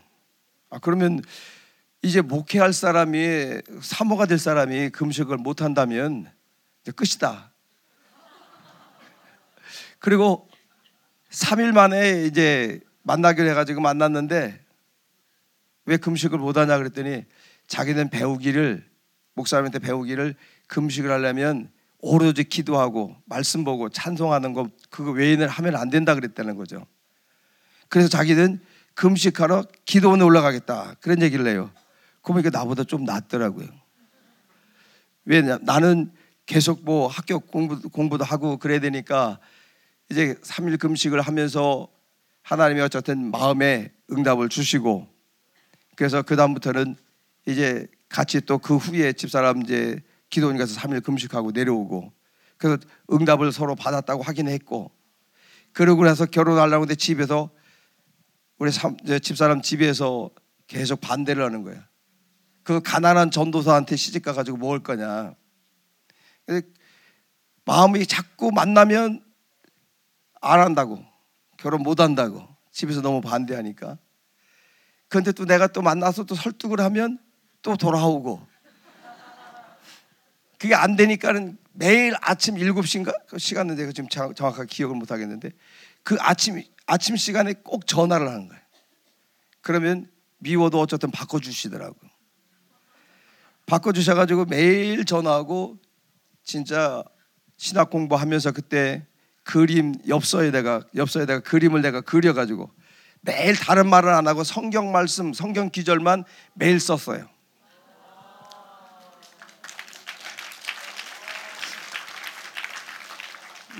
아 0.68 0.80
그러면 0.80 1.22
이제 2.02 2.22
목회할 2.22 2.72
사람이 2.72 3.60
사모가 3.80 4.26
될 4.26 4.40
사람이 4.40 4.90
금식을 4.90 5.36
못 5.36 5.62
한다면 5.62 6.28
끝이다. 6.96 7.52
그리고 10.00 10.48
3일 11.30 11.70
만에 11.70 12.24
이제 12.24 12.80
만나기로 13.02 13.48
해가지고 13.48 13.80
만났는데 13.80 14.60
왜 15.84 15.96
금식을 15.98 16.38
못 16.38 16.56
하냐 16.56 16.78
그랬더니 16.78 17.24
자기는 17.68 18.10
배우기를 18.10 18.84
목사님한테 19.34 19.78
배우기를 19.78 20.34
금식을 20.66 21.12
하려면 21.12 21.72
오로지 22.06 22.44
기도하고 22.44 23.16
말씀 23.24 23.64
보고 23.64 23.88
찬송하는 23.88 24.52
거 24.52 24.68
그거 24.90 25.12
외에는 25.12 25.48
하면 25.48 25.76
안 25.76 25.88
된다 25.88 26.14
그랬다는 26.14 26.54
거죠. 26.54 26.84
그래서 27.88 28.10
자기는 28.10 28.60
금식하러 28.94 29.64
기도원에 29.86 30.22
올라가겠다 30.22 30.96
그런 31.00 31.22
얘기를 31.22 31.46
해요. 31.46 31.70
그러니까 32.20 32.50
나보다 32.50 32.84
좀 32.84 33.04
낫더라고요. 33.04 33.68
왜 35.24 35.40
나는 35.40 36.12
계속 36.44 36.84
뭐 36.84 37.08
학교 37.08 37.40
공부, 37.40 37.80
공부도 37.88 38.22
하고 38.22 38.58
그래야 38.58 38.80
되니까 38.80 39.38
이제 40.10 40.34
3일 40.42 40.78
금식을 40.78 41.22
하면서 41.22 41.88
하나님이 42.42 42.82
어쨌든 42.82 43.30
마음에 43.30 43.90
응답을 44.12 44.50
주시고 44.50 45.08
그래서 45.96 46.20
그 46.20 46.36
다음부터는 46.36 46.96
이제 47.46 47.86
같이 48.10 48.42
또 48.42 48.58
그 48.58 48.76
후에 48.76 49.14
집사람 49.14 49.62
이제 49.62 50.02
기도원 50.34 50.56
가서 50.56 50.74
3일 50.80 51.04
금식하고 51.04 51.52
내려오고 51.52 52.12
그래서 52.56 52.78
응답을 53.12 53.52
서로 53.52 53.76
받았다고 53.76 54.24
확인했고 54.24 54.90
그러고 55.72 56.04
나서 56.04 56.26
결혼하려고 56.26 56.82
하는데 56.82 56.94
집에서 56.96 57.50
우리 58.58 58.72
집사람 59.20 59.62
집에서 59.62 60.30
계속 60.66 61.00
반대를 61.00 61.44
하는 61.44 61.62
거야. 61.62 61.86
그 62.64 62.80
가난한 62.80 63.30
전도사한테 63.30 63.94
시집 63.94 64.24
가 64.24 64.32
가지고 64.32 64.56
먹을 64.56 64.82
거냐. 64.82 65.36
마음이 67.64 68.04
자꾸 68.06 68.50
만나면 68.50 69.24
안 70.40 70.60
한다고 70.60 71.04
결혼 71.58 71.82
못 71.82 72.00
한다고 72.00 72.44
집에서 72.72 73.02
너무 73.02 73.20
반대하니까. 73.20 73.98
그런데 75.06 75.30
또 75.30 75.44
내가 75.44 75.68
또 75.68 75.80
만나서 75.80 76.24
또 76.24 76.34
설득을 76.34 76.80
하면 76.80 77.20
또 77.62 77.76
돌아오고 77.76 78.53
그게 80.58 80.74
안 80.74 80.96
되니까는 80.96 81.58
매일 81.72 82.14
아침 82.20 82.54
7시인가? 82.54 83.12
그 83.28 83.38
시간은 83.38 83.76
내가 83.76 83.92
지금 83.92 84.08
정확하게 84.08 84.66
기억을 84.68 84.96
못 84.96 85.10
하겠는데 85.10 85.50
그 86.02 86.16
아침 86.20 86.62
아침 86.86 87.16
시간에 87.16 87.54
꼭 87.64 87.86
전화를 87.86 88.28
하는 88.28 88.48
거예요. 88.48 88.62
그러면 89.60 90.10
미워도 90.38 90.78
어쨌든 90.78 91.10
바꿔 91.10 91.40
주시더라고. 91.40 91.96
바꿔 93.66 93.92
주셔 93.92 94.14
가지고 94.14 94.44
매일 94.44 95.04
전화하고 95.04 95.78
진짜 96.42 97.02
신학 97.56 97.88
공부하면서 97.90 98.52
그때 98.52 99.06
그림 99.42 99.94
엽서에다가 100.06 100.82
엽서에다가 100.94 101.40
그림을 101.40 101.80
내가 101.80 102.02
그려 102.02 102.34
가지고 102.34 102.70
매일 103.22 103.56
다른 103.56 103.88
말을 103.88 104.10
안 104.10 104.28
하고 104.28 104.44
성경 104.44 104.92
말씀, 104.92 105.32
성경 105.32 105.70
기절만 105.70 106.24
매일 106.52 106.78
썼어요. 106.78 107.26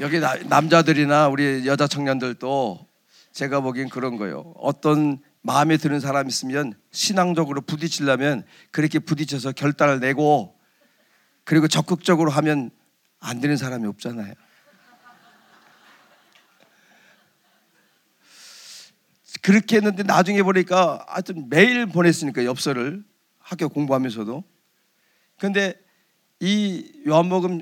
여기 0.00 0.18
나, 0.18 0.34
남자들이나 0.34 1.28
우리 1.28 1.66
여자 1.66 1.86
청년들도 1.86 2.86
제가 3.32 3.60
보기엔 3.60 3.88
그런 3.88 4.16
거예요. 4.16 4.52
어떤 4.56 5.20
마음에 5.42 5.76
드는 5.76 6.00
사람 6.00 6.28
있으면 6.28 6.74
신앙적으로 6.90 7.60
부딪히려면 7.60 8.44
그렇게 8.70 8.98
부딪혀서 8.98 9.52
결단을 9.52 10.00
내고 10.00 10.58
그리고 11.44 11.68
적극적으로 11.68 12.30
하면 12.30 12.70
안 13.20 13.40
되는 13.40 13.56
사람이 13.56 13.86
없잖아요. 13.86 14.34
그렇게 19.42 19.76
했는데 19.76 20.02
나중에 20.02 20.42
보니까 20.42 21.04
하여튼 21.06 21.48
매일 21.50 21.86
보냈으니까 21.86 22.46
엽서를 22.46 23.04
학교 23.38 23.68
공부하면서도. 23.68 24.42
근데 25.38 25.74
이 26.40 27.02
요한복음 27.06 27.60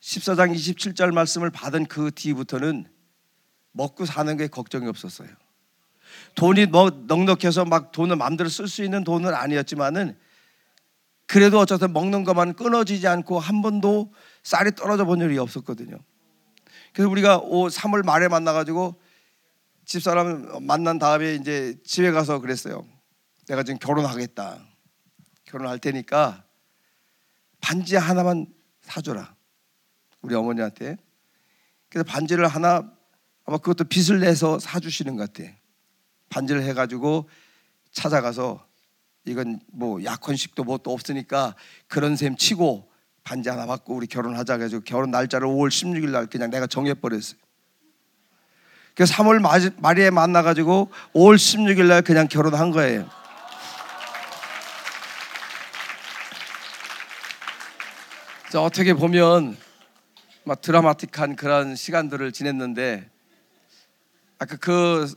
14장 0.00 0.54
27절 0.54 1.12
말씀을 1.12 1.50
받은 1.50 1.86
그 1.86 2.10
뒤부터는 2.14 2.86
먹고 3.72 4.06
사는 4.06 4.36
게 4.36 4.48
걱정이 4.48 4.88
없었어요. 4.88 5.28
돈이 6.34 6.66
뭐 6.66 6.90
넉넉해서 6.90 7.64
막 7.64 7.92
돈을 7.92 8.16
마음대로 8.16 8.48
쓸 8.48 8.66
수 8.66 8.82
있는 8.82 9.04
돈은 9.04 9.32
아니었지만은 9.32 10.18
그래도 11.26 11.60
어쨌든 11.60 11.92
먹는 11.92 12.24
것만 12.24 12.54
끊어지지 12.54 13.06
않고 13.06 13.38
한 13.38 13.62
번도 13.62 14.12
쌀이 14.42 14.72
떨어져 14.72 15.04
본 15.04 15.20
일이 15.20 15.38
없었거든요. 15.38 15.96
그래서 16.92 17.08
우리가 17.08 17.38
3월 17.40 18.04
말에 18.04 18.26
만나가지고 18.26 19.00
집사람 19.84 20.66
만난 20.66 20.98
다음에 20.98 21.34
이제 21.34 21.76
집에 21.84 22.10
가서 22.10 22.40
그랬어요. 22.40 22.84
내가 23.46 23.62
지금 23.62 23.78
결혼하겠다. 23.78 24.58
결혼할 25.44 25.78
테니까 25.78 26.44
반지 27.60 27.96
하나만 27.96 28.46
사줘라. 28.82 29.34
우리 30.22 30.34
어머니한테. 30.34 30.96
그래서 31.88 32.04
반지를 32.04 32.46
하나 32.46 32.90
아마 33.44 33.58
그것도 33.58 33.84
빚을 33.84 34.20
내서 34.20 34.58
사주시는 34.58 35.16
것 35.16 35.32
같아. 35.32 35.50
반지를 36.28 36.62
해가지고 36.62 37.28
찾아가서 37.92 38.64
이건 39.26 39.60
뭐 39.72 40.02
약혼식도 40.04 40.64
뭣도 40.64 40.92
없으니까 40.92 41.54
그런 41.88 42.16
셈 42.16 42.36
치고 42.36 42.88
반지 43.22 43.48
하나 43.48 43.66
받고 43.66 43.94
우리 43.94 44.06
결혼하자 44.06 44.54
해가지고 44.54 44.82
결혼 44.84 45.10
날짜를 45.10 45.46
5월 45.46 45.68
16일 45.68 46.10
날 46.10 46.26
그냥 46.26 46.50
내가 46.50 46.66
정해버렸어요. 46.66 47.38
그래서 48.94 49.14
3월 49.14 49.40
말에 49.80 50.10
만나가지고 50.10 50.90
5월 51.14 51.36
16일 51.36 51.86
날 51.86 52.02
그냥 52.02 52.28
결혼한 52.28 52.70
거예요. 52.70 53.08
어떻게 58.54 58.94
보면 58.94 59.56
막 60.44 60.60
드라마틱한 60.60 61.36
그런 61.36 61.76
시간들을 61.76 62.32
지냈는데 62.32 63.08
아까 64.38 64.56
그 64.56 65.12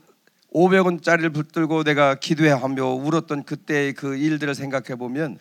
500원짜리를 0.53 1.34
붙들고 1.34 1.84
내가 1.84 2.15
기도에 2.15 2.51
하며 2.51 2.88
울었던 2.88 3.43
그때의 3.43 3.93
그 3.93 4.15
일들을 4.15 4.53
생각해 4.53 4.95
보면 4.95 5.39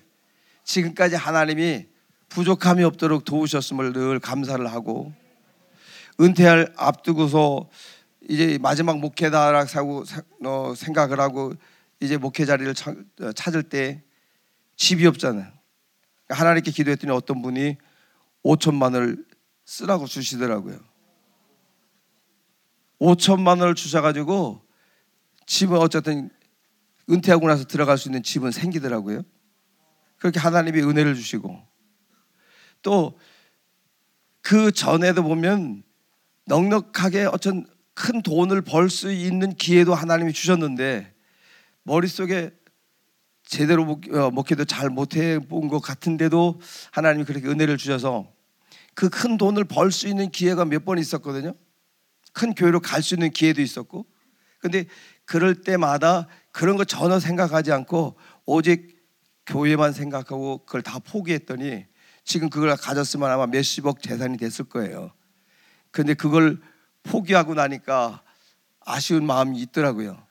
지금까지 0.64 1.16
하나님이 1.16 1.86
부족함이 2.28 2.82
없도록 2.84 3.24
도우셨음을 3.24 3.92
늘 3.92 4.20
감사를 4.20 4.64
하고 4.66 5.12
은퇴할 6.20 6.72
앞두고서 6.76 7.68
이제 8.28 8.58
마지막 8.60 8.98
목회다라고 9.00 10.04
어, 10.44 10.74
생각을 10.76 11.20
하고 11.20 11.52
이제 12.00 12.16
목회 12.16 12.44
자리를 12.44 12.72
찾을 13.34 13.62
때 13.64 14.02
집이 14.76 15.06
없잖아요. 15.06 15.46
하나님께 16.28 16.70
기도했더니 16.70 17.12
어떤 17.12 17.42
분이 17.42 17.76
5천만을 18.44 19.31
쓰라고 19.64 20.06
주시더라고요. 20.06 20.78
5천만 23.00 23.60
원을 23.60 23.74
주셔가지고 23.74 24.62
집은 25.46 25.76
어쨌든 25.76 26.30
은퇴하고 27.10 27.48
나서 27.48 27.64
들어갈 27.64 27.98
수 27.98 28.08
있는 28.08 28.22
집은 28.22 28.52
생기더라고요. 28.52 29.22
그렇게 30.18 30.38
하나님이 30.38 30.80
은혜를 30.82 31.14
주시고 31.14 31.66
또 32.82 33.18
그 34.42 34.72
전에도 34.72 35.22
보면 35.22 35.82
넉넉하게 36.46 37.24
어떤 37.24 37.64
큰 37.94 38.22
돈을 38.22 38.62
벌 38.62 38.90
수 38.90 39.12
있는 39.12 39.54
기회도 39.54 39.94
하나님이 39.94 40.32
주셨는데 40.32 41.14
머릿속에 41.84 42.50
제대로 43.44 43.84
목회도 43.84 44.64
잘 44.64 44.90
못해 44.90 45.38
본 45.38 45.68
것 45.68 45.80
같은데도 45.80 46.60
하나님이 46.90 47.24
그렇게 47.24 47.46
은혜를 47.46 47.76
주셔서 47.78 48.30
그 48.94 49.08
큰 49.08 49.38
돈을 49.38 49.64
벌 49.64 49.90
수 49.90 50.06
있는 50.08 50.30
기회가 50.30 50.64
몇 50.64 50.84
번 50.84 50.98
있었거든요. 50.98 51.54
큰 52.32 52.54
교회로 52.54 52.80
갈 52.80 53.02
수 53.02 53.14
있는 53.14 53.30
기회도 53.30 53.60
있었고 53.60 54.06
근데 54.58 54.86
그럴 55.24 55.62
때마다 55.62 56.28
그런 56.50 56.76
거 56.76 56.84
전혀 56.84 57.18
생각하지 57.18 57.72
않고 57.72 58.16
오직 58.44 59.02
교회만 59.46 59.92
생각하고 59.92 60.64
그걸 60.64 60.82
다 60.82 60.98
포기했더니 60.98 61.86
지금 62.24 62.48
그걸 62.48 62.76
가졌으면 62.76 63.30
아마 63.30 63.46
몇십억 63.46 64.02
재산이 64.02 64.36
됐을 64.36 64.66
거예요. 64.66 65.12
근데 65.90 66.14
그걸 66.14 66.60
포기하고 67.02 67.54
나니까 67.54 68.22
아쉬운 68.80 69.26
마음이 69.26 69.60
있더라고요. 69.62 70.24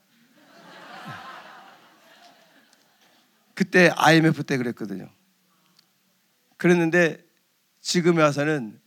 그때 3.54 3.92
IMF 3.96 4.44
때 4.44 4.58
그랬거든요. 4.58 5.10
그랬는데 6.58 7.24
지금에 7.82 8.22
와서는 8.22 8.80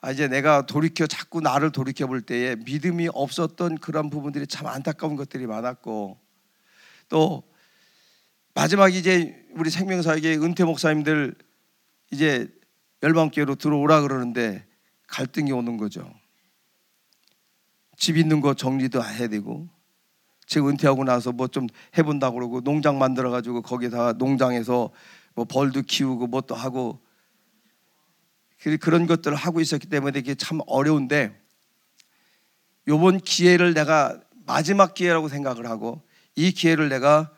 아 0.00 0.10
이제 0.10 0.28
내가 0.28 0.66
돌이켜 0.66 1.06
자꾸 1.06 1.40
나를 1.40 1.72
돌이켜 1.72 2.06
볼 2.06 2.20
때에 2.20 2.56
믿음이 2.56 3.08
없었던 3.12 3.78
그런 3.78 4.10
부분들이 4.10 4.46
참 4.46 4.66
안타까운 4.66 5.16
것들이 5.16 5.46
많았고 5.46 6.18
또 7.08 7.42
마지막 8.54 8.94
이제 8.94 9.46
우리 9.52 9.70
생명사에게 9.70 10.36
은퇴 10.36 10.64
목사님들 10.64 11.34
이제 12.10 12.48
열방교회로 13.02 13.54
들어오라 13.56 14.02
그러는데 14.02 14.66
갈등이 15.06 15.52
오는 15.52 15.76
거죠. 15.76 16.12
집 17.96 18.16
있는 18.16 18.40
거 18.40 18.54
정리도 18.54 19.02
해야 19.02 19.28
되고 19.28 19.68
제가 20.46 20.68
은퇴하고 20.68 21.04
나서 21.04 21.32
뭐 21.32 21.48
좀 21.48 21.66
해본다고 21.96 22.36
그러고 22.36 22.60
농장 22.60 22.98
만들어 22.98 23.30
가지고 23.30 23.62
거기다가 23.62 24.12
농장에서 24.14 24.90
뭐 25.34 25.44
벌도 25.44 25.82
키우고 25.82 26.26
뭐 26.26 26.42
또 26.42 26.54
하고 26.54 27.03
그런 28.80 29.06
것들을 29.06 29.36
하고 29.36 29.60
있었기 29.60 29.88
때문에 29.88 30.18
이게 30.18 30.34
참 30.34 30.60
어려운데 30.66 31.38
요번 32.88 33.18
기회를 33.18 33.74
내가 33.74 34.20
마지막 34.46 34.94
기회라고 34.94 35.28
생각을 35.28 35.66
하고 35.68 36.02
이 36.34 36.52
기회를 36.52 36.88
내가 36.88 37.30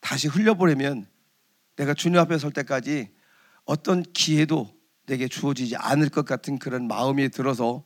다시 0.00 0.28
흘려보내면 0.28 1.06
내가 1.76 1.94
주님 1.94 2.18
앞에 2.20 2.38
설 2.38 2.52
때까지 2.52 3.10
어떤 3.64 4.02
기회도 4.02 4.72
내게 5.06 5.28
주어지지 5.28 5.76
않을 5.76 6.08
것 6.08 6.24
같은 6.24 6.58
그런 6.58 6.86
마음이 6.86 7.28
들어서 7.30 7.84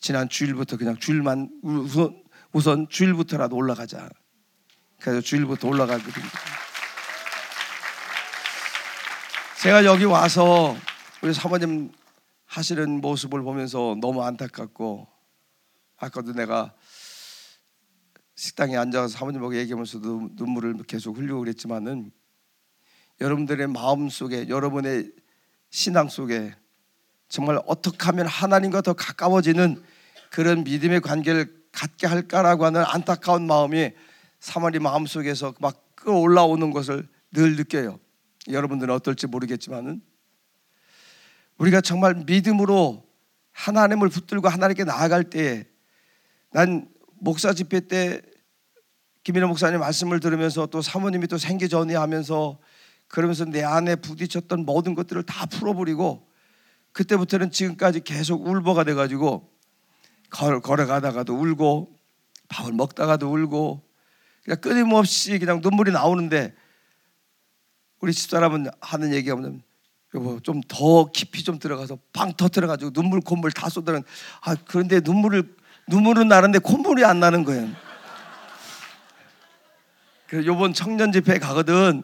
지난 0.00 0.28
주일부터 0.28 0.76
그냥 0.76 0.96
주일만 0.96 1.50
우선, 1.62 2.22
우선 2.52 2.88
주일부터라도 2.88 3.56
올라가자. 3.56 4.08
그래서 5.00 5.20
주일부터 5.20 5.68
올라가거든요. 5.68 6.26
제가 9.60 9.84
여기 9.84 10.04
와서 10.04 10.76
우리 11.22 11.32
사모님 11.32 11.92
하시는 12.52 13.00
모습을 13.00 13.40
보면서 13.40 13.96
너무 14.02 14.22
안타깝고 14.22 15.08
아까도 15.96 16.34
내가 16.34 16.74
식당에 18.34 18.76
앉아서 18.76 19.08
사모님하고 19.08 19.56
얘기하면서도 19.56 20.32
눈물을 20.34 20.76
계속 20.86 21.16
흘리고 21.16 21.38
그랬지만은 21.40 22.12
여러분들의 23.22 23.68
마음 23.68 24.10
속에 24.10 24.50
여러분의 24.50 25.12
신앙 25.70 26.08
속에 26.08 26.54
정말 27.28 27.58
어떻게 27.64 28.04
하면 28.04 28.26
하나님과 28.26 28.82
더 28.82 28.92
가까워지는 28.92 29.82
그런 30.30 30.62
믿음의 30.64 31.00
관계를 31.00 31.62
갖게 31.72 32.06
할까라고 32.06 32.66
하는 32.66 32.84
안타까운 32.84 33.46
마음이 33.46 33.92
사모님 34.40 34.82
마음 34.82 35.06
속에서 35.06 35.54
막 35.58 35.94
끌어올라오는 35.94 36.70
것을 36.70 37.08
늘 37.32 37.56
느껴요. 37.56 37.98
여러분들은 38.50 38.92
어떨지 38.92 39.26
모르겠지만은 39.26 40.02
우리가 41.62 41.80
정말 41.80 42.14
믿음으로 42.26 43.06
하나님을 43.52 44.08
붙들고 44.08 44.48
하나님께 44.48 44.82
나아갈 44.82 45.22
때에 45.22 45.64
난 46.50 46.88
목사 47.20 47.52
집회 47.54 47.80
때 47.80 48.20
김인호 49.22 49.46
목사님 49.46 49.78
말씀을 49.78 50.18
들으면서 50.18 50.66
또 50.66 50.82
사모님이 50.82 51.28
또 51.28 51.38
생기 51.38 51.68
전이 51.68 51.94
하면서 51.94 52.58
그러면서 53.06 53.44
내 53.44 53.62
안에 53.62 53.96
부딪혔던 53.96 54.64
모든 54.64 54.96
것들을 54.96 55.22
다 55.22 55.46
풀어버리고 55.46 56.28
그때부터는 56.90 57.52
지금까지 57.52 58.00
계속 58.00 58.44
울보가 58.44 58.82
돼가지고 58.82 59.48
걸, 60.30 60.60
걸어가다가도 60.60 61.32
울고 61.38 61.96
밥을 62.48 62.72
먹다가도 62.72 63.32
울고 63.32 63.88
그냥 64.42 64.60
끊임없이 64.60 65.38
그냥 65.38 65.60
눈물이 65.62 65.92
나오는데 65.92 66.54
우리 68.00 68.12
집사람은 68.12 68.66
하는 68.80 69.14
얘기가 69.14 69.36
뭐냐면 69.36 69.62
좀 70.42 70.60
더 70.68 71.10
깊이 71.10 71.42
좀 71.42 71.58
들어가서 71.58 71.98
방 72.12 72.32
터뜨려가지고 72.34 72.92
눈물 72.92 73.20
콧물 73.20 73.50
다 73.50 73.68
쏟아는 73.68 74.02
아 74.42 74.54
그런데 74.66 75.00
눈물을 75.00 75.56
눈물은 75.88 76.28
나는데 76.28 76.58
콧물이 76.58 77.04
안 77.04 77.20
나는 77.20 77.44
거예요. 77.44 77.68
그래서 80.26 80.46
요번 80.46 80.72
청년 80.72 81.12
집회 81.12 81.38
가거든 81.38 82.02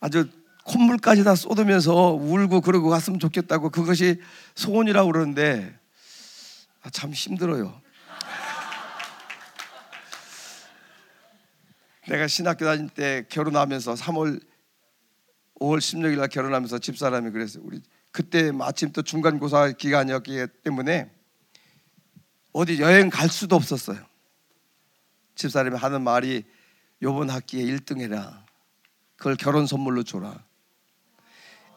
아주 0.00 0.28
콧물까지 0.64 1.24
다 1.24 1.34
쏟으면서 1.34 2.12
울고 2.12 2.60
그러고 2.60 2.88
갔으면 2.88 3.18
좋겠다고 3.18 3.70
그것이 3.70 4.20
소원이라고 4.54 5.10
그러는데 5.10 5.78
아, 6.82 6.90
참 6.90 7.12
힘들어요. 7.12 7.80
내가 12.08 12.26
신학교 12.26 12.64
다닐 12.64 12.88
때 12.88 13.24
결혼하면서 13.28 13.94
3월 13.94 14.49
5월 15.60 15.78
16일 15.78 16.18
날 16.18 16.28
결혼하면서 16.28 16.78
집사람이 16.78 17.30
그랬어요. 17.30 17.62
우리 17.64 17.80
그때 18.10 18.50
마침 18.50 18.92
또 18.92 19.02
중간고사 19.02 19.72
기간이었기 19.72 20.46
때문에 20.64 21.10
어디 22.52 22.80
여행 22.80 23.10
갈 23.10 23.28
수도 23.28 23.56
없었어요. 23.56 23.98
집사람이 25.34 25.76
하는 25.76 26.02
말이 26.02 26.44
요번 27.02 27.30
학기에 27.30 27.62
1등 27.64 28.00
해라. 28.00 28.44
그걸 29.16 29.36
결혼 29.36 29.66
선물로 29.66 30.02
줘라. 30.02 30.42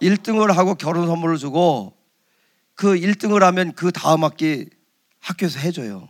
1등을 0.01 0.51
하고 0.53 0.75
결혼 0.75 1.07
선물을 1.07 1.37
주고 1.37 1.95
그 2.75 2.95
1등을 2.95 3.41
하면 3.41 3.73
그 3.73 3.91
다음 3.91 4.23
학기 4.23 4.69
학교에서 5.19 5.59
해줘요. 5.59 6.09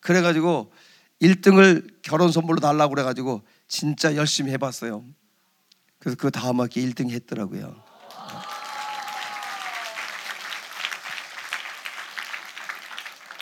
그래가지고 0.00 0.72
1등을 1.20 2.02
결혼 2.02 2.30
선물로 2.30 2.60
달라고 2.60 2.94
그래가지고 2.94 3.42
진짜 3.68 4.14
열심히 4.16 4.52
해봤어요. 4.52 5.04
그래서 6.06 6.16
그 6.20 6.30
다음 6.30 6.60
학기 6.60 6.88
1등 6.88 7.10
했더라고요. 7.10 7.74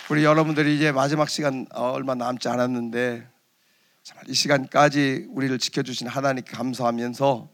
우리 0.09 0.25
여러분들이 0.25 0.75
이제 0.75 0.91
마지막 0.91 1.29
시간 1.29 1.67
어, 1.75 1.91
얼마 1.91 2.15
남지 2.15 2.49
않았는데 2.49 3.29
정말 4.03 4.31
이 4.31 4.33
시간까지 4.33 5.27
우리를 5.29 5.59
지켜주신 5.59 6.07
하나님께 6.07 6.53
감사하면서 6.57 7.51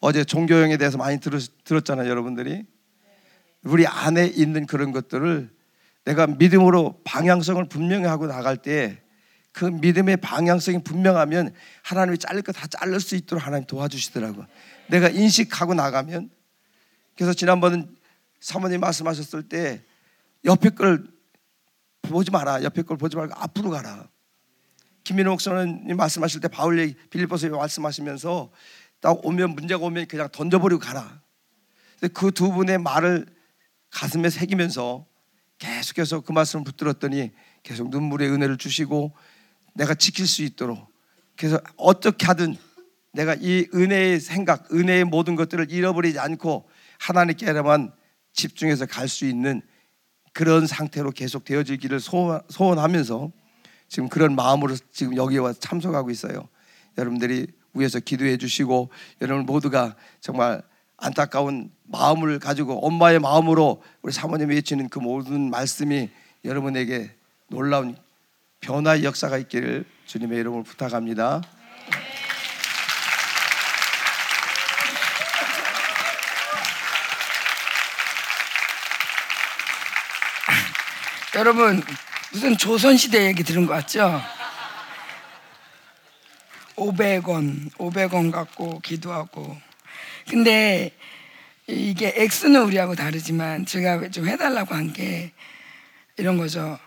어제 0.00 0.24
종교형에 0.24 0.76
대해서 0.76 0.98
많이 0.98 1.20
들었, 1.20 1.44
들었잖아요, 1.64 2.06
여러분들이. 2.10 2.66
우리 3.62 3.86
안에 3.86 4.26
있는 4.26 4.66
그런 4.66 4.92
것들을 4.92 5.50
내가 6.04 6.26
믿음으로 6.26 7.00
방향성을 7.04 7.66
분명히 7.70 8.04
하고 8.04 8.26
나갈 8.26 8.58
때 8.58 9.03
그 9.54 9.64
믿음의 9.66 10.16
방향성이 10.16 10.82
분명하면 10.82 11.54
하나님이 11.82 12.18
자를 12.18 12.42
거 12.42 12.52
다 12.52 12.66
자를 12.66 13.00
수 13.00 13.14
있도록 13.14 13.46
하나님 13.46 13.66
도와주시더라고. 13.66 14.44
내가 14.88 15.08
인식하고 15.08 15.74
나가면 15.74 16.28
그래서 17.16 17.32
지난번은 17.32 17.96
사모님 18.40 18.80
말씀하셨을 18.80 19.44
때 19.48 19.82
옆에 20.44 20.70
걸 20.70 21.06
보지 22.02 22.32
마라. 22.32 22.64
옆에 22.64 22.82
걸 22.82 22.98
보지 22.98 23.16
말고 23.16 23.32
앞으로 23.36 23.70
가라. 23.70 24.08
김민호 25.04 25.30
목사님 25.30 25.96
말씀하실 25.96 26.40
때 26.40 26.48
바울 26.48 26.80
얘기 26.80 26.96
빌립보서 27.10 27.48
말씀하시면서 27.48 28.50
딱 29.00 29.24
오면 29.24 29.50
문제가 29.54 29.84
오면 29.84 30.08
그냥 30.08 30.28
던져버리고 30.32 30.80
가라. 30.80 31.22
그 32.12 32.32
두 32.32 32.50
분의 32.50 32.78
말을 32.78 33.26
가슴에 33.90 34.30
새기면서 34.30 35.06
계속해서 35.58 36.22
그 36.22 36.32
말씀을 36.32 36.64
붙들었더니 36.64 37.30
계속 37.62 37.90
눈물의 37.90 38.28
은혜를 38.30 38.58
주시고 38.58 39.14
내가 39.74 39.94
지킬 39.94 40.26
수 40.26 40.42
있도록 40.42 40.88
그래서 41.36 41.60
어떻게 41.76 42.26
하든 42.26 42.56
내가 43.12 43.34
이 43.38 43.68
은혜의 43.72 44.20
생각, 44.20 44.72
은혜의 44.72 45.04
모든 45.04 45.36
것들을 45.36 45.70
잃어버리지 45.70 46.18
않고 46.18 46.68
하나님께만 46.98 47.92
집중해서 48.32 48.86
갈 48.86 49.08
수 49.08 49.24
있는 49.24 49.62
그런 50.32 50.66
상태로 50.66 51.12
계속 51.12 51.44
되어지기를 51.44 52.00
소원, 52.00 52.42
하면서 52.78 53.30
지금 53.88 54.08
그런 54.08 54.34
마음으로 54.34 54.74
지금 54.90 55.16
여기에 55.16 55.38
와서 55.38 55.60
참석하고 55.60 56.10
있어요. 56.10 56.48
여러분들이 56.98 57.46
위에서 57.72 58.00
기도해 58.00 58.36
주시고 58.36 58.90
여러분 59.20 59.46
모두가 59.46 59.94
정말 60.20 60.62
안타까운 60.96 61.70
마음을 61.84 62.40
가지고 62.40 62.84
엄마의 62.84 63.20
마음으로 63.20 63.82
우리 64.02 64.12
사모님이 64.12 64.56
외치는 64.56 64.88
그 64.88 64.98
모든 64.98 65.50
말씀이 65.50 66.10
여러분에게 66.44 67.14
놀라운 67.48 67.96
변화의 68.64 69.04
역사가 69.04 69.36
있기를 69.38 69.84
주님의 70.06 70.38
이름으로 70.40 70.62
부탁합니다. 70.62 71.42
여러분 81.36 81.82
무슨 82.32 82.56
조선시대 82.56 83.26
얘기 83.26 83.42
들은 83.44 83.66
것 83.66 83.74
같죠? 83.74 84.22
500원, 86.76 87.70
500원 87.74 88.32
갖고 88.32 88.80
기도하고. 88.80 89.56
근데 90.28 90.90
이게 91.66 92.12
X는 92.16 92.62
우리하고 92.62 92.94
다르지만 92.94 93.66
제가 93.66 94.08
좀 94.08 94.26
해달라고 94.26 94.74
한 94.74 94.92
게 94.92 95.32
이런 96.16 96.38
거죠. 96.38 96.78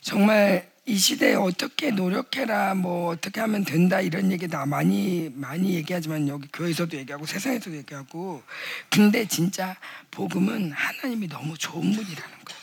정말 0.00 0.70
이 0.86 0.98
시대에 0.98 1.34
어떻게 1.34 1.90
노력해라, 1.90 2.74
뭐 2.74 3.08
어떻게 3.08 3.40
하면 3.40 3.64
된다 3.64 4.02
이런 4.02 4.30
얘기 4.30 4.48
다 4.48 4.66
많이 4.66 5.30
많이 5.34 5.74
얘기하지만 5.74 6.28
여기 6.28 6.46
교회에서도 6.52 6.96
얘기하고 6.98 7.24
세상에서도 7.24 7.74
얘기하고. 7.78 8.42
근데 8.90 9.26
진짜 9.26 9.76
복음은 10.10 10.72
하나님이 10.72 11.28
너무 11.28 11.56
좋은 11.56 11.80
분이라는 11.80 12.14
거예요. 12.44 12.60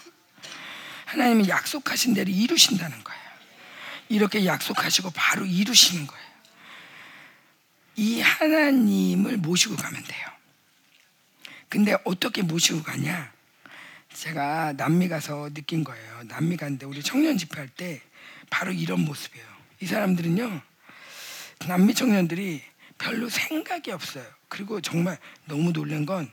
하나님이 1.05 1.49
약속하신 1.49 2.13
대로 2.13 2.29
이루신다는 2.29 3.03
거예요. 3.03 3.21
이렇게 4.09 4.45
약속하시고 4.45 5.11
바로 5.15 5.43
이루시는 5.45 6.05
거예요. 6.05 6.25
이 7.95 8.21
하나님을 8.21 9.37
모시고 9.37 9.75
가면 9.75 10.03
돼요. 10.03 10.27
근데 11.69 11.97
어떻게 12.03 12.43
모시고 12.43 12.83
가냐? 12.83 13.31
제가 14.13 14.73
남미 14.73 15.07
가서 15.07 15.49
느낀 15.53 15.83
거예요. 15.83 16.23
남미 16.27 16.57
갔는데 16.57 16.85
우리 16.85 17.01
청년 17.01 17.37
집회할 17.37 17.67
때 17.69 18.01
바로 18.51 18.71
이런 18.71 18.99
모습이에요. 18.99 19.47
이 19.79 19.87
사람들은요, 19.87 20.61
남미 21.67 21.95
청년들이 21.95 22.61
별로 22.99 23.27
생각이 23.29 23.91
없어요. 23.91 24.23
그리고 24.47 24.79
정말 24.81 25.17
너무 25.45 25.73
놀란 25.73 26.05
건 26.05 26.31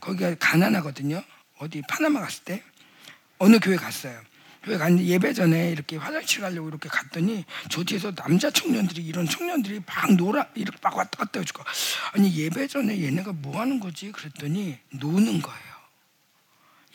거기가 0.00 0.36
가난하거든요. 0.36 1.24
어디 1.58 1.82
파나마 1.88 2.20
갔을 2.20 2.44
때 2.44 2.62
어느 3.38 3.58
교회 3.58 3.74
갔어요. 3.74 4.20
교회 4.62 4.78
갔는데 4.78 5.04
예배 5.06 5.32
전에 5.32 5.72
이렇게 5.72 5.96
화장실 5.96 6.42
가려고 6.42 6.68
이렇게 6.68 6.88
갔더니 6.88 7.44
저 7.68 7.82
뒤에서 7.82 8.14
남자 8.14 8.48
청년들이 8.50 9.04
이런 9.04 9.26
청년들이 9.26 9.80
막 9.84 10.14
놀아 10.14 10.46
이렇게 10.54 10.78
막 10.80 10.96
왔다 10.96 11.18
갔다 11.18 11.40
해주고 11.40 11.64
아니 12.12 12.32
예배 12.36 12.68
전에 12.68 13.02
얘네가 13.02 13.32
뭐 13.32 13.60
하는 13.60 13.80
거지 13.80 14.12
그랬더니 14.12 14.78
노는 14.90 15.42
거예요. 15.42 15.72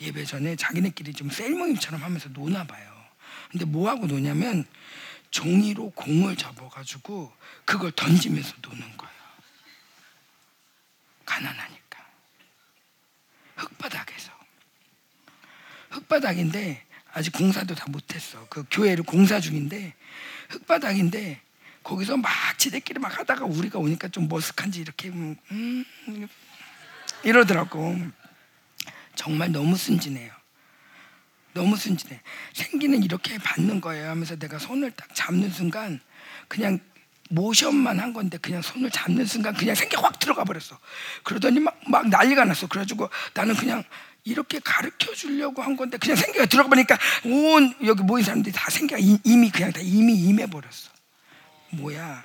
예배 0.00 0.24
전에 0.24 0.56
자기네끼리 0.56 1.12
좀 1.12 1.28
셀모임처럼 1.28 2.02
하면서 2.02 2.30
노나 2.30 2.64
봐요. 2.66 2.97
근데 3.50 3.64
뭐 3.64 3.88
하고 3.88 4.06
노냐면 4.06 4.66
종이로 5.30 5.90
공을 5.90 6.36
접어가지고 6.36 7.32
그걸 7.64 7.92
던지면서 7.92 8.54
노는 8.62 8.96
거예요. 8.96 9.18
가난하니까 11.24 12.06
흙바닥에서 13.56 14.32
흙바닥인데 15.90 16.86
아직 17.12 17.32
공사도 17.32 17.74
다 17.74 17.86
못했어. 17.88 18.46
그 18.48 18.64
교회를 18.70 19.04
공사 19.04 19.40
중인데 19.40 19.94
흙바닥인데 20.50 21.40
거기서 21.82 22.16
막 22.16 22.30
지들끼리 22.58 22.98
막 22.98 23.18
하다가 23.18 23.44
우리가 23.46 23.78
오니까 23.78 24.08
좀 24.08 24.28
머쓱한지 24.28 24.76
이렇게 24.76 25.08
음, 25.08 25.36
음, 25.50 26.28
이러더라고. 27.24 27.96
정말 29.14 29.50
너무 29.50 29.76
순진해요. 29.76 30.37
너무 31.58 31.76
순진해. 31.76 32.20
생기는 32.52 33.02
이렇게 33.02 33.36
받는 33.38 33.80
거예요 33.80 34.10
하면서 34.10 34.36
내가 34.36 34.58
손을 34.60 34.92
딱 34.92 35.12
잡는 35.12 35.50
순간 35.50 36.00
그냥 36.46 36.78
모션만 37.30 37.98
한 37.98 38.12
건데 38.12 38.38
그냥 38.38 38.62
손을 38.62 38.90
잡는 38.90 39.26
순간 39.26 39.54
그냥 39.54 39.74
생기가 39.74 40.02
확 40.04 40.18
들어가 40.20 40.44
버렸어. 40.44 40.78
그러더니 41.24 41.58
막, 41.58 41.76
막 41.88 42.08
난리가 42.08 42.44
났어. 42.44 42.68
그래가지고 42.68 43.10
나는 43.34 43.56
그냥 43.56 43.82
이렇게 44.24 44.60
가르쳐 44.60 45.12
주려고 45.14 45.60
한 45.62 45.76
건데 45.76 45.98
그냥 45.98 46.16
생기가 46.16 46.46
들어가 46.46 46.68
보니까 46.68 46.96
온 47.24 47.74
여기 47.84 48.02
모인 48.04 48.24
사람들이 48.24 48.54
다 48.54 48.70
생기가 48.70 48.98
이- 49.00 49.18
이미 49.24 49.50
그냥 49.50 49.72
다 49.72 49.80
이미 49.82 50.14
임해 50.14 50.46
버렸어. 50.46 50.90
뭐야 51.70 52.24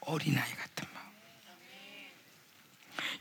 어린아이 0.00 0.50
같은 0.54 0.86
마음. 0.92 1.06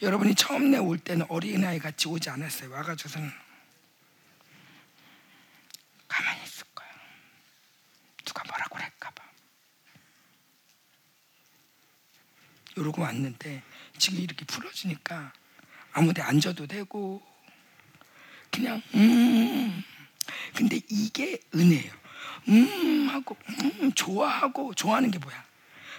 여러분이 0.01 0.33
처음 0.33 0.71
내 0.71 0.79
올 0.79 0.97
때는 0.97 1.27
어린아이 1.29 1.77
같이 1.77 2.07
오지 2.07 2.29
않았어요. 2.31 2.71
와가지고서는 2.71 3.31
가만히 6.07 6.43
있을 6.43 6.65
거야. 6.75 6.87
누가 8.31 8.43
뭐라고 8.47 8.77
할까봐. 8.77 9.23
이러고 12.77 13.01
왔는데 13.01 13.61
지금 13.97 14.19
이렇게 14.19 14.45
풀어지니까 14.45 15.33
아무데 15.91 16.21
앉아도 16.21 16.67
되고 16.67 17.21
그냥 18.49 18.81
음 18.95 19.83
근데 20.55 20.79
이게 20.87 21.39
은혜예요. 21.53 21.91
음 22.47 23.09
하고 23.09 23.35
음 23.49 23.91
좋아하고 23.93 24.73
좋아하는 24.73 25.11
게 25.11 25.19
뭐야? 25.19 25.45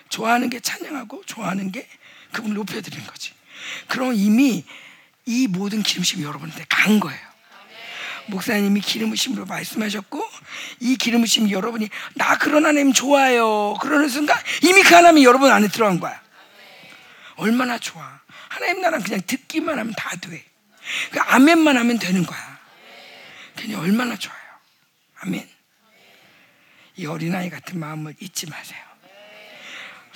좋아하는 0.09 0.49
게 0.49 0.61
찬양하고 0.61 1.25
좋아하는 1.27 1.71
게 1.71 1.87
그분을 2.33 2.57
높여드리는 2.57 3.07
거지. 3.07 3.35
그럼 3.89 4.15
이미 4.15 4.65
이 5.27 5.47
모든 5.47 5.83
기름심이 5.83 6.25
여러분한테 6.25 6.65
간 6.69 6.99
거예요. 6.99 7.32
목사님이 8.27 8.81
기름부심으로 8.81 9.47
말씀하셨고 9.47 10.23
이 10.81 10.97
기름부심 10.97 11.51
여러분이 11.51 11.89
나 12.15 12.39
그런 12.39 12.65
하나님 12.65 12.93
좋아요 12.93 13.75
그러는 13.81 14.09
순간 14.09 14.39
이미 14.63 14.83
그 14.83 14.95
하나님이 14.95 15.25
여러분 15.25 15.51
안에 15.51 15.69
들어간 15.69 16.01
거야. 16.01 16.21
얼마나 17.37 17.79
좋아. 17.79 18.21
하나님 18.49 18.81
나랑 18.81 19.03
그냥 19.03 19.21
듣기만 19.27 19.79
하면 19.79 19.93
다 19.97 20.15
돼. 20.17 20.45
그 21.11 21.21
아멘만 21.21 21.77
하면 21.77 21.99
되는 21.99 22.25
거야. 22.25 22.61
그냥 23.57 23.81
얼마나 23.81 24.17
좋아요. 24.17 24.39
아멘. 25.21 25.49
이 26.97 27.07
어린아이 27.07 27.51
같은 27.51 27.79
마음을 27.79 28.15
잊지 28.21 28.47
마세요. 28.49 28.81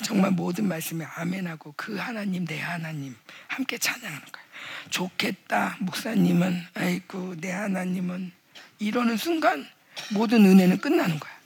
정말 0.02 0.30
모든 0.30 0.68
말씀에 0.68 1.04
아멘하고 1.04 1.74
그 1.76 1.96
하나님 1.96 2.44
내 2.44 2.60
하나님 2.60 3.16
함께 3.48 3.78
찬양하는 3.78 4.20
거예요. 4.20 4.45
좋겠다 4.90 5.76
목사님은 5.80 6.66
아이고 6.74 7.34
내 7.40 7.50
하나님은 7.50 8.32
이러는 8.78 9.16
순간 9.16 9.68
모든 10.10 10.44
은혜는 10.44 10.78
끝나는 10.78 11.18
거야. 11.18 11.36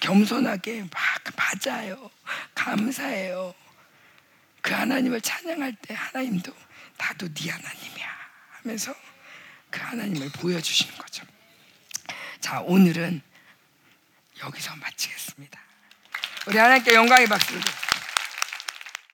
겸손하게 0.00 0.82
막 0.82 0.90
맞아요. 1.36 2.10
감사해요. 2.54 3.54
그 4.62 4.72
하나님을 4.72 5.20
찬양할 5.20 5.74
때 5.82 5.94
하나님도 5.94 6.52
나도 6.96 7.32
네 7.32 7.50
하나님이야 7.50 8.08
하면서 8.62 8.94
그 9.70 9.80
하나님을 9.80 10.30
보여주시는 10.30 10.96
거죠. 10.96 11.24
자 12.40 12.60
오늘은 12.60 13.22
여기서 14.42 14.74
마치겠습니다. 14.76 15.60
우리 16.46 16.58
하나님께 16.58 16.94
영광의 16.94 17.26
박수를. 17.26 17.62